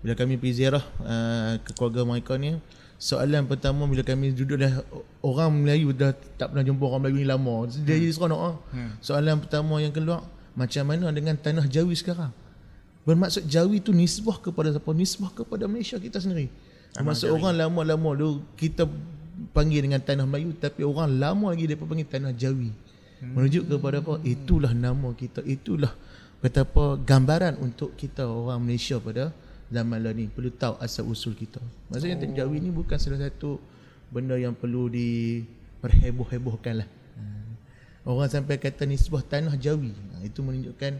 Bila 0.00 0.16
kami 0.16 0.40
pergi 0.40 0.64
ziarah 0.64 0.84
uh, 1.04 1.60
ke 1.60 1.76
keluarga 1.76 2.08
mereka 2.08 2.40
ni, 2.40 2.56
soalan 2.96 3.44
pertama 3.44 3.84
bila 3.84 4.00
kami 4.00 4.32
duduk 4.32 4.64
dah 4.64 4.80
orang 5.20 5.52
Melayu 5.60 5.92
dah 5.92 6.16
tak 6.40 6.56
pernah 6.56 6.64
jumpa 6.64 6.82
orang 6.88 7.00
Melayu 7.04 7.16
ni 7.20 7.28
lama. 7.28 7.68
Dia 7.68 8.00
jadi 8.00 8.08
seronok 8.16 8.40
ah. 8.40 8.56
Soalan 9.04 9.44
pertama 9.44 9.76
yang 9.76 9.92
keluar, 9.92 10.24
macam 10.56 10.82
mana 10.88 11.12
dengan 11.12 11.36
tanah 11.36 11.68
Jawi 11.68 11.92
sekarang? 11.92 12.32
Bermaksud 13.04 13.44
Jawi 13.44 13.84
tu 13.84 13.92
nisbah 13.92 14.40
kepada 14.40 14.72
siapa? 14.72 14.90
Nisbah 14.96 15.30
kepada 15.36 15.68
Malaysia 15.68 16.00
kita 16.00 16.16
sendiri. 16.16 16.48
Bermaksud 16.96 17.28
orang 17.28 17.60
lama-lama 17.60 18.16
dulu 18.16 18.40
kita 18.56 18.88
panggil 19.52 19.84
dengan 19.84 20.00
tanah 20.00 20.24
Melayu 20.24 20.56
tapi 20.56 20.80
orang 20.80 21.12
lama 21.20 21.52
lagi 21.52 21.68
dia 21.68 21.76
panggil 21.76 22.08
tanah 22.08 22.32
Jawi. 22.32 22.72
Merujuk 23.22 23.66
kepada 23.66 23.98
apa? 23.98 24.22
Itulah 24.22 24.72
nama 24.74 25.10
kita. 25.14 25.42
Itulah 25.42 25.90
kata 26.38 26.62
apa 26.62 26.98
gambaran 27.02 27.58
untuk 27.58 27.98
kita 27.98 28.30
orang 28.30 28.62
Malaysia 28.62 29.02
pada 29.02 29.34
zaman 29.68 29.98
lah 30.00 30.14
ni 30.14 30.30
perlu 30.30 30.54
tahu 30.54 30.78
asal 30.78 31.10
usul 31.10 31.34
kita. 31.34 31.58
Maksudnya 31.90 32.16
tanah 32.16 32.34
Jawi 32.44 32.62
ni 32.62 32.70
bukan 32.70 32.96
salah 32.96 33.20
satu 33.20 33.58
benda 34.08 34.38
yang 34.38 34.54
perlu 34.54 34.88
diperheboh-hebohkan 34.88 36.84
lah. 36.84 36.88
Orang 38.08 38.30
sampai 38.32 38.56
kata 38.56 38.88
nisbah 38.88 39.20
tanah 39.20 39.52
Jawi. 39.60 39.92
Ha, 39.92 40.24
itu 40.24 40.40
menunjukkan 40.40 40.96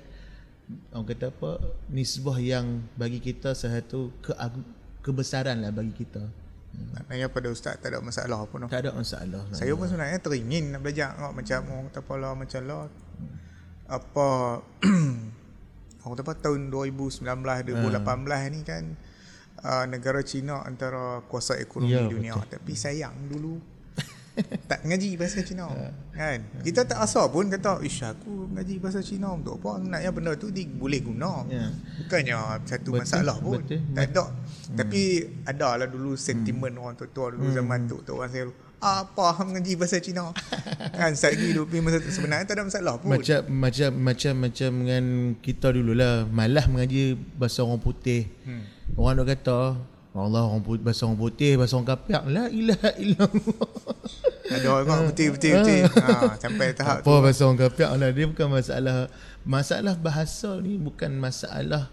orang 0.92 1.06
kata 1.08 1.32
apa 1.32 1.50
nisbah 1.88 2.36
yang 2.36 2.84
bagi 3.00 3.16
kita 3.16 3.56
satu 3.56 4.12
ke 4.20 4.36
kebesaran 5.00 5.64
lah 5.64 5.72
bagi 5.72 5.96
kita. 5.96 6.20
Maknanya 6.94 7.26
pada 7.28 7.48
ustaz 7.48 7.78
tak 7.78 7.90
ada 7.90 7.98
masalah 7.98 8.42
pun. 8.44 8.66
Tak 8.66 8.80
ada 8.80 8.92
masalah. 8.92 9.42
Saya 9.50 9.72
pun 9.72 9.86
sebenarnya 9.86 10.18
teringin 10.18 10.72
nak 10.72 10.80
belajar. 10.80 11.14
Tengok 11.14 11.34
macam 11.34 11.58
orang 11.68 11.86
kata 11.88 12.00
apa 12.00 12.14
lah 12.14 12.32
macam 12.34 12.60
lah 12.64 12.80
apa 13.88 14.28
orang 15.98 16.12
kata 16.12 16.22
apa 16.22 16.34
tahun 16.38 16.60
2019 16.68 17.24
2018 17.24 18.52
ni 18.52 18.60
kan 18.62 18.84
uh, 19.60 19.84
negara 19.88 20.20
China 20.20 20.60
antara 20.60 21.24
kuasa 21.24 21.56
ekonomi 21.56 21.92
Ya, 21.92 22.04
dunia. 22.04 22.36
tapi 22.36 22.76
sayang 22.76 23.16
dulu 23.26 23.56
tak 24.70 24.80
ngaji 24.84 25.18
bahasa 25.18 25.40
Cina 25.42 25.66
kan 26.12 26.38
kita 26.62 26.82
tak 26.82 26.98
asal 26.98 27.26
pun 27.28 27.46
kata 27.46 27.82
ish 27.82 28.02
aku 28.02 28.50
ngaji 28.54 28.74
bahasa 28.78 29.00
Cina 29.00 29.32
untuk 29.32 29.58
apa 29.58 29.78
naknya 29.78 30.10
benda 30.10 30.32
tu 30.34 30.50
di, 30.50 30.66
boleh 30.66 31.00
guna 31.00 31.42
Ya. 31.48 31.70
bukannya 32.02 32.38
satu 32.64 32.94
Betul, 32.94 33.00
masalah 33.02 33.36
pun 33.38 33.60
betul. 33.62 33.80
tak 33.94 34.04
ada 34.10 34.24
tapi 34.74 35.02
ada 35.44 35.78
lah 35.78 35.86
dulu 35.86 36.14
sentimen 36.14 36.74
orang 36.76 36.94
tua-tua 36.94 37.34
dulu 37.34 37.50
zaman 37.50 37.86
tu 37.86 37.98
tu 38.02 38.14
orang 38.14 38.30
saya 38.30 38.46
apa 38.78 39.34
hang 39.34 39.58
ngaji 39.58 39.74
bahasa 39.74 39.98
Cina 39.98 40.30
kan 40.98 41.10
pergi 41.10 41.50
dulu 41.50 41.66
pergi 41.66 41.82
masa 41.82 41.98
tu 41.98 42.14
sebenarnya 42.14 42.46
tak 42.46 42.56
ada 42.58 42.64
masalah 42.70 42.94
pun 43.02 43.10
Macam 43.10 43.40
macam 43.50 43.90
macam 43.90 44.32
macam 44.38 44.70
dengan 44.70 45.04
kita 45.42 45.66
dululah 45.74 46.22
malah 46.30 46.62
mengaji 46.70 47.18
bahasa 47.34 47.66
orang 47.66 47.82
putih. 47.82 48.30
Hmm. 48.46 48.62
Orang 48.94 49.18
nak 49.18 49.34
kata 49.34 49.74
Allah 50.14 50.46
orang 50.46 50.62
putih, 50.62 50.82
bahasa 50.82 51.10
orang 51.10 51.18
putih, 51.18 51.52
bahasa 51.58 51.74
orang 51.74 51.90
kapiak. 51.90 52.22
La 52.30 52.44
ilaha 52.50 52.90
illallah. 53.02 53.68
ada 54.48 54.66
orang 54.72 54.86
tengok 54.86 55.06
betul-betul 55.12 55.52
betul 55.60 55.82
ha, 56.00 56.34
sampai 56.40 56.66
tahap 56.72 56.96
Apa 57.04 57.12
bahasa 57.20 57.42
orang 57.44 57.60
kapiak 57.68 57.90
lah. 57.94 58.10
Dia 58.12 58.26
bukan 58.26 58.48
masalah 58.48 58.96
masalah 59.44 59.94
bahasa 60.00 60.50
ni 60.60 60.80
bukan 60.80 61.10
masalah 61.20 61.92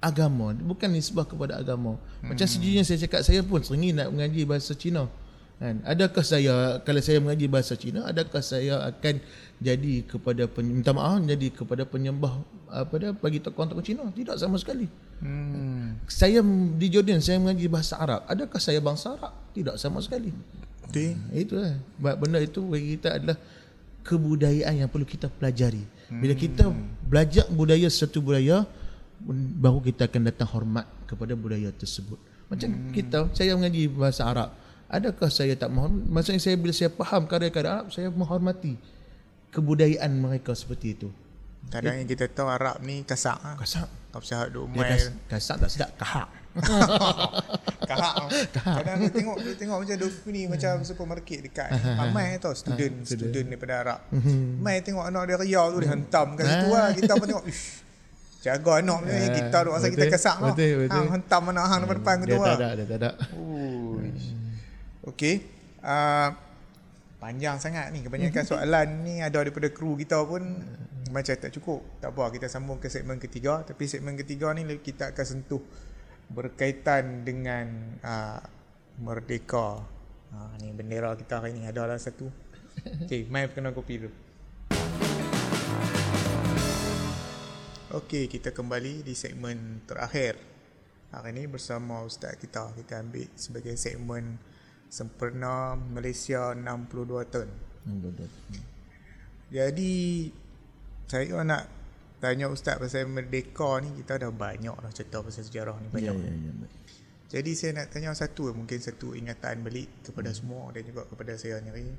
agama. 0.00 0.56
Bukan 0.56 0.88
nisbah 0.92 1.24
kepada 1.28 1.60
agama. 1.60 2.00
Macam 2.24 2.46
sejujurnya 2.46 2.84
saya 2.84 2.98
cakap 3.04 3.20
saya 3.24 3.40
pun 3.44 3.60
seringin 3.60 3.96
nak 3.98 4.08
mengaji 4.12 4.42
bahasa 4.48 4.72
Cina. 4.72 5.08
Kan? 5.56 5.80
Adakah 5.88 6.20
saya 6.20 6.84
kalau 6.84 7.00
saya 7.00 7.16
mengaji 7.16 7.48
bahasa 7.48 7.72
Cina, 7.80 8.04
adakah 8.04 8.44
saya 8.44 8.76
akan 8.92 9.24
jadi 9.56 10.04
kepada 10.04 10.44
pen, 10.44 10.68
minta 10.68 10.92
maaf 10.92 11.16
jadi 11.24 11.48
kepada 11.48 11.88
penyembah 11.88 12.44
apa 12.68 12.92
dia 13.00 13.10
bagi 13.16 13.40
tokoh-tokoh 13.40 13.80
Cina? 13.80 14.04
Tidak 14.12 14.36
sama 14.36 14.60
sekali. 14.60 14.84
hmm. 15.24 16.04
Saya 16.12 16.44
di 16.76 16.86
Jordan 16.92 17.24
saya 17.24 17.40
mengaji 17.40 17.72
bahasa 17.72 17.96
Arab. 17.96 18.28
Adakah 18.28 18.60
saya 18.60 18.84
bangsa 18.84 19.16
Arab? 19.16 19.32
Tidak 19.56 19.80
sama 19.80 20.04
sekali. 20.04 20.28
Betul 20.88 21.12
Itu 21.34 21.54
lah. 21.58 21.74
Benda 22.16 22.38
itu 22.38 22.60
bagi 22.64 22.98
kita 22.98 23.08
adalah 23.18 23.38
kebudayaan 24.06 24.74
yang 24.86 24.88
perlu 24.88 25.04
kita 25.04 25.26
pelajari. 25.26 25.82
Bila 26.06 26.34
kita 26.38 26.70
belajar 27.02 27.50
budaya 27.50 27.90
satu 27.90 28.22
budaya, 28.22 28.62
baru 29.58 29.82
kita 29.82 30.06
akan 30.06 30.22
datang 30.30 30.48
hormat 30.54 30.86
kepada 31.10 31.34
budaya 31.34 31.74
tersebut. 31.74 32.18
Macam 32.46 32.70
kita, 32.94 33.26
saya 33.34 33.58
mengaji 33.58 33.90
bahasa 33.90 34.22
Arab. 34.22 34.54
Adakah 34.86 35.26
saya 35.26 35.58
tak 35.58 35.66
menghormati? 35.74 36.06
Maksudnya 36.06 36.38
saya 36.38 36.54
bila 36.54 36.70
saya 36.70 36.90
faham 36.94 37.26
karya-karya 37.26 37.70
Arab, 37.82 37.86
saya 37.90 38.06
menghormati 38.14 38.78
kebudayaan 39.50 40.14
mereka 40.14 40.54
seperti 40.54 40.94
itu. 40.94 41.08
kadang 41.66 41.98
yang 41.98 42.06
kita 42.06 42.30
tahu 42.30 42.46
Arab 42.46 42.78
ni 42.86 43.02
kasak? 43.02 43.42
Kasak. 43.58 43.90
tak 44.14 44.22
usah 44.22 44.46
duk 44.46 44.70
Dia 44.70 44.78
main 44.78 44.90
kas, 44.94 45.04
kasak 45.26 45.56
tak 45.66 45.70
sedap, 45.74 45.90
kahak. 45.98 46.28
kahak 47.90 48.14
kadang 48.82 48.96
dia 49.02 49.10
tengok 49.10 49.36
dia 49.40 49.54
tengok 49.54 49.78
macam 49.84 49.96
duk 49.96 50.14
ni 50.30 50.42
macam 50.50 50.72
supermarket 50.82 51.38
dekat 51.46 51.68
ni 51.72 51.82
ramai 52.00 52.36
tau 52.42 52.52
student 52.52 53.06
student 53.06 53.46
daripada 53.46 53.74
Arab 53.86 54.00
mai 54.62 54.82
tengok 54.82 55.04
anak 55.06 55.22
dia 55.30 55.36
ria 55.40 55.62
tu 55.70 55.78
dia 55.82 55.90
hentam 55.94 56.26
kat 56.34 56.44
situ 56.44 56.68
lah 56.72 56.88
kita 56.98 57.12
pun 57.14 57.26
tengok 57.26 57.46
ish 57.48 57.86
jaga 58.46 58.78
anak 58.78 59.00
ni 59.10 59.26
kita 59.42 59.58
duk 59.66 59.74
rasa 59.74 59.90
kita 59.90 60.06
betul, 60.06 60.86
betul. 60.86 60.94
hang 60.94 61.08
hentam 61.18 61.42
anak 61.50 61.64
hang 61.66 61.80
depan 61.82 61.96
depan 61.98 62.14
Dia 62.16 62.24
gitu 62.30 62.36
tak 62.38 62.46
lah 62.46 62.54
ada, 62.54 62.68
dia 62.78 62.86
tak 62.86 62.98
ada. 63.02 63.10
Okey. 65.06 65.38
Uh, 65.86 66.34
panjang 67.22 67.62
sangat 67.62 67.94
ni. 67.94 68.02
Kebanyakan 68.02 68.42
soalan 68.42 69.06
ni 69.06 69.22
ada 69.22 69.38
daripada 69.38 69.70
kru 69.70 69.94
kita 69.94 70.18
pun 70.26 70.42
macam 71.14 71.34
tak 71.38 71.54
cukup. 71.54 71.80
Tak 72.02 72.10
apa, 72.10 72.34
kita 72.34 72.46
sambung 72.50 72.82
ke 72.82 72.90
segmen 72.90 73.22
ketiga. 73.22 73.62
Tapi 73.62 73.86
segmen 73.86 74.18
ketiga 74.18 74.50
ni 74.50 74.66
kita 74.82 75.14
akan 75.14 75.24
sentuh 75.24 75.62
berkaitan 76.30 77.22
dengan 77.22 77.98
uh, 78.02 78.40
merdeka. 78.98 79.82
Uh, 80.34 80.52
ni 80.58 80.74
bendera 80.74 81.14
kita 81.14 81.40
hari 81.40 81.54
ni 81.54 81.64
ada 81.66 81.86
lah 81.86 81.98
satu. 81.98 82.26
Okey, 83.06 83.30
mai 83.30 83.48
kena 83.48 83.72
kopi 83.72 84.04
dulu. 84.04 84.12
Okey, 87.96 88.28
kita 88.28 88.52
kembali 88.52 89.06
di 89.06 89.14
segmen 89.16 89.80
terakhir. 89.88 90.36
Hari 91.14 91.32
ini 91.32 91.48
bersama 91.48 92.02
ustaz 92.04 92.36
kita, 92.36 92.74
kita 92.76 93.00
ambil 93.00 93.30
sebagai 93.38 93.72
segmen 93.78 94.36
sempurna 94.90 95.78
Malaysia 95.78 96.52
62 96.52 97.32
tahun. 97.32 97.50
Jadi 99.48 99.94
saya 101.06 101.38
nak 101.46 101.64
tanya 102.16 102.48
ustaz 102.48 102.80
pasal 102.80 103.06
merdeka 103.06 103.76
ni 103.84 103.92
kita 104.00 104.16
dah 104.16 104.32
banyak 104.32 104.72
dah 104.72 104.92
cerita 104.92 105.20
pasal 105.20 105.44
sejarah 105.44 105.76
ni 105.84 105.88
Ya, 106.00 106.12
banyak. 106.12 106.14
ya, 106.16 106.32
ya. 106.32 106.52
baik. 106.56 106.72
Jadi 107.26 107.50
saya 107.58 107.70
nak 107.82 107.86
tanya 107.90 108.14
satu 108.14 108.54
mungkin 108.54 108.78
satu 108.78 109.12
ingatan 109.12 109.60
balik 109.66 109.90
kepada 110.06 110.30
hmm. 110.30 110.38
semua 110.38 110.70
dan 110.70 110.82
juga 110.86 111.02
kepada 111.10 111.34
saya 111.36 111.58
sendiri. 111.58 111.90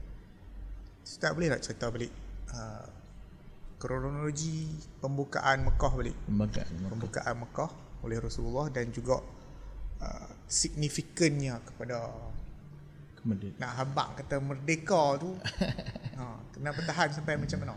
Ustaz 1.03 1.31
boleh 1.35 1.51
tak 1.51 1.61
cerita 1.67 1.91
balik 1.91 2.11
uh, 2.55 2.87
kronologi 3.77 4.73
pembukaan 4.97 5.67
Mekah 5.67 5.93
balik? 5.93 6.15
Pembangkang. 6.25 6.67
Pembukaan 6.89 7.35
Mekah 7.43 7.71
oleh 8.01 8.17
Rasulullah 8.17 8.71
dan 8.73 8.89
juga 8.89 9.21
uh, 10.01 10.29
signifikannya 10.47 11.59
kepada 11.61 12.07
Kemudian. 13.21 13.51
nak 13.59 13.71
habak 13.83 14.23
kata 14.23 14.39
merdeka 14.39 15.19
tu 15.19 15.35
ha, 16.17 16.39
kena 16.55 16.71
bertahan 16.71 17.11
sampai 17.11 17.35
macam 17.35 17.59
mana 17.59 17.75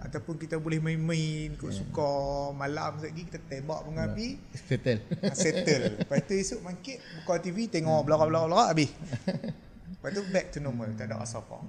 ataupun 0.00 0.40
kita 0.40 0.56
boleh 0.56 0.80
main-main 0.80 1.52
ikut 1.52 1.68
suka 1.68 2.08
malam 2.56 2.96
lagi 2.96 3.28
kita 3.28 3.36
tembak 3.44 3.84
bunga 3.84 4.08
api 4.08 4.40
Settle. 4.56 5.04
ha, 5.20 5.34
settle. 5.36 5.84
Lepas 6.00 6.24
tu 6.24 6.32
esok 6.32 6.60
bangkit 6.64 6.96
buka 7.20 7.34
TV 7.44 7.68
tengok 7.68 8.00
belakang-belakang 8.08 8.72
habis. 8.72 8.90
Lepas 9.92 10.10
tu 10.16 10.20
back 10.32 10.46
to 10.48 10.58
normal 10.64 10.88
tak 10.96 11.12
ada 11.12 11.20
asal 11.20 11.44
apa. 11.44 11.60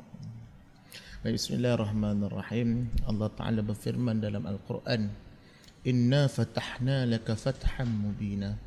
Baik, 1.24 1.40
Bismillahirrahmanirrahim. 1.40 2.92
Allah 3.08 3.32
Ta'ala 3.32 3.64
berfirman 3.64 4.20
dalam 4.20 4.44
Al-Quran, 4.44 5.08
Inna 5.88 6.28
fatahna 6.28 7.08
laka 7.08 7.40
fatham 7.40 7.88
mubina. 7.88 8.60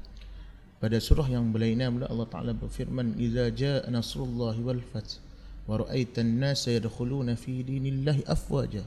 Pada 0.81 0.97
surah 0.97 1.29
yang 1.29 1.53
berlainan 1.53 2.01
pula 2.01 2.09
Allah 2.09 2.29
Ta'ala 2.29 2.53
berfirman, 2.57 3.17
Iza 3.21 3.53
ja'a 3.53 3.89
nasrullahi 3.93 4.61
wal 4.65 4.81
fath, 4.81 5.21
wa 5.69 5.85
ra'aita 5.85 6.25
an-nasa 6.25 6.73
yadkhuluna 6.73 7.37
fi 7.37 7.61
dinillahi 7.61 8.25
afwaja, 8.25 8.85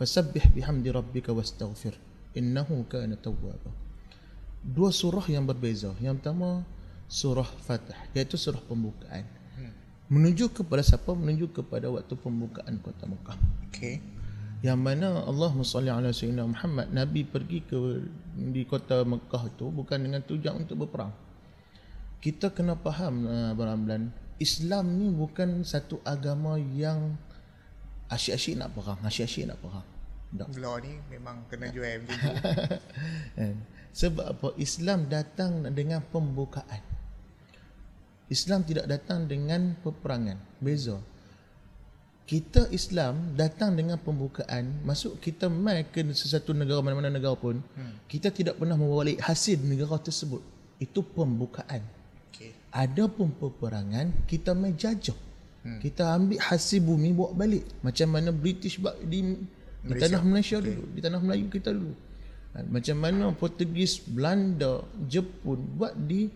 fasabbih 0.00 0.50
bihamdi 0.54 0.90
rabbika 0.90 1.30
wastaghfir, 1.30 1.94
innahu 2.34 2.86
kana 2.90 3.14
tawwaba. 3.18 3.70
Dua 4.64 4.88
surah 4.88 5.28
yang 5.28 5.44
berbeza. 5.44 5.92
Yang 6.00 6.24
pertama, 6.24 6.64
surah 7.06 7.46
Fatah, 7.46 7.98
iaitu 8.16 8.40
surah 8.40 8.60
pembukaan. 8.64 9.24
Menuju 10.04 10.52
kepada 10.52 10.84
siapa? 10.84 11.16
Menuju 11.16 11.48
kepada 11.56 11.88
waktu 11.88 12.12
pembukaan 12.20 12.76
kota 12.84 13.08
Mekah. 13.08 13.38
Okey. 13.72 14.04
Yang 14.60 14.80
mana 14.80 15.24
Allah 15.24 15.52
salli 15.64 15.88
ala 15.92 16.12
sayyidina 16.12 16.44
Muhammad 16.44 16.92
Nabi 16.92 17.24
pergi 17.24 17.64
ke 17.64 17.76
di 18.36 18.64
kota 18.68 19.04
Mekah 19.04 19.48
tu 19.56 19.72
bukan 19.72 20.00
dengan 20.00 20.20
tujuan 20.24 20.64
untuk 20.64 20.84
berperang. 20.84 21.12
Kita 22.20 22.52
kena 22.52 22.76
faham 22.76 23.28
uh, 23.28 23.52
Abang 23.52 23.68
Ramlan, 23.68 24.12
Islam 24.40 24.96
ni 24.96 25.12
bukan 25.12 25.64
satu 25.64 26.00
agama 26.04 26.56
yang 26.56 27.16
asyik-asyik 28.14 28.54
nak 28.56 28.70
perang, 28.72 28.98
asyik-asyik 29.02 29.50
nak 29.50 29.58
perang. 29.60 29.86
Tak. 30.34 30.50
Law 30.58 30.82
ni 30.82 30.98
memang 31.14 31.46
kena 31.46 31.70
jual 31.70 32.02
macam 32.02 32.18
tu. 32.18 32.26
Kan? 33.38 33.56
Sebab 33.94 34.26
apa? 34.34 34.48
Islam 34.58 35.06
datang 35.06 35.62
dengan 35.70 36.02
pembukaan. 36.02 36.82
Islam 38.26 38.66
tidak 38.66 38.90
datang 38.90 39.30
dengan 39.30 39.78
peperangan. 39.78 40.34
Beza. 40.58 40.98
Kita 42.24 42.66
Islam 42.72 43.36
datang 43.36 43.76
dengan 43.76 44.00
pembukaan, 44.00 44.80
masuk 44.80 45.20
kita 45.20 45.46
mai 45.52 45.84
ke 45.86 46.00
sesuatu 46.16 46.56
negara 46.56 46.80
mana-mana 46.80 47.12
negara 47.12 47.36
pun, 47.36 47.60
hmm. 47.60 48.08
kita 48.08 48.32
tidak 48.32 48.56
pernah 48.56 48.80
membawa 48.80 49.04
balik 49.04 49.20
hasil 49.20 49.60
negara 49.60 50.00
tersebut. 50.00 50.40
Itu 50.80 51.04
pembukaan. 51.04 51.84
Okey. 52.32 52.56
Ada 52.72 53.12
pun 53.12 53.28
peperangan, 53.28 54.24
kita 54.24 54.56
mai 54.56 54.72
jajah. 54.72 55.14
Hmm. 55.64 55.80
Kita 55.80 56.12
ambil 56.12 56.38
hasil 56.44 56.84
bumi 56.84 57.16
bawa 57.16 57.32
balik. 57.32 57.64
Macam 57.80 58.08
mana 58.12 58.28
British 58.30 58.76
buat 58.76 59.00
di, 59.00 59.24
di 59.24 59.88
Malaysia. 59.88 60.02
tanah 60.04 60.20
Malaysia 60.20 60.56
okay. 60.60 60.66
dulu, 60.68 60.84
di 60.92 61.00
tanah 61.00 61.20
Melayu 61.24 61.46
kita 61.48 61.70
dulu. 61.72 61.94
Ha, 62.52 62.56
Macam 62.68 62.96
mana 63.00 63.24
Portugis, 63.32 64.04
Belanda, 64.04 64.84
Jepun 65.08 65.58
buat 65.80 65.96
di 65.96 66.28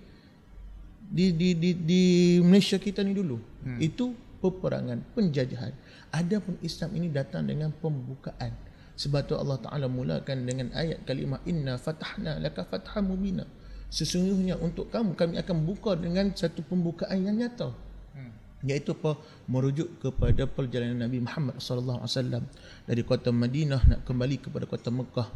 di 1.08 1.32
di 1.36 1.48
di, 1.56 1.70
di 1.76 2.02
Malaysia 2.40 2.80
kita 2.80 3.04
ni 3.04 3.12
dulu. 3.12 3.36
Hmm. 3.68 3.76
Itu 3.84 4.16
peperangan, 4.40 5.04
penjajahan. 5.12 5.76
Adapun 6.08 6.56
Islam 6.64 6.90
ini 6.96 7.12
datang 7.12 7.44
dengan 7.44 7.68
pembukaan. 7.68 8.56
Sebab 8.98 9.30
tu 9.30 9.36
Allah 9.38 9.60
Taala 9.62 9.86
mulakan 9.86 10.42
dengan 10.42 10.74
ayat 10.74 11.06
kalimah 11.06 11.38
inna 11.46 11.76
fatahna 11.78 12.40
laka 12.42 12.66
fatham 12.66 13.12
mubina. 13.12 13.46
Sesungguhnya 13.92 14.56
untuk 14.58 14.88
kamu 14.88 15.14
kami 15.14 15.36
akan 15.36 15.56
buka 15.68 15.94
dengan 16.00 16.32
satu 16.32 16.64
pembukaan 16.64 17.28
yang 17.28 17.36
nyata. 17.38 17.87
Iaitu 18.66 18.90
apa? 18.98 19.14
Merujuk 19.46 20.02
kepada 20.02 20.50
perjalanan 20.50 21.06
Nabi 21.06 21.22
Muhammad 21.22 21.62
sallallahu 21.62 22.02
alaihi 22.02 22.10
wasallam 22.10 22.44
dari 22.90 23.02
kota 23.06 23.30
Madinah 23.30 23.82
nak 23.86 24.00
kembali 24.02 24.36
kepada 24.42 24.66
kota 24.66 24.90
Mekah 24.90 25.28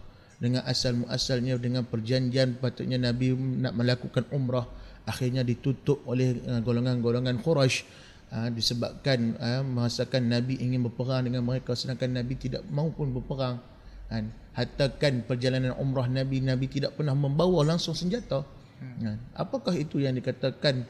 dengan 0.43 0.67
asal 0.67 0.99
muasalnya 0.99 1.55
dengan 1.55 1.87
perjanjian 1.87 2.59
patutnya 2.59 2.99
Nabi 2.99 3.31
nak 3.39 3.79
melakukan 3.79 4.27
umrah 4.35 4.67
akhirnya 5.07 5.47
ditutup 5.47 6.03
oleh 6.03 6.35
uh, 6.51 6.59
golongan-golongan 6.59 7.39
Quraisy 7.39 7.87
uh, 8.35 8.51
disebabkan 8.51 9.39
uh, 9.39 9.63
merasakan 9.63 10.27
Nabi 10.27 10.59
ingin 10.59 10.83
berperang 10.83 11.31
dengan 11.31 11.47
mereka 11.47 11.79
sedangkan 11.79 12.19
Nabi 12.19 12.35
tidak 12.35 12.67
mahu 12.67 12.91
pun 12.91 13.15
berperang 13.15 13.63
kan 14.11 14.35
hatta 14.59 14.91
kan 14.99 15.23
perjalanan 15.23 15.79
umrah 15.79 16.11
Nabi 16.11 16.43
Nabi 16.43 16.67
tidak 16.67 16.99
pernah 16.99 17.15
membawa 17.15 17.63
langsung 17.63 17.95
senjata 17.95 18.43
hmm. 18.83 18.99
kan? 18.99 19.19
apakah 19.39 19.79
itu 19.79 20.03
yang 20.03 20.19
dikatakan 20.19 20.83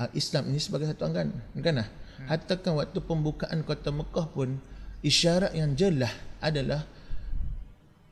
uh, 0.00 0.10
Islam 0.16 0.48
ini 0.48 0.58
sebagai 0.58 0.88
satu 0.88 1.04
anggaran 1.04 1.36
kan 1.60 1.84
hmm. 1.84 2.26
hatta 2.26 2.56
kan 2.56 2.80
waktu 2.80 2.98
pembukaan 3.04 3.60
kota 3.60 3.92
Mekah 3.92 4.26
pun 4.32 4.56
isyarat 5.04 5.52
yang 5.52 5.76
jelas 5.76 6.12
adalah 6.40 6.88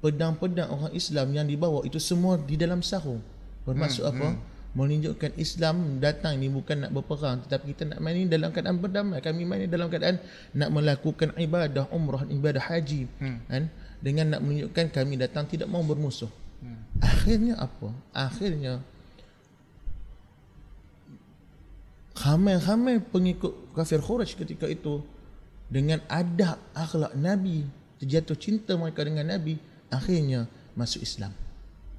pedang-pedang 0.05 0.69
orang 0.69 0.93
Islam 0.93 1.33
yang 1.33 1.47
dibawa 1.49 1.83
itu 1.89 1.97
semua 1.97 2.37
di 2.37 2.61
dalam 2.61 2.85
sarung 2.85 3.25
bermaksud 3.65 4.05
hmm, 4.05 4.13
apa? 4.13 4.29
hmm. 4.37 4.57
Menunjukkan 4.69 5.33
Islam 5.41 5.99
datang 5.99 6.39
ni 6.39 6.53
bukan 6.53 6.87
nak 6.87 6.93
berperang 6.93 7.41
tetapi 7.43 7.73
kita 7.73 7.89
nak 7.89 7.99
main 8.05 8.15
ni 8.15 8.29
dalam 8.29 8.53
keadaan 8.53 8.79
berdamai. 8.79 9.19
Kami 9.25 9.43
main 9.49 9.65
ni 9.65 9.67
dalam 9.67 9.89
keadaan 9.89 10.21
nak 10.55 10.71
melakukan 10.71 11.35
ibadah 11.35 11.89
umrah 11.91 12.23
ibadah 12.29 12.63
haji. 12.63 13.09
Hmm. 13.19 13.43
kan? 13.49 13.73
Dengan 13.99 14.37
nak 14.37 14.41
menunjukkan 14.45 14.93
kami 14.93 15.19
datang 15.19 15.49
tidak 15.51 15.67
mau 15.73 15.83
bermusuh. 15.83 16.31
Hmm. 16.63 16.79
akhirnya 17.01 17.59
apa? 17.59 17.91
Akhirnya 18.13 18.85
ramai-ramai 22.25 22.99
pengikut 23.03 23.75
kafir 23.77 24.03
Quraisy 24.03 24.35
ketika 24.39 24.67
itu 24.67 25.03
dengan 25.69 26.03
adab 26.09 26.59
akhlak 26.73 27.15
Nabi 27.15 27.69
terjatuh 28.01 28.37
cinta 28.39 28.75
mereka 28.75 29.05
dengan 29.05 29.29
Nabi 29.29 29.61
akhirnya 29.93 30.49
masuk 30.75 31.05
Islam 31.05 31.31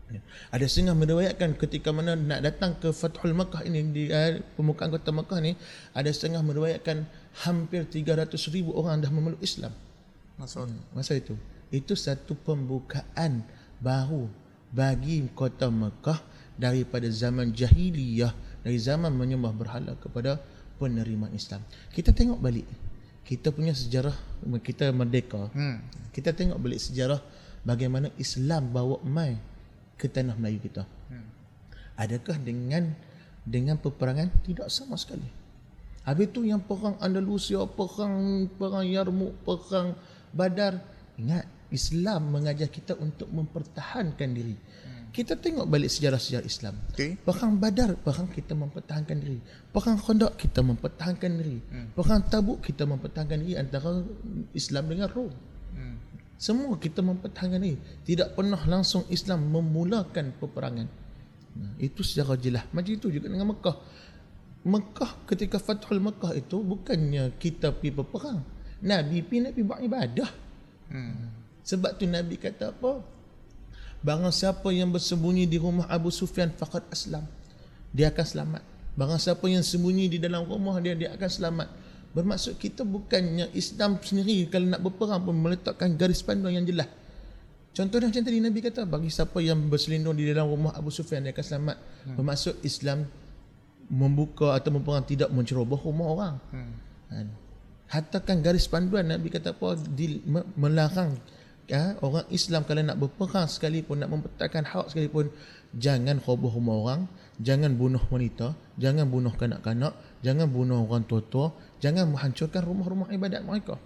Ya. 0.09 0.21
Ada 0.49 0.65
setengah 0.65 0.97
meriwayatkan 0.97 1.53
ketika 1.53 1.93
mana 1.93 2.17
nak 2.17 2.41
datang 2.41 2.73
ke 2.81 2.89
Fathul 2.89 3.37
Makkah 3.37 3.61
ini 3.61 3.85
di 3.93 4.03
uh, 4.09 4.41
pembukaan 4.57 4.89
kota 4.89 5.13
Makkah 5.13 5.37
ni 5.37 5.53
ada 5.93 6.09
setengah 6.09 6.41
meriwayatkan 6.41 7.05
hampir 7.45 7.85
300 7.85 8.33
ribu 8.49 8.73
orang 8.73 9.05
dah 9.05 9.11
memeluk 9.13 9.37
Islam. 9.37 9.69
Masa 10.41 10.65
masa 10.97 11.13
itu. 11.13 11.37
Itu 11.69 11.93
satu 11.93 12.33
pembukaan 12.33 13.45
baru 13.77 14.25
bagi 14.73 15.29
kota 15.37 15.69
Makkah 15.69 16.17
daripada 16.57 17.05
zaman 17.13 17.53
jahiliyah 17.53 18.33
dari 18.61 18.77
zaman 18.79 19.13
menyembah 19.15 19.53
berhala 19.55 19.95
kepada 19.99 20.39
penerimaan 20.79 21.35
Islam. 21.35 21.63
Kita 21.91 22.11
tengok 22.15 22.39
balik 22.39 22.67
kita 23.29 23.53
punya 23.53 23.77
sejarah 23.77 24.17
kita 24.65 24.89
merdeka. 24.89 25.53
Hmm. 25.53 25.85
Kita 26.09 26.33
tengok 26.33 26.57
balik 26.57 26.81
sejarah 26.81 27.21
bagaimana 27.61 28.09
Islam 28.17 28.73
bawa 28.73 28.97
mai 29.05 29.37
ke 30.01 30.09
tanah 30.09 30.33
Melayu 30.33 30.57
kita. 30.65 30.81
Hmm. 31.13 31.29
Adakah 31.93 32.41
dengan 32.41 32.89
dengan 33.45 33.77
peperangan 33.77 34.33
tidak 34.49 34.73
sama 34.73 34.97
sekali. 34.97 35.29
Habis 36.09 36.33
tu 36.33 36.41
yang 36.41 36.57
perang 36.65 36.97
Andalusia, 36.97 37.61
perang 37.69 38.49
perang 38.57 38.81
Yarmouk, 38.81 39.45
perang 39.45 39.93
Badar, 40.33 40.81
ingat 41.21 41.45
Islam 41.69 42.33
mengajar 42.33 42.65
kita 42.65 42.97
untuk 42.97 43.29
mempertahankan 43.29 44.29
diri. 44.33 44.57
Hmm. 44.57 44.98
Kita 45.09 45.33
tengok 45.33 45.65
balik 45.65 45.89
sejarah-sejarah 45.89 46.45
Islam. 46.45 46.75
Okay. 46.93 47.17
Perang 47.17 47.57
Badar, 47.57 47.97
perang 47.97 48.29
kita 48.29 48.53
mempertahankan 48.53 49.17
diri. 49.17 49.41
Perang 49.73 49.97
Khandaq 49.97 50.37
kita 50.37 50.61
mempertahankan 50.61 51.31
diri. 51.41 51.57
Hmm. 51.65 51.87
Perang 51.97 52.21
Tabuk 52.29 52.61
kita 52.61 52.85
mempertahankan 52.85 53.41
diri 53.41 53.57
antara 53.57 54.05
Islam 54.53 54.83
dengan 54.85 55.09
Rom. 55.09 55.33
Hmm. 55.73 55.95
Semua 56.37 56.77
kita 56.77 57.01
mempertahankan 57.01 57.59
ini. 57.59 57.75
Tidak 58.05 58.37
pernah 58.37 58.61
langsung 58.69 59.03
Islam 59.09 59.49
memulakan 59.49 60.37
peperangan. 60.37 60.87
Nah, 61.57 61.73
itu 61.81 62.05
secara 62.05 62.37
jelas. 62.37 62.63
Macam 62.71 62.93
itu 62.93 63.09
juga 63.09 63.27
dengan 63.27 63.49
Mekah. 63.49 63.77
Mekah 64.63 65.11
ketika 65.25 65.57
Fathul 65.57 65.99
Mekah 65.99 66.37
itu 66.37 66.61
bukannya 66.61 67.33
kita 67.41 67.73
pergi 67.73 67.91
berperang. 67.91 68.39
Nabi 68.85 69.25
pergi 69.25 69.39
nak 69.43 69.51
pergi 69.57 69.65
buat 69.65 69.81
ibadah. 69.83 70.29
Hmm. 70.93 71.27
Sebab 71.65 71.97
tu 71.97 72.05
Nabi 72.07 72.39
kata 72.39 72.71
apa? 72.71 73.18
Barang 73.99 74.31
siapa 74.31 74.71
yang 74.71 74.95
bersembunyi 74.95 75.43
di 75.43 75.59
rumah 75.59 75.83
Abu 75.91 76.07
Sufyan 76.07 76.55
faqad 76.55 76.87
aslam. 76.87 77.27
Dia 77.91 78.13
akan 78.13 78.25
selamat. 78.25 78.63
Barang 78.95 79.19
siapa 79.19 79.43
yang 79.47 79.63
sembunyi 79.63 80.11
di 80.11 80.17
dalam 80.19 80.47
rumah 80.47 80.79
dia 80.79 80.95
dia 80.95 81.11
akan 81.15 81.29
selamat. 81.29 81.67
Bermaksud 82.09 82.57
kita 82.57 82.81
bukannya 82.87 83.53
Islam 83.53 84.01
sendiri 84.01 84.49
kalau 84.49 84.65
nak 84.65 84.81
berperang 84.81 85.21
pun 85.21 85.35
meletakkan 85.35 85.93
garis 85.93 86.23
panduan 86.25 86.57
yang 86.57 86.65
jelas. 86.65 86.89
Contohnya 87.69 88.09
macam 88.09 88.23
tadi 88.25 88.39
Nabi 88.41 88.59
kata 88.65 88.81
bagi 88.89 89.13
siapa 89.13 89.37
yang 89.45 89.69
berselindung 89.69 90.17
di 90.17 90.25
dalam 90.25 90.49
rumah 90.49 90.73
Abu 90.73 90.89
Sufyan 90.89 91.21
dia 91.21 91.31
akan 91.35 91.45
selamat. 91.45 91.77
Hmm. 91.79 92.15
Bermaksud 92.17 92.55
Islam 92.65 93.05
membuka 93.87 94.57
atau 94.57 94.73
berperang 94.73 95.05
tidak 95.05 95.29
menceroboh 95.29 95.79
rumah 95.79 96.07
orang. 96.09 96.35
Hmm. 96.49 96.73
Kan? 97.07 97.27
Garis 98.41 98.65
panduan 98.65 99.05
Nabi 99.05 99.29
kata 99.29 99.53
apa 99.53 99.77
di, 99.85 100.21
me, 100.25 100.45
melarang 100.57 101.17
ya, 101.69 101.95
orang 102.01 102.25
Islam 102.33 102.65
kalau 102.65 102.81
nak 102.81 102.97
berperang 102.97 103.45
sekalipun 103.45 104.01
nak 104.01 104.09
mempertahankan 104.09 104.65
hak 104.65 104.85
sekalipun 104.89 105.29
jangan 105.77 106.17
roboh 106.25 106.49
rumah 106.49 106.75
orang, 106.81 107.01
jangan 107.37 107.77
bunuh 107.77 108.01
wanita, 108.09 108.57
jangan 108.81 109.05
bunuh 109.05 109.31
kanak-kanak, 109.37 109.93
jangan 110.25 110.49
bunuh 110.49 110.81
orang 110.81 111.05
tua-tua, 111.05 111.53
jangan 111.77 112.09
menghancurkan 112.09 112.65
rumah-rumah 112.65 113.13
ibadat 113.13 113.45
mereka. 113.45 113.77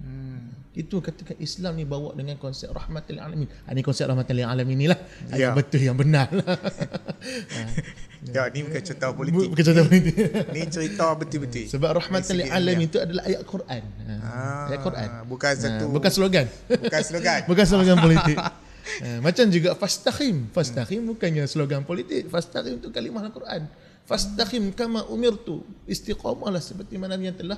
Hmm. 0.00 0.50
Itu 0.70 1.02
ketika 1.02 1.34
Islam 1.36 1.76
ni 1.76 1.84
bawa 1.84 2.14
dengan 2.14 2.38
konsep 2.38 2.70
rahmatil 2.70 3.20
alamin. 3.20 3.48
Ha, 3.66 3.74
ni 3.74 3.82
konsep 3.82 4.06
rahmatil 4.06 4.40
alamin 4.40 4.76
ni 4.78 4.86
lah. 4.88 4.96
Ya. 5.34 5.50
Yang 5.50 5.52
betul 5.60 5.80
yang 5.84 5.96
benar 5.98 6.26
lah. 6.32 6.46
Ya, 8.20 8.52
ni 8.52 8.60
bukan 8.60 8.84
cerita 8.84 9.16
politik. 9.16 9.48
Bukan 9.48 9.64
contoh 9.64 9.84
politik. 9.88 10.14
Ni 10.54 10.60
cerita 10.68 11.08
betul-betul. 11.16 11.72
Sebab 11.72 12.04
rahmatil 12.04 12.52
alamin 12.52 12.84
itu 12.84 13.00
adalah 13.00 13.24
ayat 13.24 13.42
Quran. 13.48 13.80
Ha, 13.80 14.12
Ah, 14.20 14.64
ayat 14.68 14.80
Quran. 14.84 15.08
Bukan 15.24 15.52
satu 15.56 15.84
Ha, 15.88 15.94
bukan 15.96 16.10
slogan. 16.12 16.46
bukan 16.68 17.00
slogan. 17.00 17.40
bukan 17.50 17.64
slogan 17.64 17.96
politik. 17.96 18.36
Ha, 18.36 19.18
macam 19.24 19.44
juga 19.48 19.72
fastaqim. 19.72 20.52
Fastaqim 20.52 21.00
bukannya 21.08 21.48
slogan 21.48 21.80
politik. 21.80 22.28
Fastaqim 22.28 22.76
itu 22.76 22.92
kalimah 22.92 23.24
Al-Quran. 23.24 23.64
Fastaqim 24.04 24.68
kama 24.76 25.08
umirtu. 25.08 25.64
Istiqamahlah 25.88 26.60
seperti 26.60 27.00
mana 27.00 27.16
yang 27.16 27.32
telah 27.32 27.56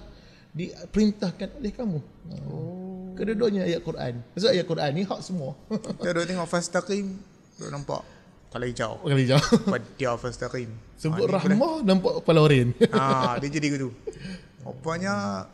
diperintahkan 0.52 1.48
oleh 1.56 1.72
kamu. 1.72 1.98
Oh. 2.44 3.12
Kedua-duanya 3.12 3.64
ayat 3.64 3.80
Quran. 3.80 4.20
Maksud 4.32 4.48
ayat 4.48 4.64
Quran 4.64 4.90
ni 4.90 5.02
hak 5.02 5.20
semua. 5.20 5.52
Kita 5.68 6.12
duk 6.12 6.24
tengok 6.24 6.46
fastaqim, 6.46 7.06
duk 7.56 7.68
nampak 7.68 8.00
kepala 8.48 8.64
hijau. 8.66 9.00
Kali 9.00 9.24
jauh. 9.24 9.44
Pada 9.64 10.10
fastaqim. 10.14 10.68
Sebut 10.94 11.24
Ah, 11.24 11.40
ni 11.42 11.56
rahmah 11.56 11.74
nampak 11.82 12.12
kepala 12.20 12.40
oren. 12.42 12.68
Ah, 12.90 13.36
dia 13.36 13.48
jadi 13.50 13.68
gitu. 13.70 13.88
Rupanya 14.62 15.44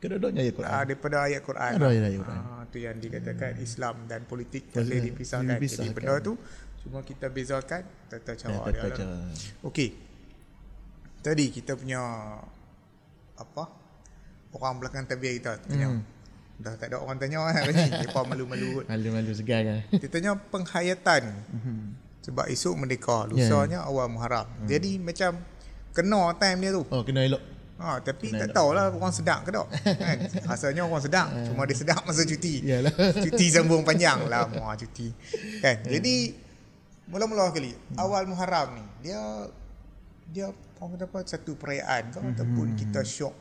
Kedua-duanya 0.00 0.40
ayat 0.40 0.54
Quran. 0.56 0.70
ah, 0.70 0.82
daripada 0.82 1.16
ayat 1.22 1.42
Quran. 1.44 1.72
Ada 1.76 1.86
ayat 1.86 2.12
Quran. 2.16 2.40
Ah, 2.42 2.62
tu 2.64 2.76
yang 2.78 2.96
dikatakan 2.96 3.52
Islam 3.60 3.94
dan 4.06 4.24
politik 4.24 4.72
tak 4.72 4.82
boleh 4.82 4.88
Boleh 4.90 5.04
dipisahkan. 5.06 5.44
Jadi 5.46 5.60
dipisahkan. 5.60 5.92
benda 5.92 6.14
tu 6.18 6.32
cuma 6.80 6.98
kita 7.00 7.26
bezakan 7.28 7.82
tata 8.08 8.32
cara 8.34 8.48
Ya, 8.50 8.56
dia. 8.56 8.72
tata 8.72 8.80
lah. 8.80 8.96
cara. 8.96 9.16
Okey. 9.62 9.88
Tadi 11.20 11.44
kita 11.50 11.76
punya 11.76 12.00
apa? 13.36 13.64
Orang 14.50 14.82
belakang 14.82 15.06
tabir 15.06 15.38
kita 15.38 15.62
tanya. 15.62 15.94
Hmm. 15.94 16.02
Dah 16.60 16.74
tak 16.76 16.92
ada 16.92 17.00
orang 17.00 17.16
tanya 17.16 17.46
kan 17.46 17.70
ni. 17.70 17.86
Depa 18.04 18.20
malu-malu. 18.26 18.82
Malu-malu 18.84 19.30
segar 19.32 19.62
kan. 19.62 19.80
Dia 19.94 20.08
tanya 20.10 20.32
penghayatan. 20.36 21.22
Mhm. 21.54 21.78
Sebab 22.20 22.44
esok 22.52 22.74
merdeka, 22.76 23.24
Ya. 23.32 23.48
lusanya 23.48 23.78
awal 23.80 24.12
Muharram. 24.12 24.44
Jadi 24.68 25.00
macam 25.00 25.40
kena 25.96 26.36
time 26.36 26.58
dia 26.60 26.70
tu. 26.76 26.84
Oh, 26.92 27.00
kena 27.00 27.24
elok. 27.24 27.40
Ha, 27.80 27.96
tapi 28.04 28.28
tak 28.28 28.52
tahulah 28.52 28.92
orang 28.92 29.08
sedap 29.08 29.40
ke 29.40 29.48
tak. 29.48 29.64
Kan? 30.04 30.16
Rasanya 30.44 30.84
orang 30.84 31.00
sedap. 31.00 31.32
Cuma 31.48 31.64
dia 31.64 31.72
sedap 31.80 32.04
masa 32.04 32.28
cuti. 32.28 32.60
Yalah. 32.60 32.92
Cuti 33.24 33.46
sambung 33.48 33.80
panjang 33.80 34.28
lah. 34.28 34.44
Wah, 34.52 34.76
cuti. 34.76 35.08
Kan? 35.64 35.80
Jadi, 35.88 36.36
mula-mula 37.08 37.48
kali, 37.48 37.72
awal 37.96 38.28
Muharram 38.28 38.76
ni, 38.76 38.84
dia, 39.00 39.16
dia 40.28 40.46
orang 40.76 41.00
kata 41.00 41.04
apa, 41.08 41.18
satu 41.24 41.56
perayaan 41.56 42.12
kan, 42.12 42.22
ataupun 42.36 42.76
kita 42.76 43.00
syok 43.00 43.32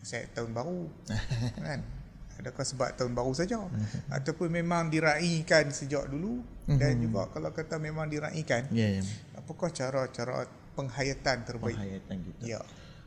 saya 0.00 0.26
tahun 0.32 0.52
baru. 0.56 0.88
kan? 1.66 1.80
Adakah 2.40 2.64
sebab 2.64 2.88
tahun 2.96 3.12
baru 3.12 3.32
saja? 3.36 3.60
Ataupun 4.16 4.48
memang 4.48 4.88
diraikan 4.88 5.68
sejak 5.68 6.08
dulu 6.08 6.40
dan 6.64 6.96
juga 7.02 7.26
kalau 7.34 7.50
kata 7.50 7.76
memang 7.82 8.06
diraikan, 8.08 8.64
Ya, 8.72 9.00
ya. 9.00 9.04
apakah 9.36 9.68
cara-cara 9.74 10.46
penghayatan 10.78 11.44
terbaik? 11.44 11.76
Penghayatan 11.76 12.16
kita. 12.24 12.42
Ya. 12.46 12.60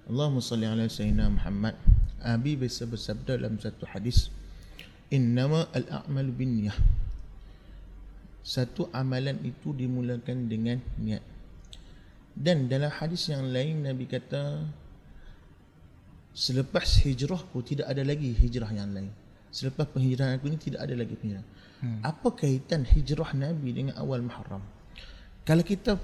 Allahumma 0.05 0.43
salli 0.43 0.67
ala 0.67 0.85
sayyidina 0.85 1.31
Muhammad. 1.31 1.79
Abi 2.23 2.55
bersabda 2.59 3.35
dalam 3.39 3.59
satu 3.59 3.83
hadis, 3.87 4.31
"Innama 5.11 5.67
al-a'malu 5.75 6.31
binniyah." 6.31 6.75
Satu 8.43 8.91
amalan 8.91 9.39
itu 9.43 9.71
dimulakan 9.71 10.51
dengan 10.51 10.83
niat. 10.99 11.23
Dan 12.35 12.67
dalam 12.67 12.91
hadis 12.91 13.31
yang 13.31 13.47
lain 13.47 13.87
Nabi 13.87 14.03
kata 14.03 14.67
selepas 16.33 16.99
hijrahku 17.05 17.61
tidak 17.61 17.87
ada 17.87 18.01
lagi 18.01 18.33
hijrah 18.33 18.69
yang 18.73 18.89
lain. 18.91 19.09
Selepas 19.53 19.85
penghijrahan 19.85 20.41
aku 20.41 20.49
ini 20.49 20.57
tidak 20.57 20.81
ada 20.81 20.97
lagi 20.97 21.13
penghijrahan. 21.13 21.47
Hmm. 21.85 21.99
Apa 22.01 22.33
kaitan 22.33 22.81
hijrah 22.89 23.37
Nabi 23.37 23.69
dengan 23.69 23.93
awal 24.01 24.25
Muharram? 24.25 24.65
Kalau 25.45 25.61
kita 25.61 26.01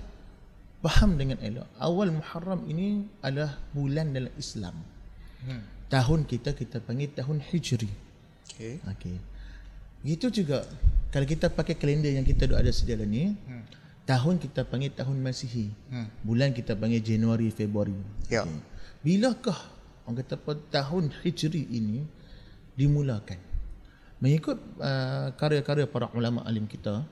faham 0.86 1.18
dengan 1.18 1.42
elok, 1.42 1.66
awal 1.82 2.14
Muharram 2.14 2.62
ini 2.70 3.10
adalah 3.26 3.58
bulan 3.74 4.14
dalam 4.14 4.30
Islam. 4.38 4.76
Hmm. 5.42 5.66
Tahun 5.90 6.20
kita 6.30 6.54
kita 6.54 6.78
panggil 6.86 7.10
tahun 7.18 7.42
Hijri. 7.42 7.90
Okay. 8.54 8.78
Okey. 8.86 9.18
Itu 10.06 10.30
juga 10.30 10.62
kalau 11.10 11.26
kita 11.26 11.50
pakai 11.50 11.74
kalender 11.74 12.14
yang 12.14 12.28
kita 12.28 12.46
ada 12.54 12.70
sedia 12.70 13.00
ni, 13.02 13.34
Hmm. 13.34 13.66
tahun 14.06 14.38
kita 14.38 14.70
panggil 14.70 14.94
tahun 14.94 15.18
Masihi. 15.18 15.74
Hmm. 15.90 16.06
Bulan 16.22 16.54
kita 16.54 16.78
panggil 16.78 17.02
Januari, 17.02 17.50
Februari. 17.50 17.98
Ya. 18.30 18.46
Okey. 18.46 18.62
Bilakah 19.00 19.58
orang 20.10 20.26
kata 20.26 20.36
tahun 20.74 21.14
Hijri 21.22 21.70
ini 21.70 22.02
dimulakan? 22.74 23.38
Mengikut 24.20 24.58
uh, 24.82 25.30
karya-karya 25.38 25.86
para 25.86 26.10
ulama 26.18 26.42
alim 26.50 26.66
kita, 26.66 27.06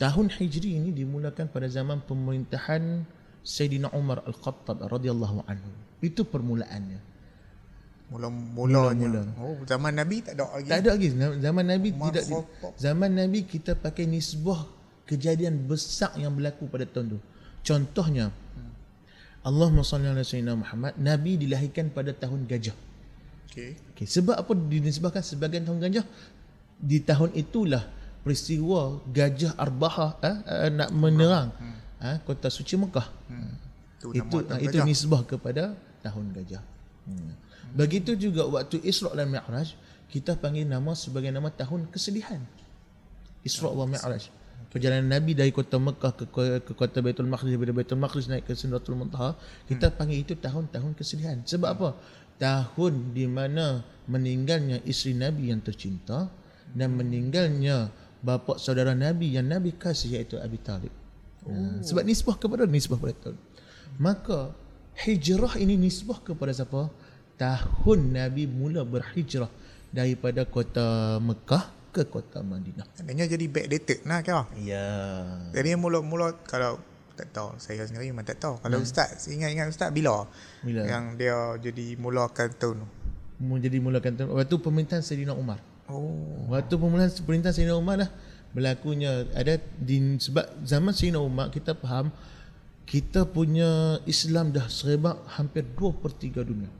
tahun 0.00 0.32
Hijri 0.32 0.80
ini 0.80 0.96
dimulakan 0.96 1.52
pada 1.52 1.68
zaman 1.68 2.00
pemerintahan 2.00 3.04
Sayyidina 3.44 3.92
Umar 3.92 4.24
Al-Khattab 4.24 4.80
radhiyallahu 4.88 5.44
anhu. 5.44 5.70
Itu 6.00 6.24
permulaannya. 6.24 7.12
Mula-mulanya. 8.10 9.22
Oh, 9.38 9.60
zaman 9.68 9.94
Nabi 9.94 10.24
tak 10.24 10.40
ada 10.40 10.50
lagi. 10.56 10.66
Tak 10.66 10.78
ada 10.82 10.90
lagi 10.96 11.08
zaman 11.14 11.64
Nabi 11.68 11.88
Umar 11.94 12.10
tidak 12.10 12.24
Khattab. 12.26 12.72
zaman 12.80 13.10
Nabi 13.12 13.40
kita 13.46 13.72
pakai 13.78 14.08
nisbah 14.08 14.66
kejadian 15.06 15.68
besar 15.68 16.16
yang 16.16 16.32
berlaku 16.32 16.66
pada 16.66 16.88
tahun 16.88 17.14
tu. 17.14 17.18
Contohnya 17.60 18.32
Allahumma 19.40 19.80
salli 19.80 20.04
ala 20.04 20.20
sayyidina 20.20 20.52
Muhammad 20.52 20.92
Nabi 21.00 21.40
dilahirkan 21.40 21.88
pada 21.88 22.12
tahun 22.12 22.44
gajah. 22.44 22.76
Okay. 23.50 23.74
Okay, 23.96 24.06
sebab 24.06 24.36
apa 24.36 24.52
dinisbahkan 24.54 25.24
sebagai 25.24 25.58
tahun 25.64 25.80
gajah? 25.80 26.04
Di 26.80 27.02
tahun 27.02 27.34
itulah 27.34 27.82
peristiwa 28.20 29.00
gajah 29.08 29.56
Arbaha 29.56 30.16
eh, 30.20 30.36
eh, 30.44 30.70
nak 30.70 30.92
menyerang 30.92 31.50
eh, 32.04 32.16
kota 32.24 32.52
suci 32.52 32.76
Mekah. 32.76 33.08
Hmm. 33.32 33.52
Tu 34.00 34.06
itu 34.16 34.36
ah, 34.48 34.60
itu 34.60 34.78
nisbah 34.84 35.24
kepada 35.24 35.72
tahun 36.04 36.32
gajah. 36.36 36.62
Hmm. 37.08 37.32
Begitu 37.76 38.16
juga 38.16 38.44
waktu 38.48 38.80
Isra 38.84 39.12
dan 39.16 39.32
Mi'raj 39.32 39.72
kita 40.12 40.36
panggil 40.36 40.68
nama 40.68 40.92
sebagai 40.92 41.32
nama 41.32 41.48
tahun 41.48 41.88
kesedihan. 41.88 42.44
Isra 43.40 43.72
wa 43.72 43.88
Mi'raj. 43.88 44.28
Perjalanan 44.70 45.18
Nabi 45.18 45.34
dari 45.34 45.50
kota 45.50 45.82
Mekah 45.82 46.14
ke, 46.14 46.24
ke 46.62 46.72
kota 46.78 47.02
Baitul 47.02 47.26
Maqdis 47.26 47.58
daripada 47.58 47.74
Baitul 47.74 47.98
Maqdis 47.98 48.30
naik 48.30 48.46
ke 48.46 48.54
Sidratul 48.54 48.94
Muntaha, 48.94 49.34
kita 49.66 49.90
panggil 49.90 50.22
itu 50.22 50.38
tahun-tahun 50.38 50.94
kesedihan. 50.94 51.42
Sebab 51.42 51.68
apa? 51.74 51.90
Tahun 52.38 53.10
di 53.10 53.26
mana 53.26 53.82
meninggalnya 54.06 54.78
isteri 54.86 55.18
Nabi 55.18 55.50
yang 55.50 55.58
tercinta 55.58 56.30
dan 56.70 56.94
meninggalnya 56.94 57.90
bapa 58.22 58.62
saudara 58.62 58.94
Nabi 58.94 59.34
yang 59.34 59.50
Nabi 59.50 59.74
kasih 59.74 60.22
iaitu 60.22 60.38
Abi 60.38 60.62
Talib. 60.62 60.94
Oh. 61.42 61.82
Sebab 61.82 62.06
nisbah 62.06 62.38
kepada 62.38 62.62
nisbah 62.68 62.94
pada 62.94 63.16
tahun. 63.26 63.36
Maka 63.98 64.54
hijrah 65.02 65.58
ini 65.58 65.74
nisbah 65.74 66.22
kepada 66.22 66.54
siapa? 66.54 66.86
Tahun 67.34 67.98
Nabi 68.12 68.46
mula 68.46 68.86
berhijrah 68.86 69.50
daripada 69.90 70.46
kota 70.46 71.18
Mekah 71.18 71.79
ke 71.90 72.06
kota 72.06 72.40
Madinah. 72.40 72.86
Adanya 72.98 73.26
jadi 73.26 73.46
backdated 73.50 74.06
nah 74.06 74.22
kau. 74.22 74.46
Ya. 74.58 74.86
Jadi 75.50 75.74
mula-mula 75.74 76.38
kalau 76.46 76.78
tak 77.18 77.36
tahu 77.36 77.48
saya 77.60 77.84
sendiri 77.84 78.08
memang 78.08 78.24
tak 78.24 78.40
tahu. 78.40 78.56
Kalau 78.62 78.80
ustaz 78.80 79.26
saya 79.26 79.36
ingat-ingat 79.36 79.68
ustaz 79.68 79.90
bila? 79.92 80.24
Bila? 80.64 80.86
Yang 80.88 81.04
dia 81.20 81.38
jadi 81.60 81.86
mulakan 82.00 82.48
tahun 82.56 82.76
tu. 82.80 82.88
Menjadi 83.40 83.78
mulakan 83.82 84.12
tahun 84.16 84.28
waktu 84.32 84.56
pemerintahan 84.56 85.02
Sayyidina 85.04 85.36
Umar. 85.36 85.60
Oh. 85.90 86.48
Waktu 86.48 86.74
pemerintahan 86.78 87.12
pemerintahan 87.26 87.54
Sayyidina 87.54 87.76
Umar 87.76 87.96
lah 88.00 88.10
berlakunya 88.50 89.28
ada 89.36 89.60
di 89.78 90.16
sebab 90.16 90.64
zaman 90.64 90.96
Sayyidina 90.96 91.20
Umar 91.20 91.52
kita 91.52 91.76
faham 91.76 92.08
kita 92.88 93.22
punya 93.22 94.02
Islam 94.10 94.50
dah 94.50 94.66
serebak 94.66 95.22
hampir 95.38 95.62
2 95.62 96.02
per 96.02 96.10
3 96.10 96.42
dunia. 96.42 96.79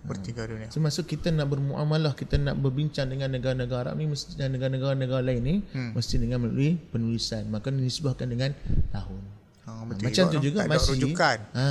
Bertiga 0.00 0.48
dunia. 0.48 0.66
Termasuk 0.72 1.04
kita 1.04 1.28
nak 1.28 1.52
bermuamalah, 1.52 2.16
kita 2.16 2.40
nak 2.40 2.56
berbincang 2.56 3.12
dengan 3.12 3.28
negara-negara 3.36 3.92
Arab 3.92 4.00
ni 4.00 4.08
mesti 4.08 4.32
dan 4.32 4.56
negara-negara 4.56 5.20
lain 5.20 5.40
ni 5.44 5.56
hmm. 5.60 5.92
mesti 5.92 6.16
dengan 6.16 6.40
melalui 6.40 6.80
penulisan. 6.88 7.44
Maka 7.52 7.68
disebabkan 7.68 8.32
dengan 8.32 8.56
tahun. 8.88 9.20
Ha, 9.68 9.84
Macam 9.86 10.24
tu 10.32 10.38
juga 10.40 10.64
tak 10.64 10.72
Masihi. 10.72 10.90
rujukan. 10.96 11.38
Ha, 11.52 11.68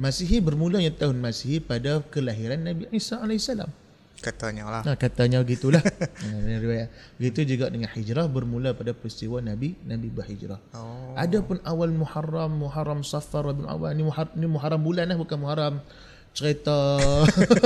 Masihi 0.00 0.36
bermulanya 0.40 0.90
tahun 0.96 1.20
Masihi 1.20 1.60
pada 1.60 2.00
kelahiran 2.08 2.64
Nabi 2.64 2.88
Isa 2.88 3.20
AS. 3.20 3.48
Katanya 4.22 4.70
lah. 4.70 4.82
Nah, 4.86 4.94
katanya 4.96 5.42
begitulah. 5.42 5.82
ha, 5.82 6.26
riwayat. 6.62 6.88
Begitu 7.20 7.58
juga 7.58 7.68
dengan 7.68 7.90
hijrah 7.92 8.30
bermula 8.32 8.72
pada 8.72 8.96
peristiwa 8.96 9.42
Nabi 9.44 9.76
Nabi 9.84 10.08
berhijrah. 10.08 10.62
Oh. 10.72 11.12
Adapun 11.18 11.60
awal 11.68 11.92
Muharram, 11.92 12.64
Muharram 12.64 13.04
Safar 13.04 13.50
Rabiul 13.50 13.68
Awal 13.68 13.92
ni 13.98 14.06
Muharram, 14.06 14.32
ni 14.38 14.46
Muharram 14.48 14.80
bulan 14.80 15.10
lah 15.10 15.18
bukan 15.18 15.36
Muharram 15.36 15.74
cerita 16.32 16.76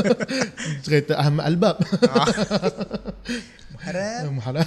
cerita 0.84 1.14
Ahmad 1.18 1.44
Albab. 1.46 1.76
Muharram. 4.34 4.64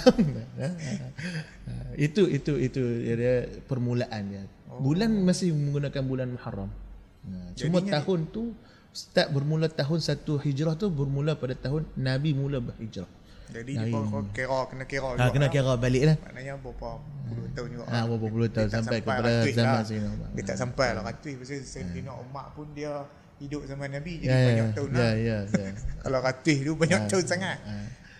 Ha, 1.70 1.94
itu 1.94 2.26
itu 2.26 2.56
itu 2.58 2.82
dia 3.04 3.46
permulaan 3.68 4.22
dia. 4.26 4.42
Bulan 4.80 5.12
masih 5.22 5.54
menggunakan 5.54 6.02
bulan 6.02 6.28
Muharram. 6.34 6.66
Ha, 6.66 7.52
cuma 7.54 7.78
Jadinya- 7.78 8.00
tahun 8.00 8.20
tu 8.32 8.56
start 8.90 9.30
bermula 9.30 9.70
tahun 9.70 10.02
satu 10.02 10.40
hijrah 10.42 10.74
tu 10.74 10.90
bermula 10.90 11.38
pada 11.38 11.54
tahun 11.54 11.86
Nabi 11.94 12.34
mula 12.34 12.58
berhijrah. 12.58 13.06
Jadi 13.50 13.72
dia 13.76 13.90
pun 13.90 14.26
kira 14.30 14.58
kena 14.66 14.84
kira 14.86 15.08
Ha, 15.14 15.30
kena 15.30 15.46
kira 15.46 15.74
balik 15.78 16.02
lah. 16.10 16.16
Maknanya 16.26 16.54
berapa 16.58 16.90
puluh 17.28 17.48
tahun 17.54 17.68
juga. 17.70 17.84
Ha, 17.86 17.98
berapa 18.06 18.26
puluh 18.26 18.48
tahun 18.50 18.66
Dia 18.66 18.74
sampai 18.78 18.98
sampai 18.98 18.98
kepada 19.06 19.30
ratus 19.30 19.54
zaman 19.54 19.70
lah. 19.70 19.84
Sayyidina. 19.86 20.26
Dia 20.34 20.42
tak 20.46 20.56
sampai 20.58 20.88
lah 20.96 21.02
ratus 21.06 21.32
Pasal 21.38 21.60
Sayyidina 21.62 22.12
Umar 22.18 22.46
pun 22.54 22.66
dia 22.74 22.92
hidup 23.40 23.64
zaman 23.64 23.88
Nabi 23.90 24.20
Jadi 24.20 24.28
Ya, 24.28 24.36
ya, 24.36 24.46
banyak 24.46 24.66
tahun 24.76 24.90
ya, 24.90 25.00
lah 25.00 25.12
ya, 25.16 25.38
ya. 25.48 25.68
Kalau 26.04 26.18
ratus 26.20 26.56
tu 26.60 26.72
banyak 26.76 27.00
tahun 27.08 27.24
sangat 27.26 27.58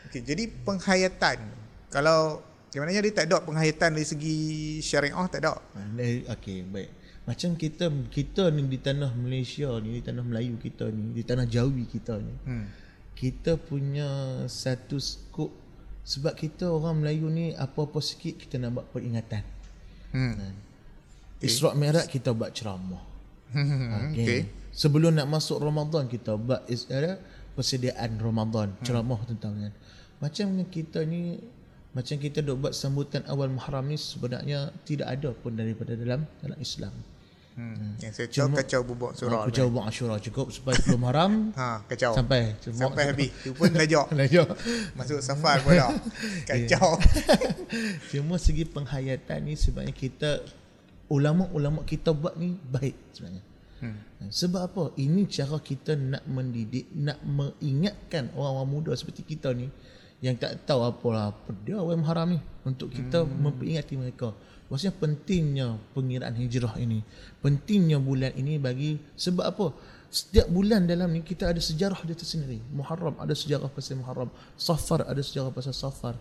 okay, 0.08 0.20
Jadi 0.24 0.44
penghayatan 0.64 1.38
Kalau 1.92 2.40
Sebenarnya 2.70 3.02
dia 3.02 3.12
tak 3.12 3.26
ada 3.26 3.42
penghayatan 3.42 3.98
dari 3.98 4.06
segi 4.06 4.36
syariah 4.78 5.26
tak 5.26 5.42
ada 5.42 5.58
ni- 5.90 6.22
Okey, 6.22 6.62
baik. 6.70 6.90
Macam 7.26 7.58
kita 7.58 7.90
kita 8.06 8.46
ni 8.54 8.62
di 8.70 8.78
tanah 8.78 9.10
Malaysia 9.18 9.74
ni, 9.82 9.98
di 9.98 10.02
tanah 10.06 10.22
Melayu 10.22 10.54
kita 10.54 10.86
ni, 10.86 11.10
di 11.10 11.26
tanah 11.26 11.50
Jawi 11.50 11.90
kita 11.90 12.22
ni. 12.22 12.30
hmm. 12.46 12.66
Kita 13.18 13.58
punya 13.58 14.06
satu 14.46 15.02
skop 15.02 15.50
sebab 16.06 16.38
kita 16.38 16.70
orang 16.70 17.02
Melayu 17.02 17.26
ni 17.26 17.50
apa-apa 17.58 17.98
sikit 17.98 18.38
kita 18.38 18.62
nak 18.62 18.70
buat 18.78 18.86
peringatan. 18.94 19.42
Hmm. 20.14 20.54
Isra' 21.42 21.74
Mi'raj 21.74 22.06
kita 22.06 22.30
buat 22.30 22.54
ceramah. 22.54 23.02
Hmm. 23.50 24.14
Okay. 24.14 24.22
Okay. 24.22 24.40
Sebelum 24.70 25.18
nak 25.18 25.26
masuk 25.26 25.58
Ramadan 25.58 26.06
kita 26.06 26.38
buat 26.38 26.62
is, 26.70 26.86
ada 26.90 27.18
persediaan 27.58 28.22
Ramadan, 28.22 28.72
ceramah 28.86 29.20
tentang 29.26 29.58
kan. 29.58 29.72
Macam 30.22 30.46
kita 30.70 31.02
ni 31.02 31.40
macam 31.90 32.22
kita 32.22 32.38
dok 32.38 32.56
buat 32.62 32.74
sambutan 32.74 33.26
awal 33.26 33.50
Muharram 33.50 33.90
ni 33.90 33.98
sebenarnya 33.98 34.70
tidak 34.86 35.10
ada 35.10 35.34
pun 35.34 35.58
daripada 35.58 35.98
dalam 35.98 36.22
dalam 36.38 36.58
Islam. 36.62 36.94
Hmm. 37.58 37.98
Yang 37.98 38.12
saya 38.14 38.28
tahu 38.30 38.56
kacau 38.62 38.80
bubuk 38.86 39.10
surah 39.18 39.42
Aku 39.42 39.50
jawab 39.50 39.90
Ashura 39.90 40.22
cukup 40.22 40.54
sampai 40.54 40.70
10 40.70 41.02
Muharram 41.02 41.32
Ha, 41.58 41.82
kacau 41.82 42.14
sampai 42.14 42.54
Sampai 42.62 43.10
habis 43.10 43.34
Tu 43.42 43.50
pun 43.50 43.66
lajak 43.74 44.06
Lajak. 44.14 44.54
Masuk 44.96 45.18
safar 45.18 45.58
pun 45.66 45.74
dah 45.74 45.90
Kacau 46.48 46.94
Cuma 48.14 48.38
segi 48.38 48.64
penghayatan 48.64 49.50
ni 49.50 49.58
sebenarnya 49.58 49.92
kita 49.92 50.46
ulama-ulama 51.10 51.82
kita 51.82 52.14
buat 52.14 52.38
ni 52.38 52.54
baik 52.54 52.94
sebenarnya. 53.12 53.42
Hmm. 53.80 53.96
Sebab 54.28 54.60
apa? 54.60 54.82
Ini 55.00 55.24
cara 55.26 55.56
kita 55.56 55.96
nak 55.96 56.24
mendidik, 56.28 56.92
nak 56.92 57.20
mengingatkan 57.24 58.28
orang-orang 58.36 58.68
muda 58.68 58.92
seperti 58.92 59.24
kita 59.24 59.56
ni 59.56 59.72
yang 60.20 60.36
tak 60.36 60.68
tahu 60.68 60.84
apalah 60.84 61.32
apa 61.32 61.56
dia 61.64 61.80
awal 61.80 61.96
haram 62.04 62.36
ni 62.36 62.40
untuk 62.68 62.92
kita 62.92 63.24
hmm. 63.24 63.40
memperingati 63.40 63.96
mereka. 63.96 64.36
Maksudnya 64.70 64.94
pentingnya 64.94 65.68
pengiraan 65.96 66.36
hijrah 66.38 66.78
ini. 66.78 67.02
Pentingnya 67.42 67.98
bulan 67.98 68.30
ini 68.38 68.60
bagi 68.60 69.00
sebab 69.18 69.44
apa? 69.48 69.66
Setiap 70.10 70.46
bulan 70.50 70.86
dalam 70.86 71.10
ni 71.10 71.26
kita 71.26 71.50
ada 71.50 71.58
sejarah 71.58 71.98
dia 72.06 72.14
tersendiri. 72.14 72.62
Muharram 72.70 73.16
ada 73.18 73.34
sejarah 73.34 73.66
pasal 73.66 73.98
Muharram. 73.98 74.30
Safar 74.54 75.08
ada 75.08 75.18
sejarah 75.18 75.50
pasal 75.50 75.74
Safar. 75.74 76.14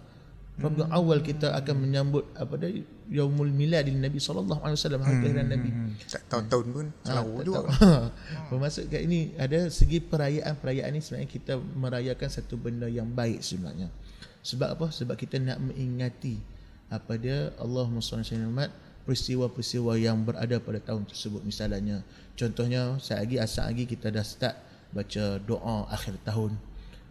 Rabiul 0.59 0.91
awal 0.91 1.19
kita 1.23 1.55
akan 1.55 1.75
menyambut 1.87 2.27
apa 2.35 2.59
dia 2.59 2.83
Yaumul 3.09 3.49
Miladil 3.49 3.97
Nabi 3.97 4.19
sallallahu 4.21 4.61
alaihi 4.61 4.77
wasallam 4.77 5.01
hari 5.01 5.15
kelahiran 5.23 5.47
Nabi. 5.49 5.69
Hmm. 5.71 5.91
Tak 6.05 6.23
tahu 6.29 6.41
tahun 6.45 6.65
pun 6.69 6.85
Selalu 7.01 7.31
tak 7.31 7.45
juga 7.47 7.59
tahu. 7.59 7.69
Bermaksud 8.53 8.83
kat 8.91 9.01
ini 9.07 9.19
ada 9.39 9.59
segi 9.71 9.97
perayaan-perayaan 10.03 10.91
ni 10.93 11.01
sebenarnya 11.01 11.29
kita 11.31 11.53
merayakan 11.57 12.29
satu 12.29 12.55
benda 12.59 12.85
yang 12.85 13.07
baik 13.09 13.41
sebenarnya. 13.41 13.87
Sebab 14.43 14.69
apa? 14.77 14.87
Sebab 14.91 15.15
kita 15.17 15.41
nak 15.41 15.57
mengingati 15.63 16.37
apa 16.89 17.13
dia 17.21 17.53
Allahumma 17.61 18.01
salli 18.01 18.25
ala 18.33 18.49
Muhammad 18.49 18.71
peristiwa-peristiwa 19.05 19.97
yang 19.97 20.21
berada 20.21 20.57
pada 20.61 20.79
tahun 20.81 21.05
tersebut 21.05 21.41
misalnya 21.45 22.01
contohnya 22.33 22.97
saya 23.01 23.25
lagi 23.25 23.37
asal 23.37 23.69
lagi 23.69 23.85
kita 23.85 24.09
dah 24.09 24.25
start 24.25 24.57
baca 24.89 25.37
doa 25.41 25.85
akhir 25.89 26.17
tahun 26.25 26.57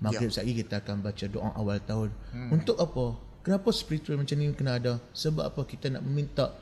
maghrib 0.03 0.31
ya. 0.31 0.43
lagi 0.43 0.53
kita 0.63 0.75
akan 0.83 0.97
baca 1.03 1.25
doa 1.31 1.51
awal 1.55 1.79
tahun 1.83 2.11
hmm. 2.35 2.51
untuk 2.55 2.77
apa 2.79 3.19
kenapa 3.49 3.73
spiritual 3.73 4.21
macam 4.21 4.37
ni 4.37 4.53
kena 4.53 4.77
ada? 4.77 5.01
Sebab 5.17 5.49
apa? 5.49 5.65
Kita 5.65 5.89
nak 5.89 6.05
meminta 6.05 6.53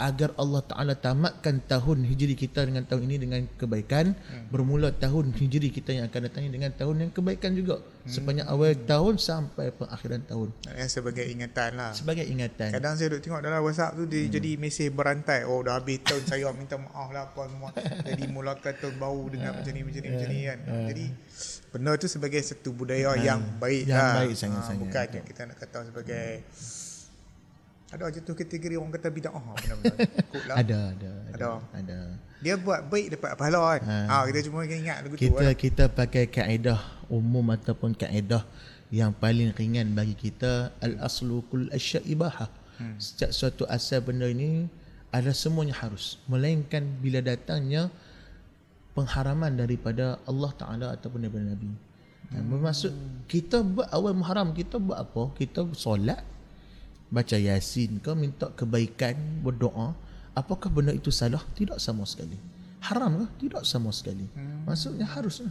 agar 0.00 0.32
Allah 0.40 0.62
Ta'ala 0.64 0.94
tamatkan 0.96 1.60
tahun 1.68 2.08
hijri 2.08 2.38
kita 2.38 2.64
dengan 2.64 2.88
tahun 2.88 3.04
ini 3.10 3.16
dengan 3.20 3.40
kebaikan 3.60 4.16
hmm. 4.16 4.48
bermula 4.48 4.94
tahun 4.96 5.36
hijri 5.36 5.68
kita 5.68 5.92
yang 5.92 6.08
akan 6.08 6.30
datang 6.30 6.48
dengan 6.48 6.72
tahun 6.72 6.96
yang 7.04 7.10
kebaikan 7.12 7.52
juga 7.58 7.82
hmm. 7.82 8.08
sepanjang 8.08 8.48
awal 8.48 8.72
tahun 8.86 9.20
sampai 9.20 9.74
pengakhiran 9.76 10.22
tahun 10.24 10.48
sebagai 10.88 11.26
ingatan 11.28 11.76
lah 11.76 11.92
sebagai 11.92 12.24
ingatan 12.24 12.78
Kadang 12.78 12.94
saya 12.94 13.08
duk 13.10 13.22
tengok 13.26 13.42
dalam 13.42 13.60
WhatsApp 13.66 13.98
tu 13.98 14.06
dia 14.06 14.22
hmm. 14.22 14.32
jadi 14.38 14.50
mesej 14.54 14.88
berantai. 14.94 15.42
Oh 15.50 15.66
dah 15.66 15.82
habis 15.82 15.98
tahun 16.06 16.22
saya 16.30 16.46
minta 16.54 16.78
maaf 16.78 17.10
lah 17.10 17.26
apa 17.26 17.42
semua. 17.50 17.70
jadi 18.06 18.24
mulakan 18.30 18.74
tahun 18.78 18.94
baru 19.02 19.24
dengan 19.34 19.50
macam 19.58 19.72
ni 19.74 19.80
macam 19.82 20.00
ni 20.04 20.08
macam 20.14 20.28
ni 20.30 20.40
kan. 20.46 20.58
Jadi 20.94 21.04
benda 21.74 21.90
tu 21.98 22.06
sebagai 22.06 22.40
satu 22.46 22.70
budaya 22.70 23.18
yang 23.18 23.42
baik 23.58 23.90
Yang 23.90 23.98
lah. 23.98 24.14
baik 24.14 24.34
sangat-sangat. 24.38 24.82
Bukan 24.86 25.06
yang 25.10 25.26
kita 25.26 25.40
nak 25.50 25.56
kata 25.58 25.78
sebagai 25.90 26.26
ada 27.88 28.04
je 28.12 28.20
tu 28.20 28.36
kategori 28.36 28.76
orang 28.76 28.92
kata 28.92 29.08
bid'ah 29.08 29.32
benar-benar. 29.32 29.98
Ikut 30.28 30.42
lah. 30.44 30.56
ada 30.60 30.78
ada 30.92 31.12
Ada. 31.32 31.48
ada 31.72 31.98
Dia 32.44 32.54
buat 32.60 32.84
baik 32.86 33.16
dapat 33.16 33.30
pahala 33.40 33.60
kan. 33.74 33.80
Ha. 33.88 34.16
kita 34.28 34.38
cuma 34.46 34.68
ingat 34.68 34.98
lagu 35.02 35.14
tu 35.16 35.24
kita 35.24 35.46
kan. 35.50 35.56
kita 35.56 35.84
pakai 35.88 36.24
kaedah 36.28 36.80
umum 37.08 37.48
ataupun 37.56 37.96
kaedah 37.96 38.44
yang 38.92 39.12
paling 39.16 39.56
ringan 39.56 39.96
bagi 39.96 40.16
kita 40.16 40.72
al 40.84 41.00
aslu 41.04 41.44
kul 41.48 41.68
asya 41.72 42.00
ibahah 42.08 42.48
hmm. 42.80 42.96
setiap 42.96 43.32
suatu 43.36 43.64
asal 43.68 44.00
benda 44.00 44.28
ini 44.28 44.68
ada 45.08 45.32
semuanya 45.32 45.76
harus 45.80 46.20
melainkan 46.28 46.84
bila 47.00 47.24
datangnya 47.24 47.88
pengharaman 48.92 49.54
daripada 49.56 50.18
Allah 50.26 50.50
Taala 50.58 50.86
ataupun 50.98 51.22
daripada 51.22 51.54
Nabi. 51.54 51.70
Dan 52.28 52.44
bermaksud 52.44 52.92
kita 53.24 53.64
buat 53.64 53.88
awal 53.88 54.12
Muharram 54.12 54.52
kita 54.52 54.76
buat 54.76 55.00
apa? 55.00 55.32
Kita 55.32 55.64
solat, 55.72 56.20
baca 57.08 57.36
Yasin 57.36 58.00
ke 58.00 58.12
minta 58.12 58.52
kebaikan, 58.52 59.16
berdoa. 59.42 59.96
Apakah 60.36 60.70
benda 60.70 60.94
itu 60.94 61.10
salah? 61.10 61.42
Tidak 61.56 61.80
sama 61.82 62.06
sekali. 62.06 62.36
Haram 62.84 63.26
ke? 63.26 63.48
Tidak 63.48 63.62
sama 63.66 63.90
sekali. 63.90 64.28
Maksudnya 64.62 65.08
haruslah. 65.08 65.50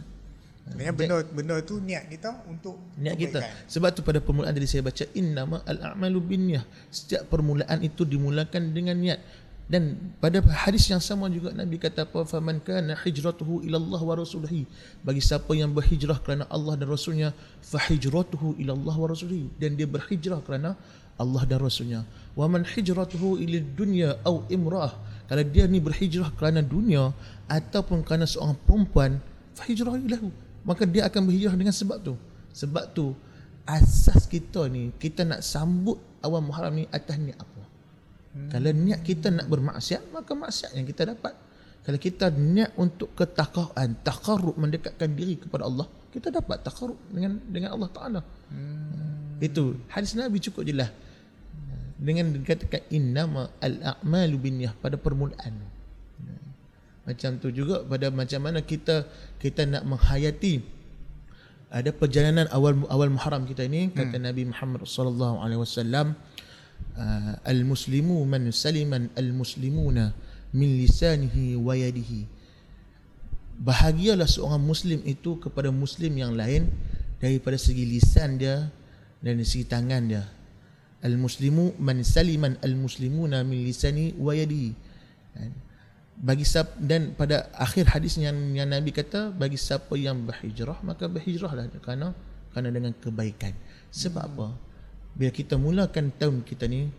Maksudnya 0.68 0.92
benda 0.92 1.16
benda 1.32 1.54
tu 1.64 1.80
niat 1.80 2.08
kita 2.12 2.44
untuk 2.48 2.76
Niat 2.96 3.16
kita. 3.16 3.40
kebaikan. 3.40 3.68
Sebab 3.68 3.88
tu 3.92 4.00
pada 4.04 4.20
permulaan 4.20 4.52
tadi 4.52 4.68
saya 4.68 4.84
baca 4.84 5.04
innama 5.16 5.60
al-a'malu 5.64 6.18
binniyah. 6.24 6.64
Setiap 6.88 7.28
permulaan 7.28 7.80
itu 7.84 8.04
dimulakan 8.04 8.72
dengan 8.72 8.96
niat. 8.96 9.20
Dan 9.68 10.00
pada 10.16 10.40
hadis 10.64 10.88
yang 10.88 10.96
sama 10.96 11.28
juga 11.28 11.52
Nabi 11.52 11.76
kata 11.76 12.08
apa 12.08 12.24
faman 12.24 12.56
kana 12.64 12.96
hijratuhu 13.04 13.60
ila 13.68 13.76
Allah 13.76 14.00
wa 14.00 14.14
rasulihi 14.16 14.64
bagi 15.04 15.20
siapa 15.20 15.52
yang 15.52 15.76
berhijrah 15.76 16.16
kerana 16.24 16.48
Allah 16.48 16.72
dan 16.80 16.88
rasulnya 16.88 17.36
fa 17.60 17.76
hijratuhu 17.76 18.56
ila 18.64 18.72
Allah 18.72 18.96
wa 18.96 19.06
rasulihi 19.12 19.52
dan 19.60 19.76
dia 19.76 19.84
berhijrah 19.84 20.40
kerana 20.40 20.72
Allah 21.18 21.42
dan 21.44 21.58
rasulnya 21.60 22.00
wa 22.38 22.46
man 22.46 22.62
hijratuhu 22.62 23.42
ila 23.42 23.58
dunya 23.74 24.16
au 24.22 24.46
imrah 24.48 24.94
kalau 25.28 25.44
dia 25.44 25.68
ni 25.68 25.82
berhijrah 25.82 26.32
kerana 26.38 26.64
dunia 26.64 27.12
ataupun 27.50 28.06
kerana 28.06 28.24
seorang 28.24 28.56
perempuan 28.64 29.18
fa 29.52 29.66
hijrah 29.66 29.98
ilahu 29.98 30.30
maka 30.62 30.86
dia 30.86 31.04
akan 31.10 31.28
berhijrah 31.28 31.54
dengan 31.58 31.74
sebab 31.74 31.98
tu 32.00 32.14
sebab 32.54 32.84
tu 32.94 33.12
asas 33.68 34.24
kita 34.24 34.70
ni 34.72 34.94
kita 34.96 35.26
nak 35.26 35.44
sambut 35.44 36.00
awal 36.24 36.40
Muharram 36.40 36.78
ni 36.78 36.84
atas 36.88 37.20
ni 37.20 37.34
apa 37.36 37.58
Hmm. 38.38 38.50
Kalau 38.52 38.70
niat 38.70 39.00
kita 39.02 39.32
nak 39.32 39.46
bermaksiat, 39.48 40.12
maka 40.14 40.32
maksiat 40.36 40.70
yang 40.78 40.86
kita 40.86 41.08
dapat. 41.08 41.34
Kalau 41.82 41.98
kita 41.98 42.28
niat 42.28 42.76
untuk 42.76 43.16
ketakawan, 43.16 43.96
takarrub 44.04 44.54
mendekatkan 44.60 45.08
diri 45.16 45.40
kepada 45.40 45.64
Allah, 45.64 45.88
kita 46.12 46.28
dapat 46.28 46.60
takarrub 46.60 46.98
dengan 47.08 47.40
dengan 47.48 47.74
Allah 47.74 47.90
Taala. 47.90 48.20
Hmm. 48.52 49.40
Itu 49.40 49.78
hadis 49.90 50.14
Nabi 50.14 50.38
cukup 50.38 50.62
jelas. 50.62 50.92
Dengan 51.98 52.30
dikatakan 52.30 52.86
innama 52.94 53.50
al-a'malu 53.58 54.38
binniyah 54.38 54.74
pada 54.78 54.94
permulaan. 54.94 55.78
Macam 57.08 57.40
tu 57.40 57.48
juga 57.48 57.82
pada 57.88 58.12
macam 58.12 58.40
mana 58.44 58.60
kita 58.60 59.08
kita 59.40 59.64
nak 59.64 59.82
menghayati 59.88 60.60
ada 61.72 61.88
perjalanan 61.92 62.44
awal 62.52 62.84
awal 62.92 63.08
Muharram 63.12 63.48
kita 63.48 63.64
ini 63.64 63.88
kata 63.92 64.20
Nabi 64.20 64.44
Muhammad 64.48 64.84
sallallahu 64.84 65.40
alaihi 65.40 65.60
wasallam 65.60 66.16
uh, 67.00 67.32
al-muslimu 67.48 68.28
man 68.28 68.48
saliman 68.52 69.08
al-muslimuna 69.16 70.12
min 70.52 70.68
lisanihi 70.80 71.56
wa 71.56 71.72
yadihi. 71.76 72.28
Bahagialah 73.58 74.28
seorang 74.28 74.60
muslim 74.60 75.00
itu 75.08 75.40
kepada 75.40 75.72
muslim 75.72 76.12
yang 76.12 76.36
lain 76.36 76.68
daripada 77.24 77.56
segi 77.56 77.88
lisan 77.88 78.36
dia 78.36 78.68
dan 79.24 79.40
dari 79.40 79.48
segi 79.48 79.64
tangan 79.64 80.02
dia 80.12 80.24
al-muslimu 81.04 81.78
man 81.78 82.02
saliman 82.02 82.58
al-muslimuna 82.62 83.46
min 83.46 83.62
lisani 83.62 84.14
wa 84.18 84.34
yadihi 84.34 84.86
Kan? 85.28 85.52
bagi 86.18 86.42
siapa 86.42 86.74
dan 86.82 87.14
pada 87.14 87.46
akhir 87.54 87.94
hadis 87.94 88.18
yang, 88.18 88.34
yang 88.50 88.66
Nabi 88.66 88.90
kata 88.90 89.30
bagi 89.30 89.54
siapa 89.54 89.94
yang 89.94 90.26
berhijrah 90.26 90.82
maka 90.82 91.06
berhijrahlah 91.06 91.70
kerana 91.78 92.10
kerana 92.50 92.68
dengan 92.74 92.90
kebaikan. 92.98 93.54
Sebab 93.94 94.24
apa? 94.34 94.48
Bila 95.14 95.30
kita 95.30 95.54
mulakan 95.54 96.10
tahun 96.18 96.42
kita 96.42 96.66
ni 96.66 96.90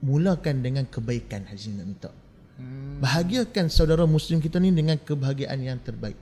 mulakan 0.00 0.64
dengan 0.64 0.88
kebaikan 0.88 1.44
Haji 1.52 1.68
nak 1.76 1.84
minta. 1.84 2.10
Hmm. 2.58 2.98
bahagiakan 2.98 3.70
saudara 3.70 4.02
muslim 4.02 4.42
kita 4.42 4.58
ni 4.58 4.74
dengan 4.74 4.98
kebahagiaan 4.98 5.62
yang 5.62 5.78
terbaik 5.78 6.18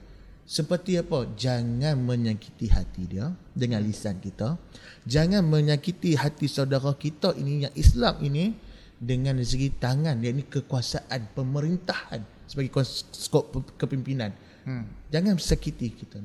seperti 0.46 0.94
apa? 1.02 1.26
Jangan 1.34 1.98
menyakiti 1.98 2.70
hati 2.70 3.02
dia 3.10 3.34
dengan 3.50 3.82
lisan 3.82 4.22
kita. 4.22 4.54
Jangan 5.02 5.42
menyakiti 5.42 6.14
hati 6.14 6.46
saudara 6.46 6.94
kita 6.94 7.34
ini 7.34 7.66
yang 7.66 7.74
Islam 7.74 8.14
ini 8.22 8.54
dengan 8.96 9.42
segi 9.42 9.74
tangan 9.74 10.22
yakni 10.22 10.46
kekuasaan 10.46 11.34
pemerintahan 11.34 12.22
sebagai 12.46 12.86
skop 13.10 13.58
kepimpinan. 13.74 14.30
Hmm. 14.66 14.86
jangan 15.14 15.38
sakiti 15.38 15.94
kita. 15.94 16.18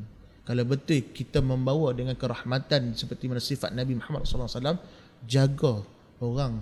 Kalau 0.45 0.65
betul 0.65 1.01
kita 1.13 1.41
membawa 1.45 1.93
dengan 1.93 2.17
kerahmatan 2.17 2.97
seperti 2.97 3.29
mana 3.29 3.37
sifat 3.37 3.69
Nabi 3.69 3.97
Muhammad 3.97 4.25
SAW 4.25 4.81
jaga 5.29 5.85
orang 6.17 6.57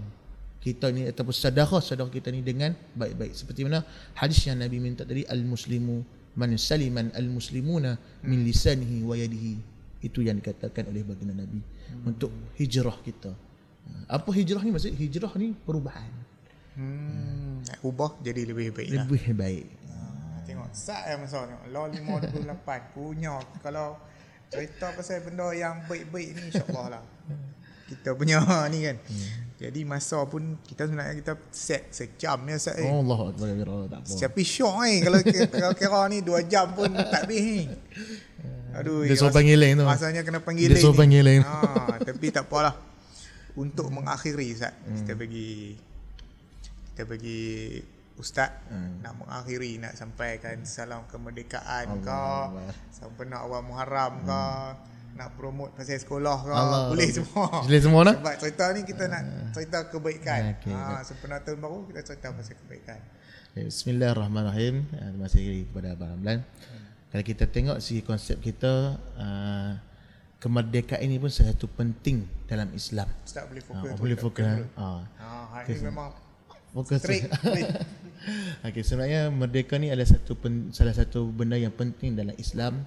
kita 0.60 0.91
ni 0.91 1.07
ataupun 1.07 1.32
saudara-saudara 1.32 2.12
kita 2.12 2.36
ni 2.36 2.43
dengan 2.43 2.76
baik-baik. 2.95 3.32
Seperti 3.32 3.64
mana 3.64 3.84
hadis 4.16 4.43
yang 4.43 4.60
Nabi 4.60 4.84
minta 4.84 5.07
tadi 5.07 5.24
al-muslimu 5.24 6.18
man 6.36 6.53
saliman 6.57 7.09
al-muslimuna 7.15 7.97
min 8.21 8.45
lisanihi 8.45 9.01
wa 9.05 9.15
yadihi 9.17 9.57
itu 9.99 10.23
yang 10.23 10.39
dikatakan 10.39 10.88
oleh 10.88 11.03
baginda 11.03 11.36
Nabi 11.36 11.59
hmm. 11.59 12.09
untuk 12.09 12.32
hijrah 12.55 12.95
kita 13.01 13.34
apa 14.05 14.30
hijrah 14.32 14.61
ni 14.61 14.69
maksud 14.69 14.93
hijrah 14.93 15.34
ni 15.38 15.53
perubahan 15.53 16.11
Hmm, 16.80 17.59
nak 17.67 17.84
ubah 17.84 18.15
jadi 18.23 18.47
lebih 18.47 18.71
baik 18.71 18.89
lah. 18.95 19.03
lebih 19.03 19.23
baik 19.36 19.65
Ha, 19.89 20.47
tengok 20.47 20.71
sat 20.71 21.11
yang 21.11 21.19
masa 21.27 21.43
tengok 21.43 21.65
law 21.75 21.91
528 21.91 22.55
punya 22.95 23.36
kalau 23.59 23.99
cerita 24.47 24.88
pasal 24.95 25.19
benda 25.27 25.51
yang 25.51 25.84
baik-baik 25.86 26.39
ni 26.39 26.41
insyaallah 26.47 26.88
lah. 26.97 27.03
Kita 27.86 28.15
punya 28.15 28.39
ni 28.73 28.88
kan. 28.88 28.95
Jadi 29.60 29.84
masa 29.84 30.24
pun 30.24 30.55
kita 30.64 30.88
sebenarnya 30.88 31.16
kita 31.16 31.36
set 31.49 31.91
sejam 31.91 32.39
ya 32.41 32.55
set 32.55 32.80
eh. 32.80 32.88
oh 32.88 33.03
Allah 33.03 33.20
akbar 33.28 33.45
ya 33.45 33.55
Allah 33.62 33.88
tak 33.89 33.99
apa 34.01 34.12
Tapi 34.18 34.41
syok 34.41 34.76
eh 34.82 34.97
kalau 35.01 35.20
kira, 35.20 35.45
kalau 35.49 35.74
kira 35.76 36.01
ni 36.07 36.18
2 36.22 36.47
jam 36.47 36.68
pun 36.72 36.88
tak 36.89 37.28
habis 37.28 37.41
ni. 37.43 37.60
Aduh. 38.72 39.03
Dia 39.03 39.14
suruh 39.14 39.30
panggil 39.30 39.57
lain 39.57 39.76
tu. 39.76 39.84
Masanya 39.84 40.22
kena 40.22 40.39
panggil 40.39 40.66
Dia 40.66 40.76
lain 40.78 40.82
suruh 40.82 40.95
ni. 40.95 41.01
panggil 41.01 41.22
lain. 41.22 41.41
Ha, 41.43 41.60
tapi 41.99 42.26
tak 42.30 42.45
apalah. 42.45 42.76
Untuk 43.53 43.89
mengakhiri 43.89 44.55
Ustaz, 44.55 44.72
kita 44.95 45.12
Hmm. 45.12 45.20
bagi 45.20 45.76
kita 46.89 47.03
bagi 47.03 47.41
Ustaz 48.16 48.51
Hmm. 48.68 48.99
nak 49.01 49.16
mengakhiri 49.18 49.76
nak 49.78 49.93
sampaikan 49.93 50.64
salam 50.64 51.03
kemerdekaan 51.05 51.88
Allah 51.89 51.99
ke, 51.99 52.16
Allah. 52.47 52.72
sampai 52.89 53.24
nak 53.26 53.41
awal 53.41 53.60
Muharram 53.62 54.24
ke, 54.24 54.43
nak 55.20 55.36
promote 55.36 55.76
pasal 55.76 55.99
sekolah 55.99 56.38
ke, 56.39 56.49
Allah 56.49 56.82
boleh 56.91 57.09
semua. 57.11 57.45
Boleh 57.59 57.82
semua 57.84 58.01
nak? 58.01 58.15
Sebab 58.17 58.36
cerita 58.39 58.63
ni 58.72 58.82
kita 58.82 59.03
nak 59.05 59.24
cerita 59.51 59.78
kebaikan. 59.86 60.39
Okey. 60.55 60.72
Ha, 60.72 61.03
sempena 61.03 61.38
tahun 61.38 61.59
baru 61.59 61.84
kita 61.86 61.99
cerita 62.05 62.32
pasal 62.32 62.55
kebaikan. 62.57 62.99
Ya, 63.51 63.63
Bismillahirrahmanirrahim. 63.65 64.76
Ah, 64.93 65.09
Terima 65.09 65.26
kasih 65.28 65.41
kepada 65.67 65.88
Abang 65.91 66.15
Ramlan. 66.15 66.39
Kalau 67.09 67.24
kita 67.26 67.43
tengok 67.45 67.78
segi 67.80 67.99
konsep 67.99 68.38
kita, 68.38 68.95
uh, 69.17 69.72
kemerdekaan 70.38 71.01
ini 71.01 71.17
pun 71.17 71.28
salah 71.28 71.51
satu 71.51 71.67
penting 71.67 72.24
dalam 72.45 72.72
Islam. 72.72 73.09
Ustaz 73.20 73.43
boleh 73.43 73.59
Ah, 73.59 73.67
fokus. 73.67 73.97
boleh 73.99 74.17
fokus. 74.17 74.45
Ah, 74.74 75.01
Ha, 75.17 75.26
hari 75.51 75.76
ni 75.76 75.84
memang 75.84 76.15
fokus. 76.72 77.01
straight. 77.01 77.28
Okey, 78.61 78.84
sebenarnya 78.84 79.28
merdeka 79.28 79.76
ni 79.76 79.89
adalah 79.89 80.05
satu 80.05 80.36
pen, 80.36 80.70
salah 80.70 80.93
satu 80.93 81.28
benda 81.28 81.55
yang 81.55 81.72
penting 81.72 82.13
dalam 82.13 82.36
Islam. 82.36 82.86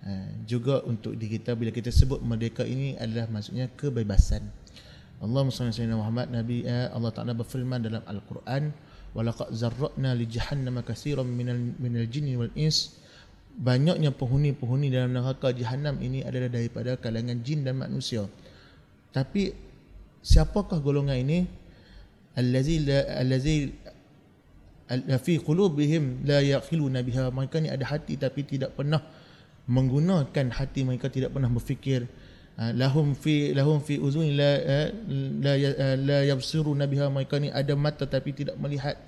Uh, 0.00 0.32
juga 0.48 0.80
untuk 0.88 1.12
diri 1.12 1.36
kita 1.36 1.52
bila 1.52 1.68
kita 1.68 1.92
sebut 1.92 2.24
merdeka 2.24 2.64
ini 2.64 2.96
adalah 2.96 3.28
maksudnya 3.28 3.68
kebebasan. 3.76 4.40
Allah 5.20 5.40
SWT 5.52 5.84
Muhammad 5.92 6.32
Nabi 6.32 6.64
uh, 6.64 6.88
Allah 6.96 7.12
Taala 7.12 7.36
berfirman 7.36 7.84
dalam 7.84 8.00
Al-Quran 8.08 8.72
walaqad 9.12 9.52
zarra'na 9.52 10.16
li 10.16 10.24
jahannam 10.24 10.80
katsiran 10.80 11.28
minal 11.28 11.60
minal 11.76 12.08
jinni 12.08 12.32
wal 12.32 12.48
ins 12.56 12.96
banyaknya 13.60 14.14
penghuni-penghuni 14.14 14.88
dalam 14.88 15.12
neraka 15.12 15.52
jahanam 15.52 16.00
ini 16.00 16.24
adalah 16.24 16.48
daripada 16.48 16.96
kalangan 16.96 17.36
jin 17.44 17.66
dan 17.66 17.76
manusia. 17.76 18.24
Tapi 19.12 19.52
siapakah 20.24 20.80
golongan 20.80 21.20
ini? 21.20 21.38
Allazi 22.40 22.76
la, 22.86 22.98
allazi 23.20 23.68
al- 24.86 25.18
fi 25.18 25.36
qulubihim 25.36 26.22
la 26.24 26.40
yaqiluna 26.40 27.02
biha 27.02 27.28
mereka 27.34 27.58
ni 27.58 27.68
ada 27.68 27.84
hati 27.84 28.14
tapi 28.14 28.46
tidak 28.46 28.78
pernah 28.78 29.02
menggunakan 29.70 30.50
hati 30.50 30.82
mereka 30.82 31.06
tidak 31.06 31.30
pernah 31.30 31.46
berfikir 31.46 32.10
Ah, 32.60 32.76
lahum 32.76 33.16
fi 33.16 33.56
lahum 33.56 33.80
fi 33.80 33.96
uzun 33.96 34.36
la 34.36 34.52
ah, 34.60 34.88
la 35.40 35.52
ya- 35.56 35.76
ah, 35.80 35.96
la 35.96 36.28
yabsiruna 36.28 36.84
biha 36.84 37.08
mereka 37.08 37.40
ni 37.40 37.48
ada 37.48 37.72
mata 37.72 38.04
tapi 38.04 38.36
tidak 38.36 38.60
melihat. 38.60 39.00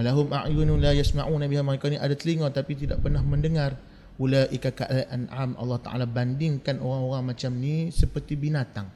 Walahum 0.00 0.32
a'yunun 0.32 0.80
la 0.80 0.96
yasma'una 0.96 1.44
biha 1.44 1.60
mereka 1.60 1.92
ni 1.92 2.00
ada 2.00 2.16
telinga 2.16 2.48
tapi 2.48 2.72
tidak 2.72 3.04
pernah 3.04 3.20
mendengar. 3.20 3.76
Ulaika 4.16 4.72
ka'al 4.72 5.12
an'am 5.12 5.60
Allah 5.60 5.76
Taala 5.84 6.08
bandingkan 6.08 6.80
orang-orang 6.80 7.36
macam 7.36 7.52
ni 7.60 7.92
seperti 7.92 8.32
binatang. 8.32 8.88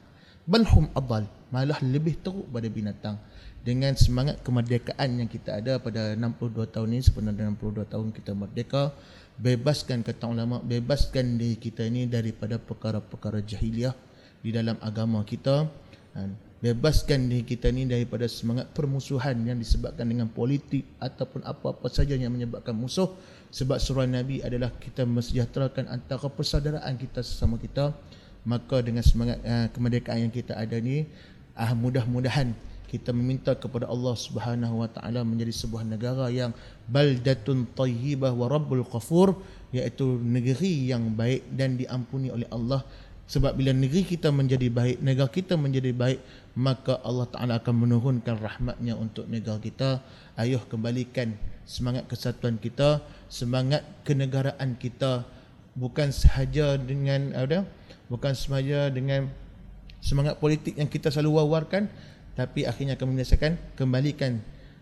Balhum 0.49 0.89
adal 0.97 1.29
malah 1.51 1.77
lebih 1.83 2.17
teruk 2.23 2.47
pada 2.49 2.67
binatang. 2.71 3.15
Dengan 3.61 3.93
semangat 3.93 4.41
kemerdekaan 4.41 5.21
yang 5.21 5.29
kita 5.29 5.61
ada 5.61 5.77
pada 5.77 6.17
62 6.17 6.65
tahun 6.73 6.97
ini 6.97 7.03
sebenarnya 7.05 7.53
62 7.53 7.93
tahun 7.93 8.07
kita 8.09 8.31
merdeka 8.33 8.89
bebaskan 9.37 10.01
kata 10.01 10.25
ulama 10.29 10.57
bebaskan 10.61 11.37
diri 11.37 11.57
kita 11.57 11.85
ini 11.85 12.09
daripada 12.09 12.57
perkara-perkara 12.57 13.45
jahiliah 13.45 13.93
di 14.41 14.49
dalam 14.49 14.77
agama 14.81 15.21
kita. 15.21 15.69
Dan 16.11 16.35
bebaskan 16.59 17.31
diri 17.31 17.41
kita 17.41 17.71
ini 17.71 17.87
daripada 17.87 18.27
semangat 18.27 18.69
permusuhan 18.75 19.37
yang 19.47 19.57
disebabkan 19.57 20.05
dengan 20.05 20.27
politik 20.27 20.83
ataupun 21.01 21.41
apa-apa 21.47 21.87
saja 21.87 22.17
yang 22.17 22.33
menyebabkan 22.33 22.75
musuh. 22.75 23.13
Sebab 23.51 23.79
surah 23.79 24.07
Nabi 24.07 24.39
adalah 24.43 24.71
kita 24.75 25.03
mensejahterakan 25.07 25.87
antara 25.87 26.27
persaudaraan 26.27 26.95
kita 26.97 27.23
sesama 27.23 27.55
kita. 27.61 27.95
Maka 28.41 28.81
dengan 28.81 29.05
semangat 29.05 29.37
uh, 29.45 29.69
kemerdekaan 29.69 30.25
yang 30.25 30.33
kita 30.33 30.57
ada 30.57 30.73
ni 30.81 31.05
ah 31.55 31.71
mudah-mudahan 31.75 32.55
kita 32.91 33.15
meminta 33.15 33.55
kepada 33.55 33.87
Allah 33.87 34.11
Subhanahu 34.19 34.83
wa 34.83 34.89
taala 34.91 35.23
menjadi 35.23 35.55
sebuah 35.55 35.87
negara 35.87 36.27
yang 36.27 36.51
baldatun 36.91 37.63
tayyibah 37.71 38.35
wa 38.35 38.51
rabbul 38.51 38.83
ghafur 38.83 39.39
iaitu 39.71 40.19
negeri 40.19 40.91
yang 40.91 41.15
baik 41.15 41.47
dan 41.55 41.79
diampuni 41.79 42.27
oleh 42.27 42.43
Allah. 42.51 42.83
Sebab 43.31 43.55
bila 43.55 43.71
negeri 43.71 44.03
kita 44.03 44.27
menjadi 44.27 44.67
baik 44.67 44.99
negara 44.99 45.31
kita 45.31 45.55
menjadi 45.55 45.95
baik 45.95 46.19
maka 46.59 46.99
Allah 46.99 47.31
taala 47.31 47.63
akan 47.63 47.87
menurunkan 47.87 48.35
rahmatnya 48.35 48.99
untuk 48.99 49.23
negara 49.31 49.55
kita. 49.63 50.03
Ayuh 50.35 50.59
kembalikan 50.67 51.31
semangat 51.63 52.11
kesatuan 52.11 52.59
kita 52.59 52.99
semangat 53.31 53.87
kenegaraan 54.03 54.75
kita. 54.75 55.23
Bukan 55.79 56.11
sahaja 56.11 56.75
dengan 56.75 57.31
apa 57.31 57.63
bukan 58.11 58.35
sahaja 58.35 58.91
dengan 58.91 59.31
semangat 60.01 60.41
politik 60.41 60.75
yang 60.75 60.89
kita 60.89 61.13
selalu 61.13 61.39
wawarkan 61.39 61.87
tapi 62.35 62.63
akhirnya 62.63 62.95
akan 62.95 63.07
menyelesaikan. 63.15 63.53
Kembalikan. 63.75 64.39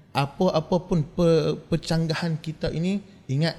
Apa-apa 0.10 0.90
pun 0.90 1.06
pe, 1.06 1.54
pecanggahan 1.70 2.42
kita 2.42 2.74
ini 2.74 2.98
ingat 3.30 3.54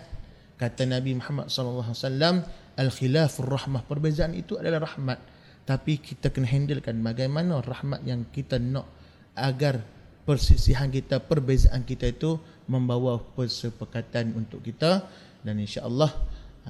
kata 0.59 0.83
Nabi 0.83 1.15
Muhammad 1.15 1.47
sallallahu 1.47 1.95
alaihi 1.95 2.03
wasallam 2.03 2.37
al 2.75 2.91
khilafur 2.91 3.47
rahmah. 3.47 3.87
Perbezaan 3.87 4.35
itu 4.35 4.59
adalah 4.59 4.83
rahmat. 4.83 5.19
Tapi 5.63 6.03
kita 6.03 6.35
kena 6.35 6.51
handlekan 6.51 6.99
bagaimana 6.99 7.63
rahmat 7.63 8.03
yang 8.03 8.27
kita 8.35 8.59
nak 8.59 8.91
agar 9.39 9.79
persisihan 10.27 10.91
kita 10.91 11.23
perbezaan 11.23 11.87
kita 11.87 12.11
itu 12.11 12.41
membawa 12.67 13.23
persepakatan 13.23 14.35
untuk 14.35 14.67
kita. 14.67 15.07
Dan 15.41 15.57
insya-Allah 15.63 16.11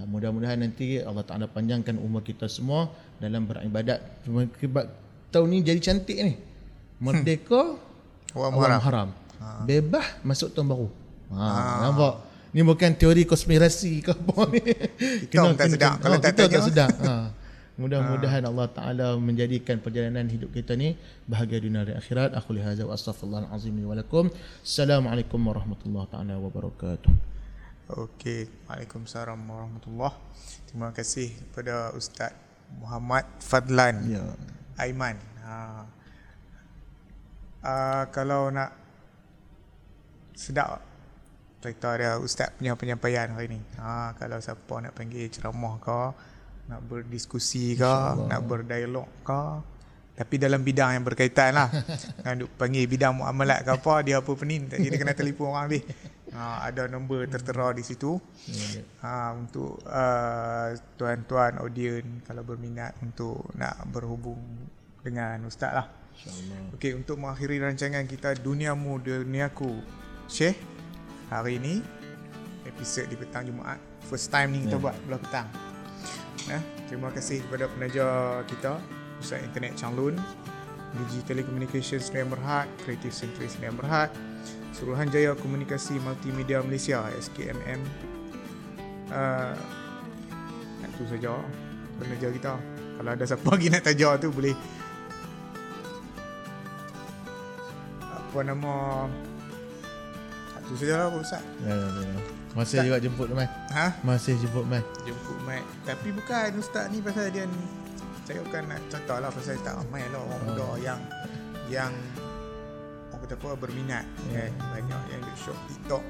Ha, 0.01 0.09
mudah-mudahan 0.09 0.57
nanti 0.57 0.97
Allah 1.05 1.21
Taala 1.29 1.45
panjangkan 1.45 2.01
umur 2.01 2.25
kita 2.25 2.49
semua 2.49 2.89
dalam 3.21 3.45
beribadat. 3.45 4.01
Sebab 4.25 4.85
tahun 5.29 5.47
ni 5.53 5.59
jadi 5.61 5.77
cantik 5.77 6.17
ni. 6.17 6.35
Merdeka 7.01 7.77
Awal 8.33 8.49
awal 8.49 8.53
Muharram. 8.57 8.79
Muharram. 8.81 9.11
Bebas 9.69 10.07
masuk 10.25 10.57
tahun 10.57 10.73
baru. 10.73 10.89
Ha, 11.37 11.45
nampak? 11.85 12.15
Ni 12.57 12.65
bukan 12.65 12.91
teori 12.97 13.29
konspirasi 13.29 14.01
ke 14.01 14.17
apa 14.17 14.43
ni. 14.57 14.61
Kita 15.29 15.53
tak 15.53 15.69
sedap. 15.69 15.93
Kalau 16.01 16.17
tak 16.17 16.33
kita 16.33 16.43
tanya. 16.49 16.55
tak 16.57 16.63
sedap. 16.67 16.91
Ha. 17.05 17.15
Mudah-mudahan 17.81 18.45
Allah 18.45 18.69
Taala 18.69 19.07
menjadikan 19.17 19.81
perjalanan 19.81 20.29
hidup 20.29 20.53
kita 20.53 20.77
ni 20.77 21.01
bahagia 21.25 21.65
dunia 21.65 21.85
dan 21.89 21.97
akhirat. 21.97 22.37
Aku 22.37 22.53
lihaza 22.53 22.85
wa 22.85 22.93
astaghfirullahal 22.93 23.49
azim 23.57 23.73
li 23.73 23.89
wa 23.89 23.97
lakum. 23.97 24.29
Assalamualaikum 24.61 25.41
warahmatullahi 25.41 26.05
taala 26.13 26.37
wabarakatuh. 26.37 27.30
Okey, 27.91 28.47
Waalaikumsalam 28.71 29.35
warahmatullahi. 29.51 30.15
Terima 30.71 30.95
kasih 30.95 31.35
kepada 31.51 31.91
Ustaz 31.91 32.31
Muhammad 32.79 33.27
Fadlan 33.43 34.07
Ya. 34.07 34.23
Aiman. 34.79 35.19
Ha. 35.43 35.55
Uh, 37.67 38.05
kalau 38.15 38.55
nak 38.55 38.71
sedap 40.39 40.79
cerita 41.59 41.99
dia 41.99 42.15
Ustaz 42.23 42.55
punya 42.55 42.79
penyampaian 42.79 43.27
hari 43.35 43.59
ni. 43.59 43.61
Ha, 43.83 44.15
kalau 44.15 44.39
siapa 44.39 44.87
nak 44.87 44.95
panggil 44.95 45.27
ceramah 45.27 45.83
ke, 45.83 46.03
nak 46.71 46.81
berdiskusi 46.87 47.75
ke, 47.75 47.95
nak 48.31 48.41
berdialog 48.47 49.11
ke, 49.27 49.43
tapi 50.21 50.37
dalam 50.37 50.61
bidang 50.61 51.01
yang 51.01 51.05
berkaitan 51.09 51.57
lah. 51.57 51.73
Nak 52.29 52.45
duk 52.45 52.51
panggil 52.61 52.85
bidang 52.85 53.17
muamalat 53.17 53.65
ke 53.65 53.73
apa, 53.73 54.05
dia 54.05 54.21
apa 54.21 54.29
pening. 54.37 54.69
Jadi 54.69 54.93
kena 55.01 55.17
telefon 55.17 55.57
orang 55.57 55.73
dia. 55.73 55.81
Ha, 56.31 56.63
ada 56.63 56.87
nombor 56.87 57.27
tertera 57.27 57.75
di 57.75 57.83
situ. 57.83 58.23
Ya. 58.47 58.87
Ha, 59.03 59.35
untuk 59.35 59.83
uh, 59.83 60.71
tuan-tuan 60.95 61.59
audien 61.59 62.23
kalau 62.23 62.47
berminat 62.47 62.95
untuk 63.03 63.51
nak 63.59 63.83
berhubung 63.91 64.39
dengan 65.03 65.43
ustaz 65.51 65.75
lah. 65.75 65.87
InsyaAllah. 66.21 66.77
Okey, 66.77 66.93
untuk 66.95 67.17
mengakhiri 67.19 67.59
rancangan 67.59 68.05
kita 68.07 68.37
Duniamu 68.39 69.01
Duniaku 69.01 69.73
Syekh 70.29 70.55
hari 71.33 71.59
ini 71.59 71.83
episod 72.63 73.09
di 73.09 73.17
petang 73.19 73.49
Jumaat. 73.49 73.81
First 74.07 74.31
time 74.31 74.55
ni 74.55 74.59
kita 74.69 74.77
Ya. 74.79 74.83
buat 74.87 74.95
belah 75.09 75.21
petang. 75.21 75.49
Nah, 76.47 76.63
terima 76.87 77.09
kasih 77.11 77.43
kepada 77.43 77.67
penaja 77.69 78.05
kita 78.47 78.79
Pusat 79.19 79.51
Internet 79.51 79.73
Changlun, 79.77 80.15
Digi 80.95 81.21
Telecommunications 81.27 82.09
Sdn 82.09 82.31
Berhad, 82.31 82.71
Creative 82.85 83.13
Century 83.13 83.49
Sdn 83.49 83.77
Berhad, 83.77 84.09
Suruhanjaya 84.81 85.37
Komunikasi 85.37 86.01
Multimedia 86.01 86.65
Malaysia 86.65 87.05
SKMM. 87.13 87.85
Uh, 89.13 89.53
itu 90.89 91.05
saja 91.05 91.37
penaja 92.01 92.29
kita. 92.33 92.57
Kalau 92.97 93.11
ada 93.13 93.25
siapa 93.29 93.45
lagi 93.45 93.69
nak 93.69 93.85
taja 93.85 94.17
tu 94.17 94.33
boleh 94.33 94.57
apa 98.09 98.41
nama 98.47 98.75
itu 100.65 100.87
sajalah 100.87 101.11
Pak 101.11 101.21
Ustaz. 101.21 101.43
Ya, 101.67 101.75
ya, 101.77 102.01
ya. 102.01 102.21
Masih 102.55 102.79
juga 102.87 102.99
jemput 103.03 103.29
Mai. 103.31 103.49
Ha? 103.75 103.87
Masih 104.01 104.35
jemput, 104.39 104.67
Mai. 104.67 104.83
jemput 105.07 105.39
Mat 105.47 105.63
Tapi 105.87 106.11
bukan 106.11 106.51
Ustaz 106.59 106.91
ni 106.91 106.99
pasal 106.99 107.31
dia 107.31 107.47
ni 107.47 107.63
Saya 108.27 108.43
bukan 108.43 108.67
nak 108.67 108.83
contoh 108.91 109.19
lah 109.23 109.31
Pasal 109.31 109.55
tak 109.63 109.79
ramai 109.79 110.03
lah 110.11 110.19
orang 110.19 110.43
muda 110.51 110.69
yang 110.83 111.01
Yang 111.71 111.95
kata 113.25 113.35
apa 113.37 113.49
berminat 113.57 114.05
kan 114.33 114.51
Banyak 114.59 115.03
yang 115.13 115.21
duk 115.25 115.37
shop 115.39 115.59
TikTok 115.69 116.03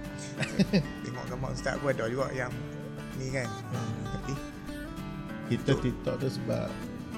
Tengok 1.04 1.24
gambar 1.30 1.50
Ustaz 1.52 1.74
pun 1.78 1.88
ada 1.90 2.04
juga 2.06 2.26
yang 2.32 2.52
Ni 3.18 3.26
kan 3.34 3.48
Tapi 4.14 4.32
Kita 5.50 5.72
TikTok 5.74 6.14
tu 6.22 6.28
sebab 6.30 6.70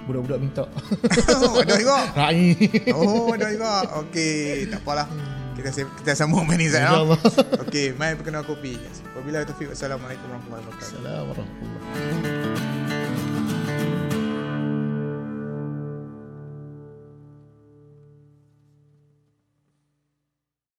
budak-budak 0.02 0.38
minta. 0.42 0.64
oh, 1.46 1.62
Ada 1.62 1.74
juga 1.78 1.98
Rai. 2.18 2.58
Oh 2.90 3.30
ada 3.30 3.46
juga 3.54 3.86
Okey 4.02 4.66
Tak 4.66 4.82
apalah 4.82 5.06
kita 5.52 5.68
kita 6.00 6.12
sambung 6.16 6.48
main 6.48 6.56
ni 6.56 6.68
Zat 6.72 6.88
InsyaAllah. 6.88 7.20
Okey, 7.68 7.92
mai 7.94 8.16
perkenal 8.16 8.42
kopi. 8.42 8.80
Wabillahi 9.12 9.44
taufiq. 9.44 9.68
Wassalamualaikum 9.68 10.26
warahmatullahi 10.32 10.64
wabarakatuh. 10.64 10.96
Assalamualaikum 10.96 11.44
warahmatullahi 11.44 12.08
wabarakatuh. 12.08 12.41